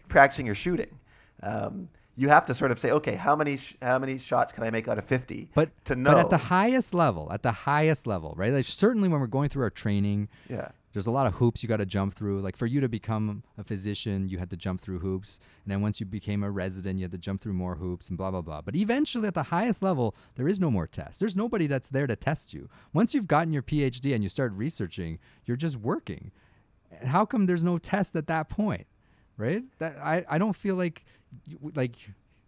practicing 0.08 0.46
your 0.46 0.54
shooting, 0.54 0.98
um, 1.42 1.88
you 2.18 2.28
have 2.28 2.44
to 2.46 2.54
sort 2.54 2.72
of 2.72 2.80
say, 2.80 2.90
okay, 2.90 3.14
how 3.14 3.36
many 3.36 3.56
sh- 3.56 3.76
how 3.80 3.96
many 4.00 4.18
shots 4.18 4.52
can 4.52 4.64
I 4.64 4.70
make 4.70 4.88
out 4.88 4.98
of 4.98 5.04
50? 5.04 5.50
But 5.54 5.70
to 5.84 5.94
know, 5.94 6.10
but 6.10 6.18
at 6.18 6.30
the 6.30 6.36
highest 6.36 6.92
level, 6.92 7.30
at 7.32 7.44
the 7.44 7.52
highest 7.52 8.08
level, 8.08 8.34
right? 8.36 8.52
Like 8.52 8.64
certainly 8.64 9.08
when 9.08 9.20
we're 9.20 9.28
going 9.28 9.48
through 9.48 9.62
our 9.62 9.70
training, 9.70 10.28
yeah, 10.50 10.68
there's 10.92 11.06
a 11.06 11.12
lot 11.12 11.28
of 11.28 11.34
hoops 11.34 11.62
you 11.62 11.68
got 11.68 11.76
to 11.76 11.86
jump 11.86 12.14
through. 12.14 12.40
Like 12.40 12.56
for 12.56 12.66
you 12.66 12.80
to 12.80 12.88
become 12.88 13.44
a 13.56 13.62
physician, 13.62 14.28
you 14.28 14.38
had 14.38 14.50
to 14.50 14.56
jump 14.56 14.80
through 14.80 14.98
hoops, 14.98 15.38
and 15.64 15.70
then 15.70 15.80
once 15.80 16.00
you 16.00 16.06
became 16.06 16.42
a 16.42 16.50
resident, 16.50 16.98
you 16.98 17.04
had 17.04 17.12
to 17.12 17.18
jump 17.18 17.40
through 17.40 17.52
more 17.52 17.76
hoops 17.76 18.08
and 18.08 18.18
blah 18.18 18.32
blah 18.32 18.42
blah. 18.42 18.62
But 18.62 18.74
eventually, 18.74 19.28
at 19.28 19.34
the 19.34 19.44
highest 19.44 19.80
level, 19.80 20.16
there 20.34 20.48
is 20.48 20.58
no 20.58 20.72
more 20.72 20.88
tests. 20.88 21.20
There's 21.20 21.36
nobody 21.36 21.68
that's 21.68 21.88
there 21.88 22.08
to 22.08 22.16
test 22.16 22.52
you. 22.52 22.68
Once 22.92 23.14
you've 23.14 23.28
gotten 23.28 23.52
your 23.52 23.62
PhD 23.62 24.12
and 24.12 24.24
you 24.24 24.28
start 24.28 24.52
researching, 24.54 25.20
you're 25.44 25.56
just 25.56 25.76
working. 25.76 26.32
And 26.90 27.10
how 27.10 27.24
come 27.24 27.46
there's 27.46 27.64
no 27.64 27.78
test 27.78 28.16
at 28.16 28.26
that 28.26 28.48
point, 28.48 28.88
right? 29.36 29.62
That 29.78 29.98
I 29.98 30.24
I 30.28 30.38
don't 30.38 30.56
feel 30.56 30.74
like 30.74 31.04
like 31.74 31.96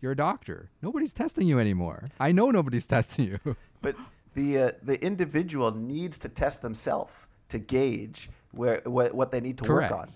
you're 0.00 0.12
a 0.12 0.16
doctor. 0.16 0.70
Nobody's 0.82 1.12
testing 1.12 1.46
you 1.46 1.58
anymore. 1.58 2.08
I 2.18 2.32
know 2.32 2.50
nobody's 2.50 2.86
testing 2.96 3.26
you. 3.26 3.56
But 3.82 3.96
the 4.34 4.58
uh, 4.58 4.70
the 4.82 5.02
individual 5.04 5.72
needs 5.72 6.18
to 6.18 6.28
test 6.28 6.62
themselves 6.62 7.12
to 7.48 7.58
gauge 7.58 8.30
where 8.52 8.80
what, 8.84 9.14
what 9.14 9.30
they 9.30 9.40
need 9.40 9.58
to 9.58 9.64
Correct. 9.64 9.90
work 9.92 10.00
on. 10.00 10.14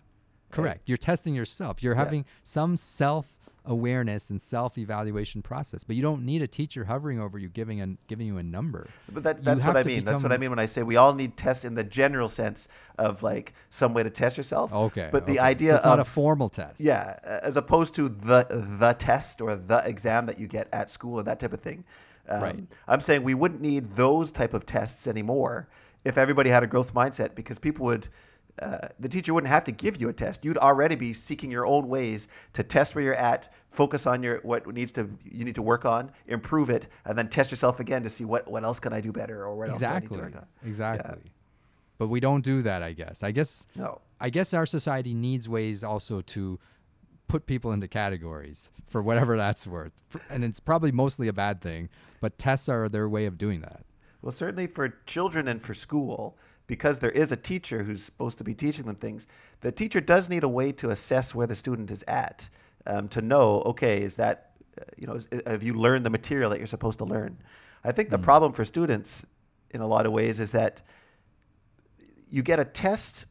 Correct. 0.51 0.83
You're 0.87 0.97
testing 0.97 1.35
yourself. 1.35 1.83
You're 1.83 1.97
having 1.97 2.25
some 2.45 2.77
self 2.77 3.27
awareness 3.67 4.31
and 4.31 4.41
self 4.41 4.79
evaluation 4.79 5.43
process, 5.43 5.85
but 5.85 5.97
you 5.97 6.03
don't 6.03 6.25
need 6.25 6.43
a 6.43 6.47
teacher 6.47 6.85
hovering 6.85 7.21
over 7.21 7.39
you 7.39 7.49
giving 7.49 7.81
a 7.81 7.97
giving 8.09 8.27
you 8.27 8.39
a 8.39 8.43
number. 8.43 8.89
But 9.11 9.23
that, 9.23 9.45
that's 9.45 9.65
what 9.65 9.77
I 9.77 9.83
mean. 9.83 10.05
That's 10.05 10.23
what 10.23 10.33
I 10.33 10.39
mean 10.39 10.51
when 10.51 10.59
I 10.59 10.67
say 10.67 10.83
we 10.83 10.97
all 10.97 11.15
need 11.15 11.37
tests 11.37 11.65
in 11.65 11.75
the 11.75 11.85
general 11.85 12.29
sense 12.29 12.69
of 12.99 13.23
like 13.23 13.55
some 13.71 13.95
way 13.95 14.03
to 14.03 14.11
test 14.11 14.37
yourself. 14.37 14.73
Okay. 14.73 15.09
But 15.11 15.27
the 15.27 15.35
okay. 15.35 15.41
idea 15.41 15.71
so 15.71 15.77
it's 15.77 15.85
not 15.85 16.01
a 16.01 16.05
formal 16.05 16.49
test. 16.49 16.81
Yeah, 16.81 17.19
as 17.25 17.57
opposed 17.57 17.95
to 17.95 18.09
the 18.09 18.47
the 18.79 18.95
test 18.99 19.41
or 19.41 19.57
the 19.57 19.79
exam 19.85 20.27
that 20.27 20.39
you 20.39 20.47
get 20.47 20.69
at 20.73 20.91
school 20.91 21.21
or 21.21 21.23
that 21.23 21.41
type 21.41 21.53
of 21.53 21.61
thing. 21.61 21.85
Um, 22.29 22.43
Right. 22.43 22.57
I'm 22.89 23.01
saying 23.01 23.23
we 23.23 23.35
wouldn't 23.35 23.61
need 23.61 23.93
those 23.93 24.33
type 24.33 24.55
of 24.55 24.65
tests 24.65 25.07
anymore 25.07 25.69
if 26.05 26.17
everybody 26.17 26.49
had 26.49 26.63
a 26.63 26.67
growth 26.67 26.95
mindset 26.95 27.35
because 27.35 27.59
people 27.59 27.87
would. 27.87 28.09
Uh, 28.61 28.79
the 29.01 29.09
teacher 29.09 29.35
wouldn't 29.35 29.53
have 29.53 29.65
to 29.65 29.73
give 29.73 30.01
you 30.01 30.09
a 30.09 30.13
test. 30.13 30.45
You'd 30.45 30.59
already 30.59 30.95
be 30.95 31.13
seeking 31.13 31.51
your 31.51 31.67
own 31.67 31.89
ways 31.89 32.29
to 32.53 32.63
test 32.63 32.95
where 32.95 33.03
you're 33.03 33.15
at, 33.15 33.53
focus 33.73 34.07
on 34.07 34.23
your 34.23 34.39
what 34.45 34.67
needs 34.73 34.93
to 34.93 35.11
you 35.25 35.45
need 35.45 35.57
to 35.57 35.63
work 35.63 35.85
on, 35.85 36.11
improve 36.29 36.71
it, 36.71 36.87
and 37.05 37.19
then 37.19 37.29
test 37.29 37.51
yourself 37.51 37.81
again 37.81 38.03
to 38.05 38.09
see 38.11 38.25
what 38.25 38.49
what 38.49 38.63
else 38.63 38.79
can 38.79 38.93
I 38.93 39.01
do 39.01 39.11
better 39.11 39.43
or 39.45 39.57
what 39.57 39.69
else 39.71 39.81
do 39.81 39.87
I 39.87 39.97
Exactly. 39.97 40.17
need 40.17 40.23
to 40.23 40.23
work 40.37 40.37
on. 40.37 40.69
Exactly. 40.69 41.33
But 41.99 42.09
we 42.09 42.21
don't 42.21 42.45
do 42.45 42.63
that, 42.63 42.83
I 42.83 42.93
guess. 42.93 43.23
I 43.23 43.33
guess 43.33 43.67
No. 43.75 44.01
I 44.21 44.31
guess 44.31 44.55
our 44.55 44.67
society 44.67 45.15
needs 45.15 45.49
ways 45.49 45.83
also 45.83 46.21
to 46.21 46.59
put 47.27 47.47
people 47.47 47.73
into 47.73 47.89
categories 47.89 48.71
for 48.87 49.03
whatever 49.03 49.37
that's 49.37 49.67
worth. 49.67 49.93
And 50.31 50.45
it's 50.45 50.61
probably 50.61 50.93
mostly 50.93 51.27
a 51.27 51.33
bad 51.33 51.61
thing, 51.61 51.89
but 52.21 52.39
tests 52.39 52.69
are 52.69 52.89
their 52.89 53.09
way 53.09 53.27
of 53.27 53.37
doing 53.39 53.61
that. 53.63 53.85
Well, 54.23 54.31
certainly 54.33 54.67
for 54.69 54.91
children 55.07 55.49
and 55.49 55.61
for 55.61 55.75
school, 55.75 56.37
because 56.67 56.99
there 56.99 57.11
is 57.11 57.33
a 57.33 57.37
teacher 57.37 57.83
who's 57.83 58.03
supposed 58.03 58.39
to 58.39 58.45
be 58.45 58.55
teaching 58.55 58.87
them 58.87 58.97
things, 58.97 59.27
the 59.61 59.71
teacher 59.71 60.01
does 60.01 60.29
need 60.29 60.45
a 60.45 60.49
way 60.49 60.73
to 60.73 60.91
assess 60.91 61.35
where 61.35 61.47
the 61.47 61.55
student 61.55 61.91
is 61.91 62.05
at, 62.09 62.49
um, 62.87 63.09
to 63.09 63.21
know, 63.21 63.63
okay, 63.67 64.03
is 64.03 64.17
that, 64.17 64.53
uh, 64.81 64.85
you 64.97 65.07
know, 65.07 65.15
is, 65.15 65.29
have 65.47 65.63
you 65.63 65.75
learned 65.75 66.05
the 66.05 66.11
material 66.11 66.51
that 66.51 66.59
you're 66.59 66.67
supposed 66.67 66.99
to 66.99 67.05
learn? 67.05 67.37
I 67.85 67.93
think 67.93 68.09
the 68.09 68.19
problem 68.19 68.53
for 68.53 68.65
students, 68.65 69.27
in 69.71 69.83
a 69.83 69.87
lot 69.87 70.07
of 70.07 70.13
ways, 70.13 70.41
is 70.41 70.53
that 70.53 70.81
you 72.31 72.43
get 72.43 72.59
a 72.59 72.65
test, 72.65 73.27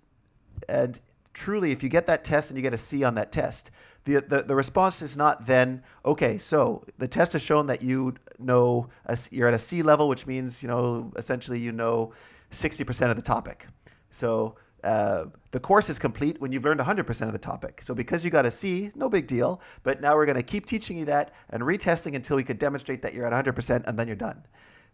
and 0.69 0.99
truly, 1.33 1.71
if 1.71 1.81
you 1.81 1.89
get 1.89 2.05
that 2.07 2.23
test 2.23 2.51
and 2.51 2.57
you 2.57 2.61
get 2.61 2.73
a 2.73 2.77
C 2.77 3.03
on 3.03 3.15
that 3.15 3.31
test, 3.31 3.71
the, 4.05 4.21
the, 4.27 4.43
the 4.43 4.55
response 4.55 5.01
is 5.01 5.17
not 5.17 5.45
then, 5.47 5.81
okay, 6.05 6.37
so 6.37 6.83
the 6.99 7.07
test 7.07 7.33
has 7.33 7.41
shown 7.41 7.65
that 7.67 7.81
you 7.81 8.13
know, 8.37 8.87
a 9.07 9.17
you're 9.31 9.47
at 9.47 9.53
a 9.53 9.59
C 9.59 9.81
level, 9.81 10.07
which 10.07 10.27
means, 10.27 10.61
you 10.61 10.69
know, 10.69 11.11
essentially 11.15 11.57
you 11.57 11.71
know 11.71 12.13
60% 12.53 13.09
of 13.09 13.15
the 13.15 13.21
topic. 13.21 13.67
So 14.09 14.55
uh, 14.83 15.25
the 15.51 15.59
course 15.59 15.89
is 15.89 15.97
complete 15.97 16.39
when 16.41 16.51
you've 16.51 16.65
learned 16.65 16.79
100% 16.79 17.21
of 17.21 17.31
the 17.31 17.37
topic. 17.37 17.81
So 17.81 17.93
because 17.93 18.23
you 18.25 18.31
got 18.31 18.45
a 18.45 18.51
C, 18.51 18.91
no 18.95 19.09
big 19.09 19.27
deal. 19.27 19.61
But 19.83 20.01
now 20.01 20.15
we're 20.15 20.25
going 20.25 20.37
to 20.37 20.43
keep 20.43 20.65
teaching 20.65 20.97
you 20.97 21.05
that 21.05 21.33
and 21.51 21.63
retesting 21.63 22.15
until 22.15 22.35
we 22.35 22.43
can 22.43 22.57
demonstrate 22.57 23.01
that 23.01 23.13
you're 23.13 23.25
at 23.25 23.45
100% 23.45 23.83
and 23.85 23.97
then 23.97 24.07
you're 24.07 24.15
done. 24.15 24.43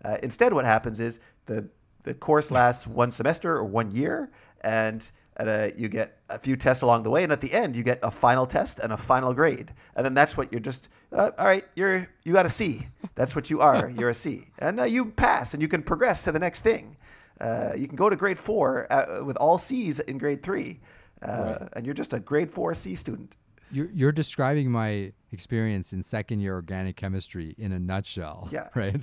Uh, 0.04 0.17
instead, 0.24 0.54
what 0.54 0.65
happens 0.65 1.00
is 1.00 1.19
the 1.45 1.67
the 2.04 2.13
course 2.13 2.50
lasts 2.50 2.88
one 2.88 3.12
semester 3.12 3.56
or 3.56 3.65
one 3.65 3.91
year, 3.91 4.32
and 4.62 5.12
uh, 5.38 5.69
you 5.76 5.88
get 5.88 6.17
a 6.30 6.39
few 6.39 6.56
tests 6.56 6.82
along 6.82 7.04
the 7.04 7.10
way, 7.10 7.24
and 7.24 7.32
at 7.32 7.41
the 7.41 7.52
end, 7.52 7.76
you 7.76 7.84
get 7.84 8.00
a 8.04 8.12
final 8.12 8.45
test 8.45 8.80
and 8.80 8.93
a 8.93 8.98
final 8.98 9.34
grade, 9.34 9.74
and 9.95 10.06
then 10.06 10.13
that's 10.13 10.38
what 10.38 10.52
you're 10.52 10.62
just. 10.62 10.89
Uh, 11.12 11.32
all 11.38 11.45
right, 11.45 11.65
you're 11.76 12.08
you 12.24 12.34
got 12.34 12.45
a 12.45 12.50
C. 12.50 12.88
That's 13.15 13.36
what 13.36 13.50
you 13.50 13.60
are. 13.60 13.89
You're 13.98 14.10
a 14.10 14.13
C, 14.13 14.48
and 14.60 14.80
uh, 14.80 14.84
you 14.84 15.06
pass, 15.06 15.54
and 15.54 15.62
you 15.62 15.67
can 15.67 15.84
progress 15.84 16.24
to 16.24 16.32
the 16.32 16.39
next 16.39 16.62
thing. 16.62 16.95
Uh, 17.39 17.73
you 17.75 17.88
can 17.88 17.95
go 17.95 18.10
to 18.10 18.15
grade 18.15 18.38
four 18.38 18.91
uh, 18.91 19.23
with 19.23 19.38
all 19.38 19.58
C's 19.58 19.99
in 19.99 20.17
grade 20.17 20.43
three, 20.43 20.80
uh, 21.21 21.67
and 21.73 21.86
you're 21.86 21.95
just 21.95 22.13
a 22.13 22.19
grade 22.19 22.52
four 22.52 22.73
C 22.73 22.95
student. 22.95 23.38
You're, 23.71 23.89
you're 23.93 24.12
describing 24.12 24.71
my 24.71 25.13
experience 25.32 25.93
in 25.93 26.02
second 26.02 26.39
year 26.39 26.54
organic 26.56 26.95
chemistry 26.95 27.56
in 27.58 27.71
a 27.71 27.80
nutshell. 27.80 28.49
Yeah. 28.52 28.67
Right. 28.75 29.02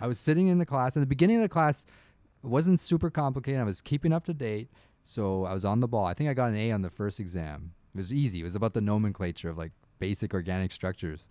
I 0.00 0.06
was 0.06 0.20
sitting 0.20 0.46
in 0.46 0.58
the 0.58 0.66
class. 0.66 0.94
In 0.94 1.00
the 1.00 1.06
beginning 1.06 1.36
of 1.36 1.42
the 1.42 1.48
class, 1.48 1.86
wasn't 2.42 2.78
super 2.78 3.10
complicated. 3.10 3.60
I 3.60 3.64
was 3.64 3.80
keeping 3.80 4.12
up 4.12 4.24
to 4.24 4.34
date. 4.34 4.68
So 5.02 5.44
I 5.44 5.52
was 5.52 5.64
on 5.64 5.80
the 5.80 5.88
ball. 5.88 6.04
I 6.04 6.14
think 6.14 6.30
I 6.30 6.34
got 6.34 6.50
an 6.50 6.56
A 6.56 6.70
on 6.72 6.82
the 6.82 6.90
first 6.90 7.18
exam. 7.18 7.72
It 7.94 7.98
was 7.98 8.12
easy. 8.12 8.40
It 8.40 8.44
was 8.44 8.54
about 8.54 8.74
the 8.74 8.80
nomenclature 8.80 9.50
of 9.50 9.58
like 9.58 9.72
basic 9.98 10.34
organic 10.34 10.72
structures. 10.72 11.28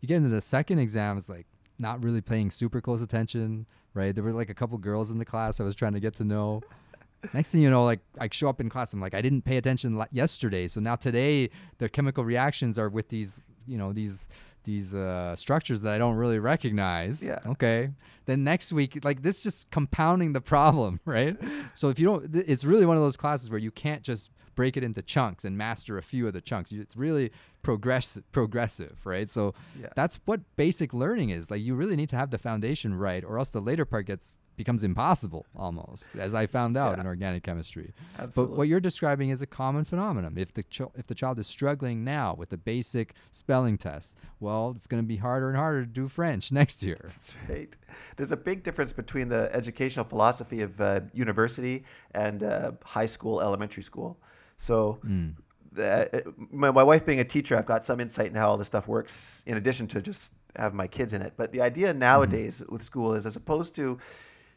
You 0.00 0.08
get 0.08 0.16
into 0.16 0.30
the 0.30 0.40
second 0.40 0.78
exam, 0.78 1.18
it's 1.18 1.28
like 1.28 1.46
not 1.80 2.04
really 2.04 2.20
paying 2.20 2.50
super 2.50 2.80
close 2.80 3.02
attention, 3.02 3.66
right? 3.94 4.14
There 4.14 4.22
were 4.22 4.32
like 4.32 4.50
a 4.50 4.54
couple 4.54 4.76
girls 4.78 5.10
in 5.10 5.18
the 5.18 5.24
class 5.24 5.58
I 5.60 5.64
was 5.64 5.74
trying 5.74 5.94
to 5.94 6.00
get 6.00 6.14
to 6.16 6.24
know. 6.24 6.62
Next 7.34 7.50
thing 7.50 7.60
you 7.60 7.70
know, 7.70 7.84
like 7.84 8.00
I 8.18 8.28
show 8.30 8.48
up 8.48 8.60
in 8.60 8.68
class, 8.70 8.92
I'm 8.92 9.00
like, 9.00 9.14
I 9.14 9.20
didn't 9.22 9.42
pay 9.42 9.56
attention 9.56 10.02
yesterday, 10.12 10.66
so 10.68 10.80
now 10.80 10.96
today 10.96 11.50
the 11.78 11.88
chemical 11.88 12.24
reactions 12.24 12.78
are 12.78 12.88
with 12.88 13.08
these, 13.08 13.42
you 13.66 13.76
know, 13.78 13.92
these 13.92 14.28
these 14.64 14.94
uh, 14.94 15.34
structures 15.36 15.80
that 15.80 15.94
I 15.94 15.98
don't 15.98 16.16
really 16.16 16.38
recognize. 16.38 17.24
Yeah. 17.24 17.38
Okay. 17.46 17.90
Then 18.26 18.44
next 18.44 18.72
week, 18.74 19.02
like 19.04 19.22
this, 19.22 19.42
just 19.42 19.70
compounding 19.70 20.34
the 20.34 20.40
problem, 20.42 21.00
right? 21.06 21.34
So 21.74 21.88
if 21.88 21.98
you 21.98 22.06
don't, 22.06 22.30
th- 22.32 22.44
it's 22.46 22.64
really 22.64 22.84
one 22.84 22.98
of 22.98 23.02
those 23.02 23.16
classes 23.16 23.48
where 23.48 23.58
you 23.58 23.70
can't 23.70 24.02
just 24.02 24.30
break 24.54 24.76
it 24.76 24.84
into 24.84 25.00
chunks 25.00 25.46
and 25.46 25.56
master 25.56 25.96
a 25.96 26.02
few 26.02 26.26
of 26.26 26.34
the 26.34 26.42
chunks. 26.42 26.72
You- 26.72 26.82
It's 26.82 26.94
really 26.94 27.32
progress 27.62 28.18
progressive, 28.32 28.96
right? 29.04 29.28
So 29.28 29.54
Yeah. 29.80 29.88
that's 29.94 30.18
what 30.24 30.40
basic 30.56 30.92
learning 30.94 31.30
is. 31.30 31.50
Like 31.50 31.60
you 31.62 31.74
really 31.74 31.96
need 31.96 32.08
to 32.10 32.16
have 32.16 32.30
the 32.30 32.38
foundation 32.38 32.94
right, 32.94 33.22
or 33.24 33.38
else 33.38 33.50
the 33.50 33.60
later 33.60 33.84
part 33.84 34.06
gets 34.06 34.32
becomes 34.56 34.84
impossible 34.84 35.46
almost, 35.56 36.06
as 36.16 36.34
I 36.34 36.46
found 36.46 36.76
out 36.76 36.94
Yeah. 36.96 37.00
in 37.00 37.06
organic 37.06 37.42
chemistry. 37.42 37.94
Absolutely. 38.18 38.52
But 38.52 38.58
what 38.58 38.68
you're 38.68 38.78
describing 38.80 39.30
is 39.30 39.40
a 39.40 39.46
common 39.46 39.84
phenomenon. 39.86 40.34
If 40.36 40.52
the 40.52 40.64
ch- 40.64 40.82
if 40.94 41.06
the 41.06 41.14
child 41.14 41.38
is 41.38 41.46
struggling 41.46 42.04
now 42.04 42.34
with 42.34 42.50
the 42.50 42.58
basic 42.58 43.14
spelling 43.30 43.78
test, 43.78 44.18
well, 44.38 44.74
it's 44.76 44.86
going 44.86 45.02
to 45.02 45.06
be 45.06 45.16
harder 45.16 45.48
and 45.48 45.56
harder 45.56 45.80
to 45.86 45.90
do 45.90 46.08
French 46.08 46.52
next 46.60 46.82
year. 46.82 46.98
That's 47.04 47.34
right. 47.48 47.76
There's 48.16 48.32
a 48.32 48.36
big 48.36 48.62
difference 48.62 48.92
between 48.92 49.28
the 49.30 49.48
educational 49.54 50.04
philosophy 50.04 50.60
of 50.60 50.78
uh, 50.78 51.00
university 51.14 51.84
and 52.14 52.42
uh, 52.42 52.72
high 52.84 53.06
school, 53.06 53.40
elementary 53.40 53.82
school. 53.82 54.18
So, 54.58 54.98
the, 55.02 55.30
my, 55.72 56.70
my 56.70 56.82
wife 56.82 57.04
being 57.04 57.20
a 57.20 57.24
teacher, 57.24 57.56
I've 57.56 57.66
got 57.66 57.84
some 57.84 58.00
insight 58.00 58.28
in 58.28 58.34
how 58.34 58.50
all 58.50 58.56
this 58.56 58.66
stuff 58.66 58.88
works, 58.88 59.42
in 59.46 59.56
addition 59.56 59.86
to 59.88 60.02
just 60.02 60.32
have 60.56 60.74
my 60.74 60.86
kids 60.86 61.12
in 61.12 61.22
it. 61.22 61.34
But 61.36 61.52
the 61.52 61.60
idea 61.60 61.94
nowadays 61.94 62.62
with 62.68 62.82
school 62.82 63.14
is 63.14 63.26
as 63.26 63.36
opposed 63.36 63.74
to 63.76 63.98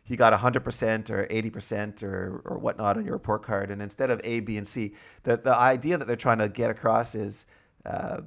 you 0.06 0.18
got 0.18 0.34
100% 0.34 1.10
or 1.10 1.28
80% 1.28 2.04
or, 2.04 2.42
or 2.46 2.58
whatnot 2.58 2.98
on 2.98 3.06
your 3.06 3.14
report 3.14 3.44
card, 3.44 3.72
and 3.72 3.82
instead 3.82 4.10
of 4.10 4.20
A, 4.24 4.42
B, 4.42 4.58
and 4.58 4.68
C, 4.68 4.94
the, 5.24 5.38
the 5.38 5.56
idea 5.56 5.98
that 5.98 6.06
they're 6.08 6.16
trying 6.16 6.40
to 6.40 6.50
get 6.50 6.70
across 6.70 7.16
is 7.16 7.46
uh, 7.86 8.22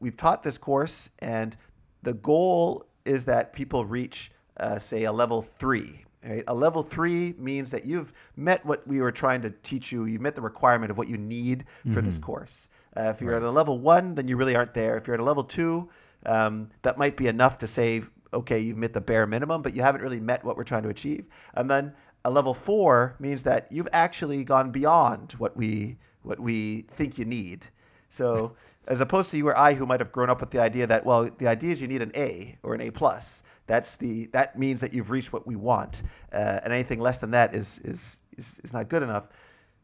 we've 0.00 0.16
taught 0.16 0.42
this 0.42 0.56
course, 0.56 1.10
and 1.18 1.56
the 2.02 2.14
goal 2.14 2.84
is 3.04 3.24
that 3.26 3.52
people 3.52 3.84
reach, 3.84 4.30
uh, 4.58 4.78
say, 4.78 5.04
a 5.04 5.12
level 5.12 5.42
three. 5.42 6.05
Right? 6.26 6.44
A 6.48 6.54
level 6.54 6.82
three 6.82 7.34
means 7.38 7.70
that 7.70 7.84
you've 7.84 8.12
met 8.36 8.64
what 8.66 8.86
we 8.86 9.00
were 9.00 9.12
trying 9.12 9.42
to 9.42 9.50
teach 9.62 9.92
you. 9.92 10.06
You 10.06 10.18
met 10.18 10.34
the 10.34 10.42
requirement 10.42 10.90
of 10.90 10.98
what 10.98 11.08
you 11.08 11.16
need 11.16 11.64
for 11.92 12.00
this 12.00 12.18
course. 12.18 12.68
Uh, 12.96 13.12
if 13.14 13.20
you're 13.20 13.34
at 13.34 13.42
a 13.42 13.50
level 13.50 13.78
one, 13.78 14.14
then 14.14 14.26
you 14.26 14.36
really 14.36 14.56
aren't 14.56 14.74
there. 14.74 14.96
If 14.96 15.06
you're 15.06 15.14
at 15.14 15.20
a 15.20 15.24
level 15.24 15.44
two, 15.44 15.88
um, 16.24 16.70
that 16.82 16.98
might 16.98 17.16
be 17.16 17.28
enough 17.28 17.58
to 17.58 17.66
say, 17.66 18.02
okay, 18.32 18.58
you've 18.58 18.76
met 18.76 18.92
the 18.92 19.00
bare 19.00 19.26
minimum, 19.26 19.62
but 19.62 19.74
you 19.74 19.82
haven't 19.82 20.02
really 20.02 20.20
met 20.20 20.42
what 20.44 20.56
we're 20.56 20.64
trying 20.64 20.82
to 20.82 20.88
achieve. 20.88 21.26
And 21.54 21.70
then 21.70 21.92
a 22.24 22.30
level 22.30 22.54
four 22.54 23.14
means 23.20 23.42
that 23.44 23.70
you've 23.70 23.88
actually 23.92 24.42
gone 24.44 24.70
beyond 24.70 25.32
what 25.38 25.56
we 25.56 25.96
what 26.22 26.40
we 26.40 26.82
think 26.90 27.18
you 27.18 27.24
need. 27.24 27.66
So 28.08 28.56
as 28.88 29.00
opposed 29.00 29.30
to 29.30 29.36
you 29.36 29.48
or 29.48 29.56
I, 29.56 29.74
who 29.74 29.86
might 29.86 30.00
have 30.00 30.12
grown 30.12 30.30
up 30.30 30.40
with 30.40 30.50
the 30.50 30.60
idea 30.60 30.86
that 30.86 31.04
well, 31.04 31.30
the 31.38 31.46
idea 31.46 31.70
is 31.70 31.80
you 31.80 31.88
need 31.88 32.02
an 32.02 32.12
A 32.16 32.58
or 32.62 32.74
an 32.74 32.80
A 32.80 32.90
plus. 32.90 33.42
That's 33.66 33.96
the 33.96 34.26
that 34.32 34.58
means 34.58 34.80
that 34.80 34.92
you've 34.92 35.10
reached 35.10 35.32
what 35.32 35.46
we 35.46 35.56
want, 35.56 36.02
uh, 36.32 36.60
and 36.62 36.72
anything 36.72 37.00
less 37.00 37.18
than 37.18 37.30
that 37.32 37.54
is 37.54 37.80
is 37.84 38.20
is, 38.36 38.60
is 38.64 38.72
not 38.72 38.88
good 38.88 39.02
enough. 39.02 39.28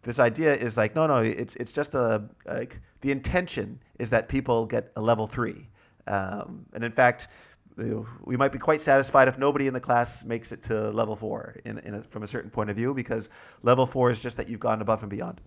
This 0.03 0.19
idea 0.19 0.55
is 0.55 0.77
like 0.77 0.95
no, 0.95 1.07
no, 1.07 1.17
it's 1.17 1.55
it's 1.57 1.73
just 1.73 1.95
a 1.95 2.23
like 2.47 2.81
the 3.01 3.11
intention 3.11 3.81
is 3.99 4.11
that 4.11 4.29
people 4.29 4.67
get 4.67 4.93
a 4.97 5.01
level 5.01 5.27
three, 5.27 5.69
um, 6.07 6.65
and 6.75 6.85
in 6.85 6.93
fact, 6.93 7.29
we 8.25 8.37
might 8.37 8.53
be 8.53 8.59
quite 8.59 8.81
satisfied 8.81 9.29
if 9.29 9.39
nobody 9.39 9.67
in 9.67 9.75
the 9.75 9.81
class 9.81 10.25
makes 10.25 10.53
it 10.53 10.63
to 10.65 10.91
level 10.91 11.17
four 11.17 11.57
in, 11.65 11.79
in 11.79 11.95
a, 11.95 12.03
from 12.03 12.23
a 12.23 12.27
certain 12.27 12.51
point 12.51 12.71
of 12.71 12.77
view, 12.77 12.95
because 12.95 13.31
level 13.63 13.87
four 13.87 14.11
is 14.11 14.21
just 14.21 14.37
that 14.37 14.49
you've 14.49 14.61
gone 14.61 14.81
above 14.83 15.03
and 15.03 15.11
beyond. 15.11 15.41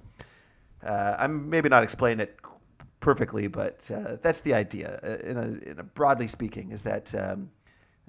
Uh, 0.83 1.15
I'm 1.19 1.49
maybe 1.49 1.69
not 1.69 1.83
explaining 1.83 2.21
it 2.21 2.37
perfectly, 2.99 3.47
but 3.47 3.89
uh, 3.93 4.17
that's 4.21 4.41
the 4.41 4.53
idea. 4.53 4.99
Uh, 5.03 5.29
in 5.29 5.37
a, 5.37 5.69
in 5.69 5.79
a 5.79 5.83
broadly 5.83 6.27
speaking, 6.27 6.71
is 6.71 6.83
that 6.83 7.13
um, 7.15 7.49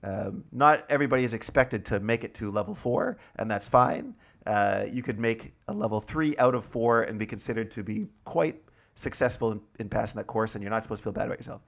um, 0.02 0.44
not 0.52 0.84
everybody 0.90 1.24
is 1.24 1.34
expected 1.34 1.84
to 1.86 2.00
make 2.00 2.24
it 2.24 2.34
to 2.34 2.50
level 2.50 2.74
four, 2.74 3.18
and 3.36 3.50
that's 3.50 3.68
fine. 3.68 4.14
Uh, 4.46 4.86
you 4.90 5.02
could 5.02 5.18
make 5.18 5.54
a 5.68 5.72
level 5.72 6.00
three 6.00 6.34
out 6.38 6.54
of 6.54 6.64
four 6.64 7.02
and 7.02 7.18
be 7.18 7.26
considered 7.26 7.70
to 7.72 7.82
be 7.82 8.06
quite 8.24 8.62
successful 8.94 9.52
in, 9.52 9.60
in 9.78 9.88
passing 9.88 10.18
that 10.18 10.26
course, 10.26 10.54
and 10.54 10.62
you're 10.62 10.70
not 10.70 10.82
supposed 10.82 11.00
to 11.00 11.04
feel 11.04 11.12
bad 11.12 11.26
about 11.26 11.38
yourself. 11.38 11.62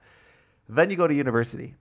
Then 0.69 0.89
you 0.89 0.95
go 0.95 1.07
to 1.07 1.13
university, 1.13 1.75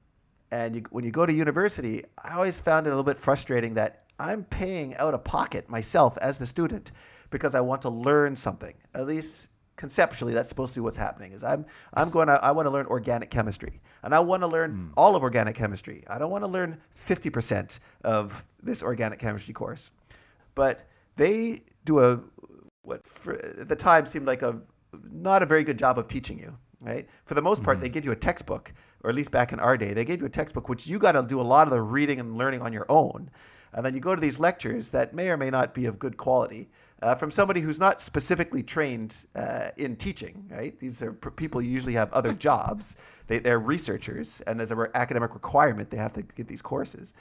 and 0.51 0.74
you, 0.74 0.82
when 0.90 1.05
you 1.05 1.11
go 1.11 1.26
to 1.26 1.32
university, 1.32 2.03
I 2.24 2.34
always 2.34 2.59
found 2.61 2.86
it 2.86 2.90
a 2.90 2.92
little 2.92 3.05
bit 3.05 3.18
frustrating 3.18 3.74
that 3.74 4.05
I'm 4.18 4.44
paying 4.44 4.96
out 4.96 5.14
of 5.14 5.22
pocket 5.22 5.68
myself 5.68 6.16
as 6.18 6.38
the 6.38 6.46
student 6.46 6.92
because 7.30 7.55
I 7.55 7.61
want 7.61 7.82
to 7.82 7.90
learn 7.90 8.34
something. 8.34 8.74
At 8.94 9.07
least 9.07 9.51
conceptually, 9.79 10.35
that's 10.35 10.51
supposed 10.51 10.74
to 10.74 10.81
be 10.81 10.85
what's 10.85 10.99
happening. 10.99 11.33
Is 11.33 11.43
I'm 11.43 11.64
I'm 11.95 12.11
going 12.11 12.29
to 12.29 12.35
I 12.45 12.51
want 12.51 12.66
to 12.66 12.70
learn 12.70 12.85
organic 12.87 13.31
chemistry, 13.31 13.81
and 14.03 14.14
I 14.14 14.20
want 14.20 14.43
to 14.43 14.47
learn 14.47 14.72
mm. 14.72 14.93
all 14.99 15.16
of 15.16 15.22
organic 15.22 15.57
chemistry. 15.57 16.05
I 16.09 16.18
don't 16.18 16.31
want 16.31 16.45
to 16.45 16.49
learn 16.49 16.76
50% 17.09 17.79
of 18.05 18.45
this 18.62 18.83
organic 18.83 19.18
chemistry 19.18 19.55
course, 19.55 19.91
but 20.55 20.87
they 21.16 21.61
do 21.87 22.01
a 22.01 22.20
what 22.83 23.05
for, 23.07 23.35
at 23.35 23.68
the 23.68 23.76
time 23.76 24.05
seemed 24.05 24.26
like 24.26 24.43
a 24.43 24.61
not 25.11 25.43
a 25.43 25.47
very 25.47 25.62
good 25.62 25.79
job 25.79 25.99
of 25.99 26.09
teaching 26.09 26.39
you 26.39 26.55
right? 26.83 27.09
For 27.24 27.35
the 27.35 27.43
most 27.43 27.62
part, 27.62 27.76
mm-hmm. 27.76 27.83
they 27.83 27.89
give 27.89 28.05
you 28.05 28.12
a 28.12 28.16
textbook, 28.16 28.72
or 29.03 29.11
at 29.11 29.16
least 29.16 29.31
back 29.31 29.53
in 29.53 29.61
our 29.61 29.76
day, 29.76 29.93
they 29.93 30.05
gave 30.05 30.20
you 30.20 30.26
a 30.26 30.31
textbook, 30.31 30.68
which 30.68 30.87
you 30.87 30.99
got 30.99 31.12
to 31.12 31.22
do 31.22 31.41
a 31.41 31.43
lot 31.43 31.66
of 31.66 31.72
the 31.72 31.81
reading 31.81 32.20
and 32.20 32.37
learning 32.37 32.61
on 32.61 32.72
your 32.72 32.87
own. 32.89 33.31
And 33.72 33.84
then 33.84 33.94
you 33.94 34.00
go 34.00 34.14
to 34.14 34.20
these 34.20 34.38
lectures 34.38 34.90
that 34.90 35.14
may 35.14 35.30
or 35.30 35.36
may 35.36 35.50
not 35.50 35.74
be 35.74 35.86
of 35.86 35.98
good 35.98 36.16
quality 36.16 36.68
uh, 37.02 37.14
from 37.14 37.30
somebody 37.30 37.60
who's 37.60 37.78
not 37.78 38.00
specifically 38.00 38.62
trained 38.62 39.26
uh, 39.36 39.68
in 39.76 39.96
teaching, 39.96 40.44
right? 40.50 40.78
These 40.78 41.02
are 41.02 41.12
people 41.12 41.60
who 41.60 41.66
usually 41.66 41.92
have 41.94 42.12
other 42.12 42.32
jobs. 42.32 42.96
They, 43.28 43.38
they're 43.38 43.60
researchers, 43.60 44.40
and 44.46 44.60
as 44.60 44.72
an 44.72 44.86
academic 44.94 45.34
requirement, 45.34 45.90
they 45.90 45.96
have 45.96 46.12
to 46.14 46.22
give 46.22 46.46
these 46.46 46.62
courses. 46.62 47.14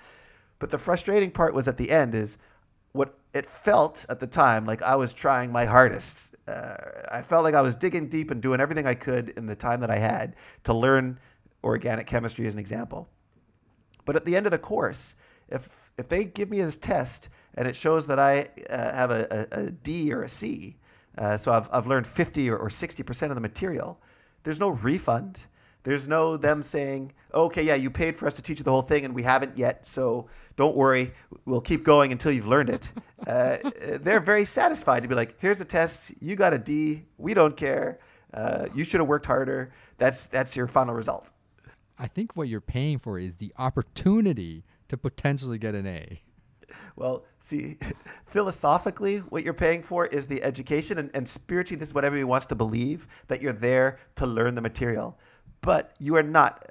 But 0.60 0.70
the 0.70 0.78
frustrating 0.78 1.30
part 1.30 1.54
was 1.54 1.68
at 1.68 1.78
the 1.78 1.92
end 1.92 2.16
is 2.16 2.38
what 2.94 3.20
it 3.34 3.46
felt 3.46 4.06
at 4.10 4.20
the 4.20 4.26
time 4.26 4.66
like 4.66 4.82
I 4.82 4.96
was 4.96 5.14
trying 5.14 5.52
my 5.52 5.66
hardest 5.66 6.28
uh, 6.48 6.76
I 7.12 7.22
felt 7.22 7.44
like 7.44 7.56
I 7.56 7.62
was 7.62 7.76
digging 7.76 8.08
deep 8.08 8.32
and 8.32 8.42
doing 8.42 8.60
everything 8.60 8.88
I 8.88 8.94
could 8.94 9.30
in 9.32 9.46
the 9.46 9.56
time 9.56 9.82
that 9.82 9.92
I 9.92 9.98
had 9.98 10.36
to 10.64 10.74
learn 10.74 11.20
organic 11.64 12.08
chemistry 12.08 12.48
as 12.48 12.54
an 12.54 12.60
example. 12.60 13.10
But 14.06 14.16
at 14.16 14.26
the 14.26 14.36
end 14.36 14.46
of 14.46 14.52
the 14.52 14.58
course, 14.58 15.16
if 15.50 15.77
if 15.98 16.08
they 16.08 16.26
give 16.26 16.50
me 16.50 16.62
this 16.62 16.78
test 16.78 17.30
and 17.56 17.68
it 17.68 17.76
shows 17.76 18.08
that 18.08 18.20
I 18.20 18.48
uh, 18.70 18.94
have 18.94 19.12
a, 19.12 19.48
a, 19.52 19.64
a 19.64 19.72
D 19.72 20.14
or 20.14 20.24
a 20.24 20.30
C, 20.30 20.78
uh, 21.18 21.36
so 21.38 21.52
I've, 21.52 21.68
I've 21.72 21.88
learned 21.88 22.06
50 22.06 22.50
or, 22.50 22.58
or 22.58 22.70
60% 22.70 23.30
of 23.30 23.36
the 23.36 23.42
material, 23.42 24.00
there's 24.44 24.60
no 24.60 24.70
refund. 24.70 25.40
There's 25.84 26.08
no 26.08 26.36
them 26.36 26.62
saying, 26.62 27.14
okay, 27.34 27.64
yeah, 27.64 27.76
you 27.76 27.90
paid 27.90 28.16
for 28.16 28.28
us 28.28 28.34
to 28.36 28.42
teach 28.42 28.60
you 28.60 28.64
the 28.64 28.72
whole 28.72 28.82
thing 28.82 29.06
and 29.06 29.16
we 29.16 29.24
haven't 29.24 29.58
yet, 29.58 29.88
so 29.88 30.28
don't 30.58 30.76
worry, 30.76 31.14
we'll 31.46 31.62
keep 31.62 31.84
going 31.84 32.12
until 32.12 32.32
you've 32.32 32.48
learned 32.48 32.70
it. 32.70 32.92
Uh, 33.26 33.58
they're 34.02 34.22
very 34.22 34.46
satisfied 34.46 35.04
to 35.04 35.10
be 35.10 35.16
like, 35.16 35.36
here's 35.40 35.60
a 35.60 35.66
test, 35.66 36.14
you 36.22 36.36
got 36.36 36.54
a 36.54 36.58
D, 36.58 37.04
we 37.18 37.34
don't 37.34 37.58
care, 37.58 38.00
uh, 38.34 38.68
you 38.74 38.84
should 38.84 39.00
have 39.00 39.08
worked 39.10 39.26
harder. 39.26 39.72
That's 39.98 40.28
that's 40.28 40.56
your 40.56 40.68
final 40.68 40.94
result. 40.94 41.32
I 42.00 42.08
think 42.08 42.36
what 42.36 42.48
you're 42.48 42.62
paying 42.62 43.00
for 43.00 43.18
is 43.18 43.36
the 43.36 43.54
opportunity 43.58 44.64
to 44.90 44.98
potentially 44.98 45.58
get 45.58 45.76
an 45.76 45.88
A. 45.88 46.22
Well, 46.96 47.26
see, 47.40 47.78
philosophically, 48.26 49.20
what 49.20 49.44
you're 49.44 49.54
paying 49.54 49.84
for 49.84 50.08
is 50.08 50.28
the 50.28 50.44
education, 50.44 50.98
and, 50.98 51.12
and 51.16 51.28
spiritually, 51.28 51.80
this 51.80 51.90
is 51.90 51.94
what 51.94 52.06
everybody 52.06 52.26
wants 52.26 52.46
to 52.48 52.56
believe 52.56 53.08
that 53.28 53.42
you're 53.42 53.54
there 53.54 54.00
to 54.16 54.26
learn 54.26 54.56
the 54.56 54.62
material. 54.62 55.18
But 55.62 55.94
you 56.00 56.16
are 56.16 56.24
not, 56.24 56.66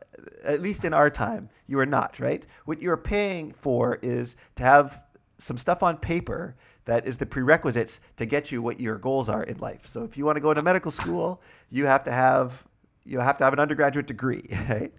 at 0.44 0.60
least 0.60 0.84
in 0.84 0.92
our 0.92 1.10
time, 1.10 1.48
you 1.66 1.78
are 1.78 1.86
not, 1.86 2.18
right? 2.18 2.46
What 2.64 2.80
you're 2.80 2.96
paying 2.96 3.52
for 3.52 3.98
is 4.02 4.36
to 4.56 4.62
have 4.62 5.02
some 5.38 5.58
stuff 5.58 5.82
on 5.82 5.96
paper 5.96 6.56
that 6.86 7.06
is 7.06 7.18
the 7.18 7.26
prerequisites 7.26 8.00
to 8.16 8.26
get 8.26 8.50
you 8.50 8.62
what 8.62 8.80
your 8.80 8.96
goals 8.96 9.28
are 9.28 9.42
in 9.42 9.58
life. 9.58 9.86
So 9.86 10.04
if 10.04 10.16
you 10.16 10.24
want 10.24 10.36
to 10.36 10.40
go 10.40 10.50
into 10.50 10.62
medical 10.62 10.90
school, 10.90 11.42
you 11.68 11.84
have 11.84 12.04
to 12.04 12.12
have 12.12 12.64
you 13.04 13.20
have 13.20 13.38
to 13.38 13.44
have 13.44 13.52
an 13.52 13.60
undergraduate 13.60 14.06
degree, 14.06 14.44
right? 14.68 14.92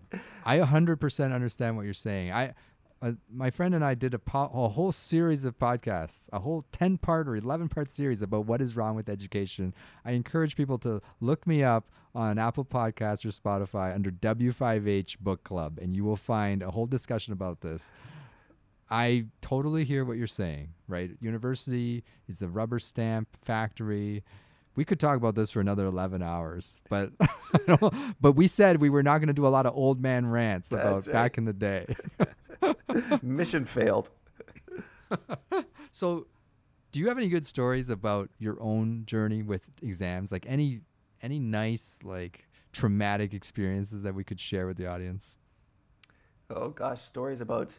I 0.45 0.59
100% 0.59 1.34
understand 1.34 1.76
what 1.76 1.84
you're 1.84 1.93
saying. 1.93 2.32
I 2.32 2.53
uh, 3.02 3.12
my 3.32 3.50
friend 3.50 3.76
and 3.76 3.84
I 3.84 3.93
did 3.93 4.14
a, 4.14 4.20
po- 4.20 4.52
a 4.54 4.70
whole 4.70 4.91
series 4.91 5.43
of 5.43 5.58
podcasts, 5.60 6.30
a 6.34 6.39
whole 6.39 6.66
10 6.72 6.98
part 6.98 7.28
or 7.28 7.36
11 7.36 7.70
part 7.70 7.89
series 7.89 8.22
about 8.22 8.45
what 8.45 8.62
is 8.62 8.76
wrong 8.76 8.95
with 8.95 9.10
education. 9.10 9.74
I 10.04 10.12
encourage 10.12 10.56
people 10.56 10.78
to 10.80 11.02
look 11.20 11.45
me 11.45 11.64
up 11.64 11.89
on 12.16 12.39
Apple 12.39 12.66
Podcasts 12.66 13.24
or 13.24 13.30
Spotify 13.30 13.93
under 13.93 14.10
W5H 14.10 15.20
Book 15.20 15.43
Club, 15.43 15.78
and 15.80 15.95
you 15.95 16.04
will 16.04 16.18
find 16.18 16.64
a 16.64 16.72
whole 16.72 16.88
discussion 16.88 17.34
about 17.34 17.62
this. 17.62 17.91
I 18.89 19.26
totally 19.41 19.84
hear 19.84 20.04
what 20.06 20.18
you're 20.18 20.28
saying, 20.28 20.70
right? 20.88 21.12
University 21.20 22.04
is 22.28 22.41
a 22.41 22.48
rubber 22.48 22.80
stamp 22.80 23.28
factory. 23.43 24.24
We 24.76 24.86
could 24.86 25.00
talk 25.00 25.18
about 25.18 25.36
this 25.36 25.52
for 25.52 25.60
another 25.60 25.86
11 25.86 26.24
hours, 26.24 26.80
but 26.89 27.12
but 28.22 28.32
we 28.34 28.48
said 28.48 28.80
we 28.80 28.89
were 28.89 29.04
not 29.04 29.18
going 29.18 29.28
to 29.28 29.34
do 29.34 29.45
a 29.45 29.50
lot 29.50 29.66
of 29.66 29.76
old 29.76 30.02
man 30.02 30.26
rants 30.28 30.72
about 30.72 31.06
right. 31.06 31.14
back 31.14 31.38
in 31.38 31.45
the 31.45 31.54
day. 31.54 31.95
Mission 33.22 33.66
failed. 33.66 34.10
so, 35.92 36.28
do 36.92 37.00
you 37.00 37.08
have 37.08 37.18
any 37.18 37.30
good 37.30 37.46
stories 37.46 37.90
about 37.90 38.30
your 38.40 38.62
own 38.62 39.04
journey 39.06 39.44
with 39.44 39.70
exams? 39.82 40.32
Like 40.32 40.46
any 40.48 40.82
any 41.22 41.40
nice 41.40 42.00
like 42.04 42.48
traumatic 42.72 43.34
experiences 43.34 44.04
that 44.04 44.14
we 44.14 44.24
could 44.24 44.40
share 44.40 44.68
with 44.68 44.78
the 44.78 44.88
audience? 44.88 45.38
Oh 46.50 46.70
gosh, 46.70 47.02
stories 47.02 47.42
about 47.42 47.78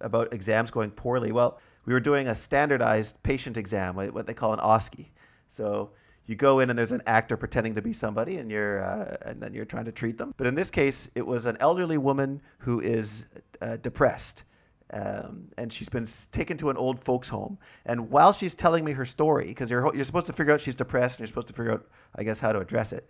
about 0.00 0.34
exams 0.34 0.70
going 0.70 0.90
poorly. 0.90 1.32
Well, 1.32 1.60
we 1.86 1.92
were 1.92 2.00
doing 2.00 2.28
a 2.28 2.34
standardized 2.34 3.22
patient 3.22 3.56
exam, 3.56 3.94
what 3.96 4.26
they 4.26 4.34
call 4.34 4.52
an 4.52 4.60
OSCE. 4.60 5.06
So 5.46 5.90
you 6.26 6.36
go 6.36 6.60
in 6.60 6.70
and 6.70 6.78
there's 6.78 6.92
an 6.92 7.02
actor 7.06 7.36
pretending 7.36 7.74
to 7.74 7.82
be 7.82 7.92
somebody, 7.92 8.36
and 8.36 8.50
you're 8.50 8.82
uh, 8.82 9.14
and 9.22 9.42
then 9.42 9.52
you're 9.52 9.64
trying 9.64 9.84
to 9.84 9.92
treat 9.92 10.18
them. 10.18 10.34
But 10.36 10.46
in 10.46 10.54
this 10.54 10.70
case, 10.70 11.10
it 11.14 11.26
was 11.26 11.46
an 11.46 11.56
elderly 11.60 11.98
woman 11.98 12.40
who 12.58 12.80
is 12.80 13.26
uh, 13.64 13.76
depressed. 13.78 14.44
Um, 14.92 15.48
and 15.58 15.72
she's 15.72 15.88
been 15.88 16.06
taken 16.30 16.56
to 16.58 16.70
an 16.70 16.76
old 16.76 17.02
folks 17.02 17.28
home. 17.28 17.58
And 17.86 18.10
while 18.10 18.32
she's 18.32 18.54
telling 18.54 18.84
me 18.84 18.92
her 18.92 19.04
story, 19.04 19.46
because 19.46 19.70
you're 19.70 19.94
you're 19.94 20.04
supposed 20.04 20.26
to 20.26 20.32
figure 20.32 20.52
out 20.52 20.60
she's 20.60 20.74
depressed, 20.76 21.18
and 21.18 21.20
you're 21.20 21.28
supposed 21.28 21.48
to 21.48 21.54
figure 21.54 21.72
out, 21.72 21.86
I 22.16 22.22
guess, 22.22 22.38
how 22.38 22.52
to 22.52 22.60
address 22.60 22.92
it. 22.92 23.08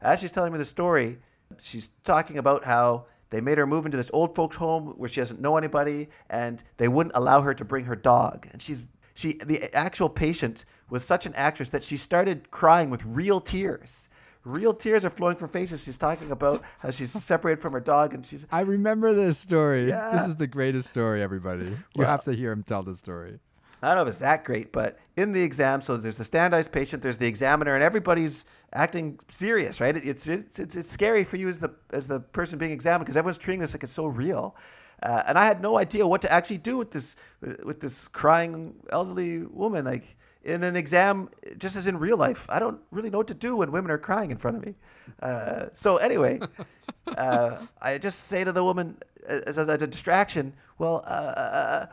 As 0.00 0.20
she's 0.20 0.32
telling 0.32 0.52
me 0.52 0.58
the 0.58 0.64
story, 0.64 1.18
she's 1.58 1.90
talking 2.04 2.38
about 2.38 2.64
how 2.64 3.06
they 3.30 3.40
made 3.40 3.56
her 3.56 3.66
move 3.66 3.86
into 3.86 3.96
this 3.96 4.10
old 4.12 4.34
folks 4.34 4.56
home 4.56 4.88
where 4.98 5.08
she 5.08 5.20
doesn't 5.20 5.40
know 5.40 5.56
anybody, 5.56 6.08
and 6.28 6.64
they 6.76 6.88
wouldn't 6.88 7.16
allow 7.16 7.40
her 7.40 7.54
to 7.54 7.64
bring 7.64 7.84
her 7.84 7.96
dog. 7.96 8.48
And 8.52 8.60
she's 8.60 8.82
she 9.14 9.34
the 9.34 9.74
actual 9.74 10.08
patient 10.08 10.64
was 10.90 11.04
such 11.04 11.24
an 11.24 11.34
actress 11.34 11.70
that 11.70 11.84
she 11.84 11.96
started 11.96 12.50
crying 12.50 12.90
with 12.90 13.02
real 13.04 13.40
tears 13.40 14.10
real 14.44 14.74
tears 14.74 15.04
are 15.04 15.10
flowing 15.10 15.36
from 15.36 15.48
faces. 15.48 15.84
She's 15.84 15.98
talking 15.98 16.30
about 16.30 16.62
how 16.78 16.90
she's 16.90 17.12
separated 17.24 17.60
from 17.60 17.72
her 17.72 17.80
dog, 17.80 18.14
and 18.14 18.24
she's. 18.24 18.46
I 18.50 18.62
remember 18.62 19.14
this 19.14 19.38
story. 19.38 19.88
Yeah. 19.88 20.10
This 20.14 20.26
is 20.26 20.36
the 20.36 20.46
greatest 20.46 20.88
story, 20.88 21.22
everybody. 21.22 21.66
You 21.66 21.76
well, 21.96 22.08
have 22.08 22.24
to 22.24 22.32
hear 22.32 22.52
him 22.52 22.62
tell 22.62 22.82
the 22.82 22.94
story. 22.94 23.38
I 23.82 23.88
don't 23.88 23.96
know 23.96 24.02
if 24.02 24.08
it's 24.08 24.20
that 24.20 24.44
great, 24.44 24.70
but 24.70 24.98
in 25.16 25.32
the 25.32 25.42
exam, 25.42 25.82
so 25.82 25.96
there's 25.96 26.16
the 26.16 26.24
standardized 26.24 26.70
patient, 26.70 27.02
there's 27.02 27.18
the 27.18 27.26
examiner, 27.26 27.74
and 27.74 27.82
everybody's 27.82 28.44
acting 28.74 29.18
serious, 29.26 29.80
right? 29.80 29.96
It's 29.96 30.28
it's 30.28 30.60
it's, 30.60 30.76
it's 30.76 30.88
scary 30.88 31.24
for 31.24 31.36
you 31.36 31.48
as 31.48 31.58
the 31.58 31.74
as 31.92 32.06
the 32.06 32.20
person 32.20 32.58
being 32.58 32.70
examined 32.70 33.06
because 33.06 33.16
everyone's 33.16 33.38
treating 33.38 33.60
this 33.60 33.74
like 33.74 33.82
it's 33.82 33.92
so 33.92 34.06
real. 34.06 34.56
Uh, 35.02 35.24
and 35.26 35.36
I 35.36 35.44
had 35.44 35.60
no 35.60 35.78
idea 35.78 36.06
what 36.06 36.22
to 36.22 36.32
actually 36.32 36.58
do 36.58 36.76
with 36.76 36.92
this 36.92 37.16
with 37.40 37.80
this 37.80 38.06
crying 38.06 38.74
elderly 38.90 39.38
woman. 39.46 39.84
Like 39.84 40.16
in 40.44 40.64
an 40.64 40.76
exam, 40.76 41.28
just 41.58 41.76
as 41.76 41.86
in 41.86 41.98
real 41.98 42.16
life, 42.16 42.46
I 42.48 42.58
don't 42.58 42.80
really 42.90 43.10
know 43.10 43.18
what 43.18 43.28
to 43.28 43.34
do 43.34 43.56
when 43.56 43.70
women 43.70 43.90
are 43.90 43.98
crying 43.98 44.30
in 44.30 44.38
front 44.38 44.56
of 44.56 44.66
me. 44.66 44.74
Uh, 45.20 45.66
so 45.72 45.98
anyway, 45.98 46.40
uh, 47.16 47.58
I 47.80 47.98
just 47.98 48.24
say 48.24 48.42
to 48.44 48.52
the 48.52 48.64
woman 48.64 48.96
as, 49.26 49.58
as 49.58 49.68
a 49.68 49.86
distraction, 49.86 50.52
"Well, 50.78 51.04
uh, 51.06 51.34
uh, 51.36 51.40
uh 51.40 51.86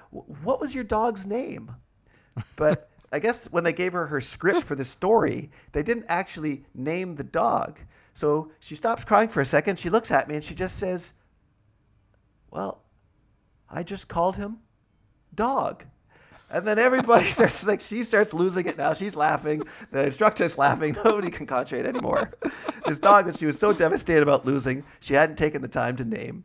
what 0.43 0.59
was 0.59 0.73
your 0.73 0.83
dog's 0.83 1.27
name?" 1.27 1.71
But 2.55 2.89
I 3.11 3.19
guess 3.19 3.51
when 3.51 3.63
they 3.63 3.73
gave 3.73 3.93
her 3.93 4.07
her 4.07 4.21
script 4.21 4.63
for 4.63 4.75
the 4.75 4.85
story, 4.85 5.51
they 5.71 5.83
didn't 5.83 6.05
actually 6.07 6.63
name 6.73 7.15
the 7.15 7.23
dog. 7.23 7.79
So 8.13 8.51
she 8.59 8.75
stops 8.75 9.05
crying 9.05 9.29
for 9.29 9.41
a 9.41 9.45
second. 9.45 9.77
She 9.77 9.89
looks 9.89 10.11
at 10.11 10.27
me 10.27 10.35
and 10.35 10.43
she 10.43 10.55
just 10.55 10.77
says, 10.79 11.13
"Well, 12.49 12.81
I 13.69 13.83
just 13.83 14.07
called 14.07 14.35
him 14.35 14.57
dog." 15.35 15.85
And 16.51 16.67
then 16.67 16.79
everybody 16.79 17.25
starts 17.27 17.65
like 17.65 17.81
she 17.81 18.03
starts 18.03 18.33
losing 18.33 18.65
it 18.65 18.77
now. 18.77 18.93
She's 18.93 19.15
laughing. 19.15 19.63
The 19.91 20.05
instructor's 20.05 20.57
laughing. 20.57 20.95
Nobody 21.05 21.29
can 21.29 21.45
concentrate 21.45 21.87
anymore. 21.87 22.31
This 22.85 22.99
dog 22.99 23.25
that 23.25 23.37
she 23.37 23.45
was 23.45 23.57
so 23.57 23.73
devastated 23.73 24.23
about 24.23 24.45
losing, 24.45 24.83
she 24.99 25.13
hadn't 25.13 25.37
taken 25.37 25.61
the 25.61 25.67
time 25.67 25.95
to 25.97 26.05
name. 26.05 26.43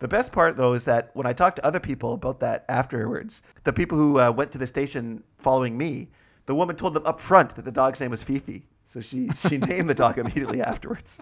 The 0.00 0.08
best 0.08 0.32
part, 0.32 0.56
though, 0.56 0.74
is 0.74 0.84
that 0.84 1.10
when 1.14 1.26
I 1.26 1.32
talked 1.32 1.56
to 1.56 1.66
other 1.66 1.80
people 1.80 2.14
about 2.14 2.40
that 2.40 2.64
afterwards, 2.68 3.42
the 3.62 3.72
people 3.72 3.96
who 3.96 4.20
uh, 4.20 4.30
went 4.30 4.52
to 4.52 4.58
the 4.58 4.66
station 4.66 5.22
following 5.38 5.78
me, 5.78 6.10
the 6.46 6.54
woman 6.54 6.76
told 6.76 6.94
them 6.94 7.06
up 7.06 7.20
front 7.20 7.56
that 7.56 7.64
the 7.64 7.72
dog's 7.72 8.00
name 8.00 8.10
was 8.10 8.22
Fifi. 8.22 8.66
So 8.82 9.00
she, 9.00 9.30
she 9.30 9.56
named 9.56 9.88
the 9.88 9.94
dog 9.94 10.18
immediately 10.18 10.60
afterwards. 10.60 11.18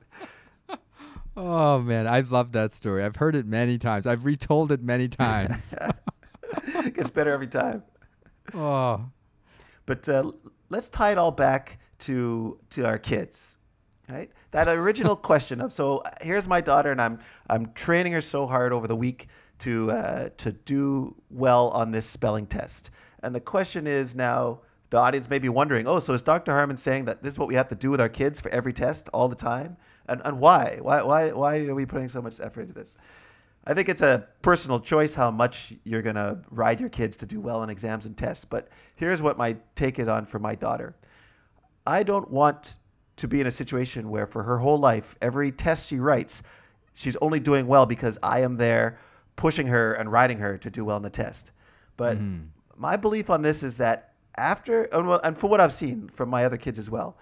Oh 1.36 1.78
man, 1.80 2.06
I 2.06 2.20
love 2.20 2.52
that 2.52 2.72
story. 2.72 3.04
I've 3.04 3.16
heard 3.16 3.34
it 3.34 3.46
many 3.46 3.78
times. 3.78 4.06
I've 4.06 4.24
retold 4.24 4.70
it 4.72 4.82
many 4.82 5.08
times. 5.08 5.74
It 6.66 6.94
gets 6.94 7.10
better 7.10 7.30
every 7.30 7.46
time. 7.46 7.82
oh, 8.54 9.04
But 9.86 10.08
uh, 10.08 10.32
let's 10.68 10.88
tie 10.88 11.12
it 11.12 11.18
all 11.18 11.30
back 11.30 11.78
to 12.00 12.58
to 12.70 12.84
our 12.86 12.98
kids, 12.98 13.56
right? 14.08 14.30
That 14.50 14.68
original 14.68 15.16
question 15.30 15.60
of 15.60 15.72
so 15.72 16.02
here's 16.20 16.48
my 16.48 16.60
daughter, 16.60 16.90
and 16.92 17.00
I'm 17.00 17.18
I'm 17.48 17.72
training 17.72 18.12
her 18.12 18.20
so 18.20 18.46
hard 18.46 18.72
over 18.72 18.86
the 18.86 18.96
week 18.96 19.28
to 19.60 19.90
uh, 19.92 20.28
to 20.38 20.52
do 20.52 21.14
well 21.30 21.68
on 21.68 21.90
this 21.90 22.06
spelling 22.06 22.46
test. 22.46 22.90
And 23.22 23.34
the 23.34 23.40
question 23.40 23.86
is 23.86 24.16
now 24.16 24.60
the 24.90 24.98
audience 24.98 25.30
may 25.30 25.38
be 25.38 25.48
wondering, 25.48 25.86
oh, 25.86 25.98
so 26.00 26.12
is 26.12 26.20
Dr. 26.20 26.52
Harmon 26.52 26.76
saying 26.76 27.06
that 27.06 27.22
this 27.22 27.32
is 27.32 27.38
what 27.38 27.48
we 27.48 27.54
have 27.54 27.68
to 27.68 27.74
do 27.74 27.90
with 27.90 28.00
our 28.00 28.10
kids 28.10 28.40
for 28.40 28.50
every 28.50 28.72
test 28.74 29.08
all 29.14 29.28
the 29.28 29.36
time? 29.36 29.76
And 30.08 30.20
and 30.24 30.38
why? 30.40 30.78
Why 30.82 31.02
why 31.02 31.32
why 31.32 31.66
are 31.66 31.74
we 31.74 31.86
putting 31.86 32.08
so 32.08 32.20
much 32.20 32.40
effort 32.40 32.62
into 32.62 32.74
this? 32.74 32.96
I 33.66 33.74
think 33.74 33.88
it's 33.88 34.02
a 34.02 34.26
personal 34.42 34.80
choice 34.80 35.14
how 35.14 35.30
much 35.30 35.72
you're 35.84 36.02
going 36.02 36.16
to 36.16 36.38
ride 36.50 36.80
your 36.80 36.88
kids 36.88 37.16
to 37.18 37.26
do 37.26 37.40
well 37.40 37.62
in 37.62 37.70
exams 37.70 38.06
and 38.06 38.16
tests. 38.16 38.44
But 38.44 38.68
here's 38.96 39.22
what 39.22 39.38
my 39.38 39.56
take 39.76 39.98
is 39.98 40.08
on 40.08 40.26
for 40.26 40.38
my 40.40 40.54
daughter. 40.54 40.96
I 41.86 42.02
don't 42.02 42.28
want 42.30 42.76
to 43.16 43.28
be 43.28 43.40
in 43.40 43.46
a 43.46 43.50
situation 43.52 44.10
where 44.10 44.26
for 44.26 44.42
her 44.42 44.58
whole 44.58 44.78
life, 44.78 45.14
every 45.22 45.52
test 45.52 45.86
she 45.88 45.98
writes, 46.00 46.42
she's 46.94 47.16
only 47.16 47.38
doing 47.38 47.66
well 47.68 47.86
because 47.86 48.18
I 48.22 48.40
am 48.40 48.56
there 48.56 48.98
pushing 49.36 49.66
her 49.68 49.94
and 49.94 50.10
riding 50.10 50.38
her 50.38 50.58
to 50.58 50.70
do 50.70 50.84
well 50.84 50.96
in 50.96 51.02
the 51.02 51.10
test. 51.10 51.52
But 51.96 52.16
my 52.76 52.96
belief 52.96 53.30
on 53.30 53.42
this 53.42 53.62
is 53.62 53.76
that 53.76 54.12
after, 54.38 54.84
and 54.84 55.06
well- 55.06 55.20
and 55.22 55.36
for 55.38 55.48
what 55.48 55.60
I've 55.60 55.72
seen 55.72 56.08
from 56.08 56.28
my 56.30 56.44
other 56.44 56.56
kids 56.56 56.78
as 56.78 56.90
well, 56.90 57.16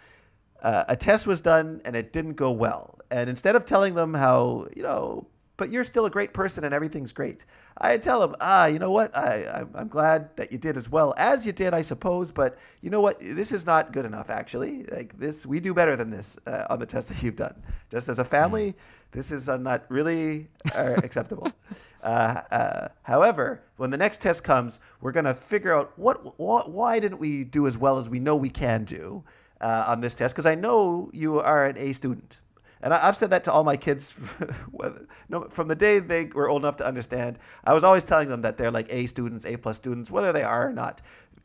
uh, 0.63 0.85
a 0.89 0.97
test 0.97 1.27
was 1.27 1.41
done 1.41 1.81
and 1.85 1.95
it 1.97 2.13
didn't 2.13 2.35
go 2.35 2.51
well. 2.51 2.99
And 3.11 3.29
instead 3.29 3.57
of 3.57 3.65
telling 3.67 3.95
them 3.95 4.15
how, 4.15 4.67
you 4.77 4.83
know, 4.83 5.27
but 5.61 5.69
you're 5.69 5.85
still 5.85 6.07
a 6.07 6.11
great 6.11 6.33
person 6.33 6.65
and 6.65 6.73
everything's 6.73 7.13
great, 7.13 7.45
I 7.77 7.99
tell 7.99 8.19
them, 8.19 8.35
ah, 8.41 8.65
you 8.65 8.79
know 8.79 8.91
what? 8.91 9.15
I, 9.15 9.45
I'm, 9.57 9.71
I'm 9.75 9.89
glad 9.89 10.35
that 10.37 10.51
you 10.51 10.57
did 10.57 10.79
as 10.79 10.89
well 10.89 11.13
as 11.19 11.45
you 11.45 11.53
did, 11.53 11.75
I 11.75 11.83
suppose. 11.83 12.33
But 12.33 12.57
you 12.81 12.89
know 12.89 13.03
what? 13.03 13.21
This 13.21 13.53
is 13.53 13.67
not 13.67 13.93
good 13.93 14.07
enough, 14.07 14.31
actually. 14.31 14.85
Like 14.85 15.19
this, 15.19 15.45
we 15.45 15.61
do 15.61 15.75
better 15.75 15.97
than 15.97 16.09
this 16.09 16.39
uh, 16.47 16.65
on 16.71 16.79
the 16.79 16.87
test 16.87 17.09
that 17.09 17.23
you've 17.23 17.37
done. 17.37 17.55
Just 17.91 18.09
as 18.09 18.19
a 18.19 18.25
family, 18.25 18.75
this 19.11 19.31
is 19.31 19.51
uh, 19.51 19.59
not 19.59 19.85
really 19.91 20.49
uh, 20.75 20.95
acceptable. 21.05 21.53
Uh, 22.03 22.41
uh, 22.51 22.89
however, 23.03 23.63
when 23.77 23.91
the 23.91 23.97
next 23.99 24.23
test 24.23 24.43
comes, 24.43 24.81
we're 25.03 25.13
going 25.13 25.27
to 25.27 25.35
figure 25.35 25.75
out 25.75 25.93
what, 25.99 26.39
what, 26.39 26.71
why 26.71 26.99
didn't 26.99 27.19
we 27.19 27.45
do 27.45 27.67
as 27.67 27.77
well 27.77 27.99
as 27.99 28.09
we 28.09 28.19
know 28.19 28.35
we 28.35 28.49
can 28.49 28.85
do 28.85 29.23
uh, 29.61 29.85
on 29.87 30.01
this 30.01 30.15
test? 30.15 30.35
Because 30.35 30.47
I 30.47 30.55
know 30.55 31.11
you 31.13 31.41
are 31.41 31.67
an 31.67 31.77
A 31.77 31.93
student. 31.93 32.41
And 32.83 32.95
I, 32.95 33.09
I've 33.09 33.17
said 33.17 33.31
that 33.31 33.45
to 33.45 33.53
all 33.53 33.65
my 33.65 33.77
kids 33.77 34.13
from 35.51 35.69
the 35.69 35.75
day 35.75 35.99
they 35.99 36.27
were 36.27 36.49
old 36.49 36.63
enough 36.63 36.77
to 36.77 36.87
understand. 36.87 37.39
I 37.65 37.73
was 37.73 37.85
always 37.85 38.05
telling 38.05 38.29
them 38.29 38.43
that 38.43 38.57
they're 38.57 38.71
like 38.71 38.87
A 38.91 39.07
students, 39.07 39.45
A 39.45 39.57
plus 39.57 39.77
students, 39.77 40.11
whether 40.11 40.33
they 40.33 40.43
are 40.43 40.69
or 40.69 40.73
not, 40.73 41.03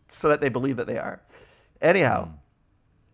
so 0.08 0.30
that 0.30 0.42
they 0.42 0.50
believe 0.50 0.78
that 0.78 0.88
they 0.88 0.98
are. 0.98 1.22
Anyhow, 1.82 2.30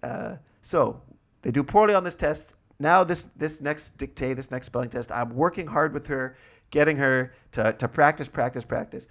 uh, 0.03 0.35
so 0.61 1.01
they 1.41 1.51
do 1.51 1.63
poorly 1.63 1.93
on 1.93 2.03
this 2.03 2.15
test. 2.15 2.55
Now 2.79 3.03
this 3.03 3.29
this 3.35 3.61
next 3.61 3.97
dictée, 3.97 4.35
this 4.35 4.51
next 4.51 4.67
spelling 4.67 4.89
test, 4.89 5.11
I'm 5.11 5.35
working 5.35 5.67
hard 5.67 5.93
with 5.93 6.07
her, 6.07 6.35
getting 6.71 6.97
her 6.97 7.33
to, 7.53 7.73
to 7.73 7.87
practice, 7.87 8.27
practice, 8.27 8.65
practice. 8.65 9.07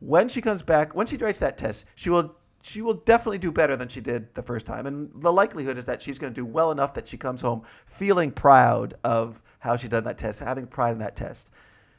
When 0.00 0.28
she 0.28 0.40
comes 0.40 0.62
back, 0.62 0.94
when 0.94 1.06
she 1.06 1.16
writes 1.16 1.38
that 1.38 1.56
test, 1.56 1.86
she 1.94 2.10
will 2.10 2.34
she 2.64 2.80
will 2.80 2.94
definitely 2.94 3.36
do 3.36 3.52
better 3.52 3.76
than 3.76 3.88
she 3.88 4.00
did 4.00 4.34
the 4.34 4.42
first 4.42 4.64
time. 4.64 4.86
And 4.86 5.10
the 5.16 5.30
likelihood 5.30 5.76
is 5.76 5.84
that 5.84 6.00
she's 6.00 6.18
going 6.18 6.32
to 6.32 6.40
do 6.40 6.46
well 6.46 6.70
enough 6.70 6.94
that 6.94 7.06
she 7.06 7.18
comes 7.18 7.42
home 7.42 7.62
feeling 7.84 8.30
proud 8.30 8.94
of 9.04 9.42
how 9.58 9.76
she 9.76 9.86
done 9.86 10.02
that 10.04 10.16
test, 10.16 10.40
having 10.40 10.66
pride 10.66 10.92
in 10.92 10.98
that 11.00 11.14
test. 11.14 11.50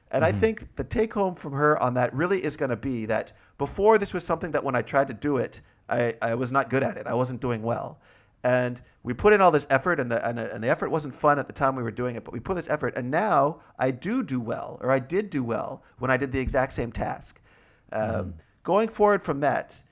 And 0.09 0.26
I 0.26 0.32
think 0.32 0.76
the 0.76 0.84
take 0.84 1.13
home 1.13 1.36
from 1.36 1.53
her 1.53 1.78
on 1.84 1.93
that 1.95 2.11
really 2.16 2.43
is 2.43 2.57
going 2.57 2.72
to 2.72 2.76
be 2.76 3.05
that 3.05 3.34
before 3.59 3.99
this 3.99 4.11
was 4.11 4.26
something 4.26 4.49
that 4.51 4.63
when 4.63 4.76
I 4.76 4.82
tried 4.82 5.07
to 5.09 5.13
do 5.13 5.38
it, 5.38 5.61
I, 5.88 6.16
I 6.24 6.34
was 6.34 6.51
not 6.51 6.72
good 6.72 6.82
at 6.82 6.97
it. 6.97 7.05
I 7.05 7.13
wasn't 7.13 7.41
doing 7.41 7.61
well. 7.61 7.99
And 8.43 8.82
we 9.03 9.13
put 9.13 9.34
in 9.34 9.41
all 9.41 9.51
this 9.51 9.68
effort, 9.70 9.99
and 9.99 10.11
the, 10.11 10.28
and, 10.28 10.39
and 10.39 10.63
the 10.63 10.70
effort 10.70 10.89
wasn't 10.89 11.13
fun 11.13 11.38
at 11.38 11.45
the 11.45 11.53
time 11.53 11.76
we 11.76 11.84
were 11.84 11.91
doing 11.91 12.16
it, 12.16 12.24
but 12.24 12.34
we 12.34 12.39
put 12.39 12.55
this 12.55 12.70
effort, 12.70 12.97
and 12.97 13.09
now 13.11 13.59
I 13.78 13.91
do 13.91 14.24
do 14.24 14.39
well, 14.39 14.80
or 14.82 14.89
I 14.89 14.99
did 14.99 15.30
do 15.30 15.43
well 15.43 15.84
when 15.99 16.09
I 16.09 16.18
did 16.18 16.32
the 16.32 16.39
exact 16.39 16.74
same 16.74 16.91
task. 16.91 17.39
Um, 17.91 18.34
Going 18.63 18.88
forward 18.88 19.24
from 19.24 19.39
that, 19.41 19.84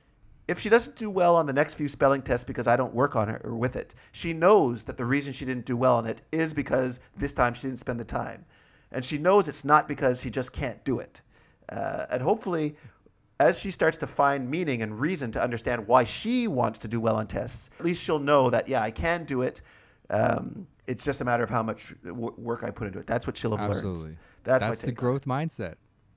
if 0.47 0.59
she 0.59 0.69
doesn't 0.69 0.95
do 0.95 1.09
well 1.09 1.35
on 1.35 1.45
the 1.45 1.53
next 1.53 1.75
few 1.75 1.87
spelling 1.87 2.21
tests 2.21 2.43
because 2.43 2.67
I 2.67 2.75
don't 2.75 2.93
work 2.93 3.15
on 3.15 3.27
her 3.27 3.41
or 3.43 3.55
with 3.55 3.75
it, 3.75 3.95
she 4.11 4.33
knows 4.33 4.83
that 4.83 4.97
the 4.97 5.05
reason 5.05 5.31
she 5.33 5.45
didn't 5.45 5.65
do 5.65 5.77
well 5.77 5.95
on 5.95 6.05
it 6.05 6.21
is 6.31 6.53
because 6.53 6.99
this 7.17 7.33
time 7.33 7.53
she 7.53 7.67
didn't 7.67 7.79
spend 7.79 7.99
the 7.99 8.05
time. 8.05 8.45
And 8.91 9.03
she 9.03 9.17
knows 9.17 9.47
it's 9.47 9.65
not 9.65 9.87
because 9.87 10.21
she 10.21 10.29
just 10.29 10.53
can't 10.53 10.83
do 10.83 10.99
it. 10.99 11.21
Uh, 11.69 12.05
and 12.11 12.21
hopefully, 12.21 12.75
as 13.39 13.59
she 13.59 13.71
starts 13.71 13.97
to 13.97 14.07
find 14.07 14.49
meaning 14.49 14.81
and 14.81 14.99
reason 14.99 15.31
to 15.31 15.41
understand 15.41 15.87
why 15.87 16.03
she 16.03 16.47
wants 16.47 16.77
to 16.79 16.87
do 16.87 16.99
well 16.99 17.15
on 17.15 17.25
tests, 17.25 17.69
at 17.79 17.85
least 17.85 18.03
she'll 18.03 18.19
know 18.19 18.49
that, 18.49 18.67
yeah, 18.67 18.81
I 18.81 18.91
can 18.91 19.23
do 19.23 19.41
it. 19.41 19.61
Um, 20.09 20.67
it's 20.85 21.05
just 21.05 21.21
a 21.21 21.25
matter 21.25 21.43
of 21.43 21.49
how 21.49 21.63
much 21.63 21.95
w- 22.03 22.33
work 22.37 22.63
I 22.63 22.69
put 22.69 22.87
into 22.87 22.99
it. 22.99 23.07
That's 23.07 23.25
what 23.25 23.37
she'll 23.37 23.51
have 23.51 23.61
learned. 23.61 23.75
absolutely. 23.75 24.17
That's, 24.43 24.63
That's 24.63 24.65
my 24.65 24.69
the 24.71 24.75
take 24.75 24.87
on 24.87 24.91
it. 24.91 24.95
growth 24.95 25.25
mindset. 25.25 25.75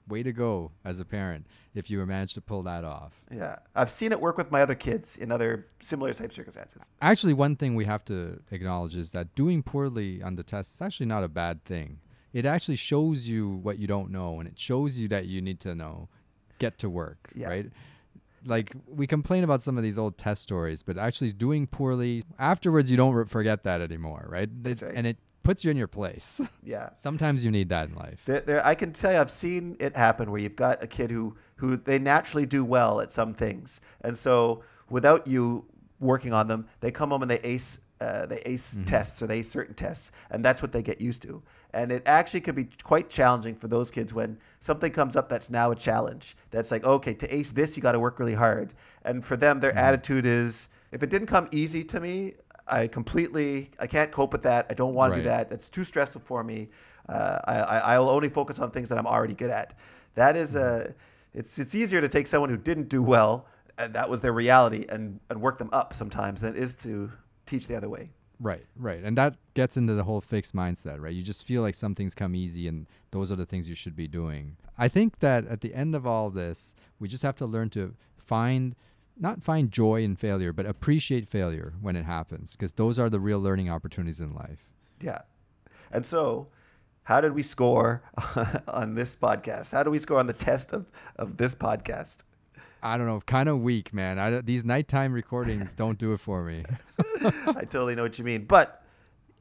Way 0.09 0.23
to 0.23 0.33
go 0.33 0.71
as 0.85 1.01
a 1.01 1.05
parent 1.05 1.47
if 1.75 1.91
you 1.91 2.05
manage 2.07 2.35
to 2.35 2.41
pull 2.41 2.63
that 2.63 2.85
off. 2.85 3.13
Yeah, 3.35 3.57
I've 3.75 3.91
seen 3.91 4.13
it 4.13 4.21
work 4.21 4.37
with 4.39 4.51
my 4.53 4.63
other 4.63 4.75
kids 4.77 5.17
in 5.17 5.33
other 5.33 5.67
similar 5.81 6.13
type 6.13 6.33
circumstances. 6.33 6.89
Actually, 7.03 7.35
one 7.35 7.57
thing 7.57 7.75
we 7.75 7.85
have 7.87 8.05
to 8.07 8.41
acknowledge 8.53 8.95
is 8.95 9.11
that 9.11 9.35
doing 9.35 9.63
poorly 9.65 10.23
on 10.23 10.37
the 10.37 10.43
test 10.45 10.75
is 10.75 10.81
actually 10.81 11.07
not 11.07 11.25
a 11.25 11.29
bad 11.29 11.65
thing. 11.65 11.99
It 12.33 12.47
actually 12.47 12.77
shows 12.77 13.27
you 13.29 13.49
what 13.51 13.79
you 13.79 13.87
don't 13.87 14.11
know, 14.11 14.39
and 14.39 14.49
it 14.49 14.59
shows 14.59 14.99
you 14.99 15.09
that 15.09 15.27
you 15.27 15.41
need 15.43 15.59
to 15.61 15.75
know, 15.75 16.09
get 16.59 16.79
to 16.79 16.89
work, 16.91 17.31
Yeah. 17.35 17.49
right? 17.49 17.71
Like 18.45 18.73
we 18.87 19.09
complain 19.09 19.43
about 19.43 19.61
some 19.61 19.77
of 19.77 19.83
these 19.83 19.99
old 19.99 20.19
test 20.19 20.43
stories, 20.43 20.83
but 20.85 20.97
actually 20.99 21.33
doing 21.33 21.67
poorly 21.67 22.23
afterwards, 22.39 22.91
you 22.93 22.97
don't 22.97 23.29
forget 23.29 23.65
that 23.65 23.81
anymore, 23.81 24.27
right? 24.29 24.49
That's 24.63 24.83
right. 24.83 24.95
And 24.95 25.07
it 25.07 25.17
puts 25.47 25.64
you 25.64 25.70
in 25.70 25.76
your 25.76 25.86
place. 25.88 26.40
Yeah. 26.62 26.88
Sometimes 26.94 27.44
you 27.44 27.53
need 27.53 27.68
that 27.68 27.90
in 27.90 27.94
life. 27.94 28.20
There, 28.24 28.40
there, 28.40 28.66
I 28.66 28.74
can 28.74 28.92
tell 28.92 29.12
you, 29.12 29.20
I've 29.20 29.30
seen 29.30 29.76
it 29.78 29.94
happen 29.94 30.32
where 30.32 30.40
you've 30.40 30.57
got 30.57 30.82
a 30.82 30.86
kid 30.88 31.12
who, 31.12 31.36
who 31.55 31.76
they 31.76 32.01
naturally 32.01 32.44
do 32.44 32.64
well 32.64 33.01
at 33.01 33.12
some 33.12 33.32
things, 33.32 33.80
and 34.01 34.18
so 34.18 34.64
without 34.90 35.28
you 35.28 35.64
working 36.01 36.32
on 36.32 36.49
them, 36.49 36.66
they 36.80 36.90
come 36.90 37.11
home 37.11 37.22
and 37.22 37.30
they 37.30 37.38
ace, 37.44 37.78
uh, 38.01 38.26
they 38.26 38.40
ace 38.47 38.80
tests 38.84 39.22
or 39.22 39.28
they 39.28 39.38
ace 39.38 39.49
certain 39.49 39.74
tests, 39.74 40.11
and 40.30 40.44
that's 40.44 40.61
what 40.61 40.72
they 40.72 40.82
get 40.82 41.01
used 41.01 41.22
to. 41.22 41.40
And 41.72 41.92
it 41.92 42.03
actually 42.07 42.40
can 42.40 42.57
be 42.57 42.68
quite 42.82 43.09
challenging 43.09 43.55
for 43.55 43.68
those 43.68 43.92
kids 43.92 44.12
when 44.12 44.36
something 44.59 44.90
comes 44.90 45.14
up 45.14 45.28
that's 45.28 45.51
now 45.51 45.70
a 45.70 45.76
challenge. 45.76 46.36
That's 46.51 46.72
like, 46.72 46.84
okay, 46.84 47.14
to 47.14 47.34
ace 47.34 47.53
this, 47.53 47.76
you 47.76 47.82
got 47.82 47.92
to 47.92 48.01
work 48.01 48.18
really 48.18 48.34
hard. 48.34 48.74
And 49.05 49.24
for 49.24 49.36
them, 49.36 49.61
their 49.61 49.76
attitude 49.76 50.26
is, 50.26 50.68
if 50.90 51.03
it 51.03 51.11
didn't 51.11 51.28
come 51.28 51.49
easy 51.53 51.84
to 51.84 52.01
me, 52.01 52.32
I 52.69 52.87
completely, 52.87 53.71
I 53.79 53.87
can't 53.87 54.11
cope 54.11 54.33
with 54.33 54.43
that. 54.43 54.67
I 54.71 54.75
don't 54.75 54.95
want 54.95 55.12
to 55.12 55.19
do 55.21 55.25
that. 55.25 55.49
That's 55.49 55.69
too 55.69 55.85
stressful 55.85 56.23
for 56.23 56.43
me. 56.43 56.69
Uh, 57.09 57.39
I, 57.45 57.55
I, 57.95 57.99
will 57.99 58.11
only 58.11 58.29
focus 58.29 58.59
on 58.59 58.73
things 58.73 58.89
that 58.89 58.99
I'm 58.99 59.07
already 59.07 59.35
good 59.35 59.51
at. 59.51 59.75
That 60.14 60.37
is 60.37 60.55
Mm-hmm. 60.55 60.91
a, 60.91 60.95
it's 61.35 61.59
it's 61.59 61.75
easier 61.75 62.01
to 62.01 62.09
take 62.09 62.27
someone 62.27 62.49
who 62.49 62.57
didn't 62.57 62.89
do 62.89 63.03
well 63.03 63.47
and 63.79 63.93
that 63.95 64.09
was 64.09 64.21
their 64.21 64.33
reality 64.33 64.87
and 64.89 65.21
and 65.31 65.41
work 65.41 65.59
them 65.59 65.69
up 65.73 65.95
sometimes 65.95 66.41
than 66.41 66.57
it 66.57 66.59
is 66.59 66.75
to 66.77 67.11
teach 67.45 67.69
the 67.69 67.77
other 67.77 67.89
way. 67.89 68.11
Right, 68.41 68.67
right. 68.77 69.03
And 69.03 69.17
that 69.17 69.37
gets 69.55 69.77
into 69.79 69.95
the 69.95 70.05
whole 70.05 70.21
fixed 70.21 70.55
mindset, 70.55 71.01
right? 71.01 71.14
You 71.14 71.23
just 71.23 71.45
feel 71.45 71.62
like 71.62 71.75
some 71.75 71.95
things 71.95 72.14
come 72.14 72.35
easy 72.35 72.69
and 72.69 72.87
those 73.11 73.33
are 73.33 73.37
the 73.37 73.47
things 73.47 73.67
you 73.67 73.75
should 73.75 73.97
be 73.97 74.09
doing. 74.09 74.57
I 74.77 74.89
think 74.89 75.21
that 75.21 75.47
at 75.47 75.62
the 75.62 75.75
end 75.75 75.95
of 75.95 76.07
all 76.07 76.29
this, 76.29 76.75
we 76.99 77.09
just 77.09 77.23
have 77.23 77.37
to 77.37 77.47
learn 77.47 77.71
to 77.71 77.95
find 78.19 78.77
not 79.19 79.43
find 79.43 79.71
joy 79.71 80.03
in 80.03 80.17
failure, 80.17 80.53
but 80.53 80.67
appreciate 80.67 81.29
failure 81.29 81.75
when 81.81 81.97
it 81.97 82.05
happens 82.05 82.53
because 82.53 82.73
those 82.73 82.99
are 82.99 83.11
the 83.11 83.21
real 83.21 83.41
learning 83.41 83.71
opportunities 83.71 84.21
in 84.21 84.35
life. 84.35 84.69
Yeah. 85.01 85.21
And 85.91 86.05
so, 86.05 86.49
how 87.05 87.21
did 87.21 87.33
we 87.33 87.43
score 87.43 88.03
on 88.69 88.95
this 88.95 89.14
podcast? 89.17 89.73
How 89.73 89.83
do 89.83 89.91
we 89.91 89.99
score 89.99 90.19
on 90.19 90.27
the 90.27 90.33
test 90.33 90.73
of, 90.73 90.87
of 91.17 91.37
this 91.37 91.55
podcast? 91.55 92.19
I 92.83 92.97
don't 92.97 93.07
know, 93.07 93.21
kind 93.27 93.49
of 93.49 93.61
weak, 93.61 93.93
man. 93.95 94.19
I, 94.19 94.41
these 94.41 94.64
nighttime 94.64 95.12
recordings 95.12 95.73
don't 95.77 95.99
do 95.99 96.12
it 96.12 96.21
for 96.21 96.43
me. 96.43 96.64
I 97.47 97.64
totally 97.64 97.95
know 97.95 98.03
what 98.03 98.19
you 98.19 98.25
mean. 98.25 98.45
But, 98.45 98.83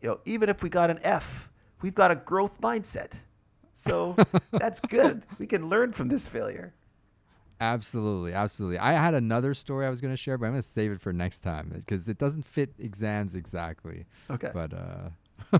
you 0.02 0.10
know, 0.10 0.20
even 0.26 0.50
if 0.50 0.64
we 0.64 0.70
got 0.70 0.90
an 0.90 1.00
F, 1.04 1.52
we've 1.82 1.96
got 1.96 2.12
a 2.12 2.16
growth 2.16 2.60
mindset. 2.62 3.14
So 3.74 4.16
that's 4.52 4.80
good. 4.80 5.26
We 5.38 5.46
can 5.46 5.70
learn 5.70 5.92
from 5.92 6.08
this 6.08 6.28
failure. 6.28 6.74
Absolutely, 7.62 8.34
absolutely. 8.34 8.78
I 8.80 8.94
had 8.94 9.14
another 9.14 9.54
story 9.54 9.86
I 9.86 9.90
was 9.90 10.02
going 10.02 10.14
to 10.14 10.18
share, 10.18 10.38
but 10.38 10.46
I'm 10.48 10.52
going 10.54 10.62
to 10.62 10.68
save 10.68 10.92
it 10.92 11.00
for 11.02 11.14
next 11.14 11.40
time 11.40 11.72
because 11.74 12.08
it 12.10 12.18
doesn't 12.18 12.46
fit 12.46 12.74
exams 12.80 13.34
exactly. 13.36 14.06
Okay. 14.30 14.52
But 14.54 14.74
uh 14.74 15.58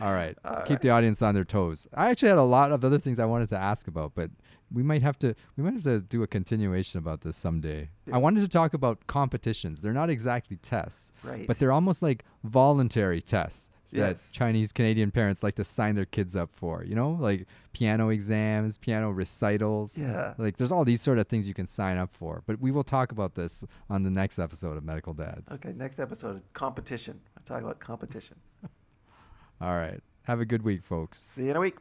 All 0.00 0.12
right. 0.12 0.36
All 0.44 0.62
Keep 0.62 0.70
right. 0.70 0.80
the 0.82 0.90
audience 0.90 1.22
on 1.22 1.34
their 1.34 1.44
toes. 1.44 1.86
I 1.94 2.10
actually 2.10 2.28
had 2.30 2.38
a 2.38 2.42
lot 2.42 2.72
of 2.72 2.84
other 2.84 2.98
things 2.98 3.18
I 3.18 3.24
wanted 3.24 3.48
to 3.50 3.56
ask 3.56 3.86
about, 3.86 4.12
but 4.14 4.30
we 4.72 4.82
might 4.82 5.00
have 5.02 5.18
to 5.20 5.34
we 5.56 5.62
might 5.62 5.74
have 5.74 5.84
to 5.84 6.00
do 6.00 6.22
a 6.22 6.26
continuation 6.26 6.98
about 6.98 7.20
this 7.20 7.36
someday. 7.36 7.88
I 8.12 8.18
wanted 8.18 8.40
to 8.40 8.48
talk 8.48 8.74
about 8.74 9.06
competitions. 9.06 9.80
They're 9.80 9.92
not 9.92 10.10
exactly 10.10 10.56
tests, 10.56 11.12
Right. 11.22 11.46
but 11.46 11.58
they're 11.58 11.72
almost 11.72 12.02
like 12.02 12.24
voluntary 12.42 13.20
tests 13.22 13.70
Yes. 13.90 14.28
that 14.28 14.34
Chinese 14.34 14.72
Canadian 14.72 15.10
parents 15.10 15.42
like 15.42 15.54
to 15.56 15.64
sign 15.64 15.94
their 15.94 16.04
kids 16.04 16.36
up 16.36 16.50
for. 16.52 16.84
You 16.84 16.94
know, 16.94 17.10
like 17.20 17.46
piano 17.72 18.08
exams, 18.08 18.78
piano 18.78 19.10
recitals. 19.10 19.96
Yeah. 19.96 20.34
Like 20.38 20.56
there's 20.56 20.72
all 20.72 20.84
these 20.84 21.00
sort 21.00 21.18
of 21.18 21.28
things 21.28 21.48
you 21.48 21.54
can 21.54 21.66
sign 21.66 21.96
up 21.98 22.12
for. 22.12 22.42
But 22.46 22.60
we 22.60 22.70
will 22.70 22.84
talk 22.84 23.12
about 23.12 23.34
this 23.34 23.64
on 23.88 24.02
the 24.02 24.10
next 24.10 24.38
episode 24.38 24.76
of 24.76 24.84
Medical 24.84 25.14
Dads. 25.14 25.50
Okay, 25.52 25.72
next 25.72 26.00
episode 26.00 26.42
competition. 26.52 27.20
I'll 27.36 27.44
talk 27.44 27.62
about 27.62 27.78
competition. 27.80 28.36
All 29.60 29.76
right. 29.76 30.00
Have 30.24 30.40
a 30.40 30.44
good 30.44 30.64
week, 30.64 30.82
folks. 30.84 31.22
See 31.22 31.44
you 31.44 31.50
in 31.50 31.56
a 31.56 31.60
week. 31.60 31.76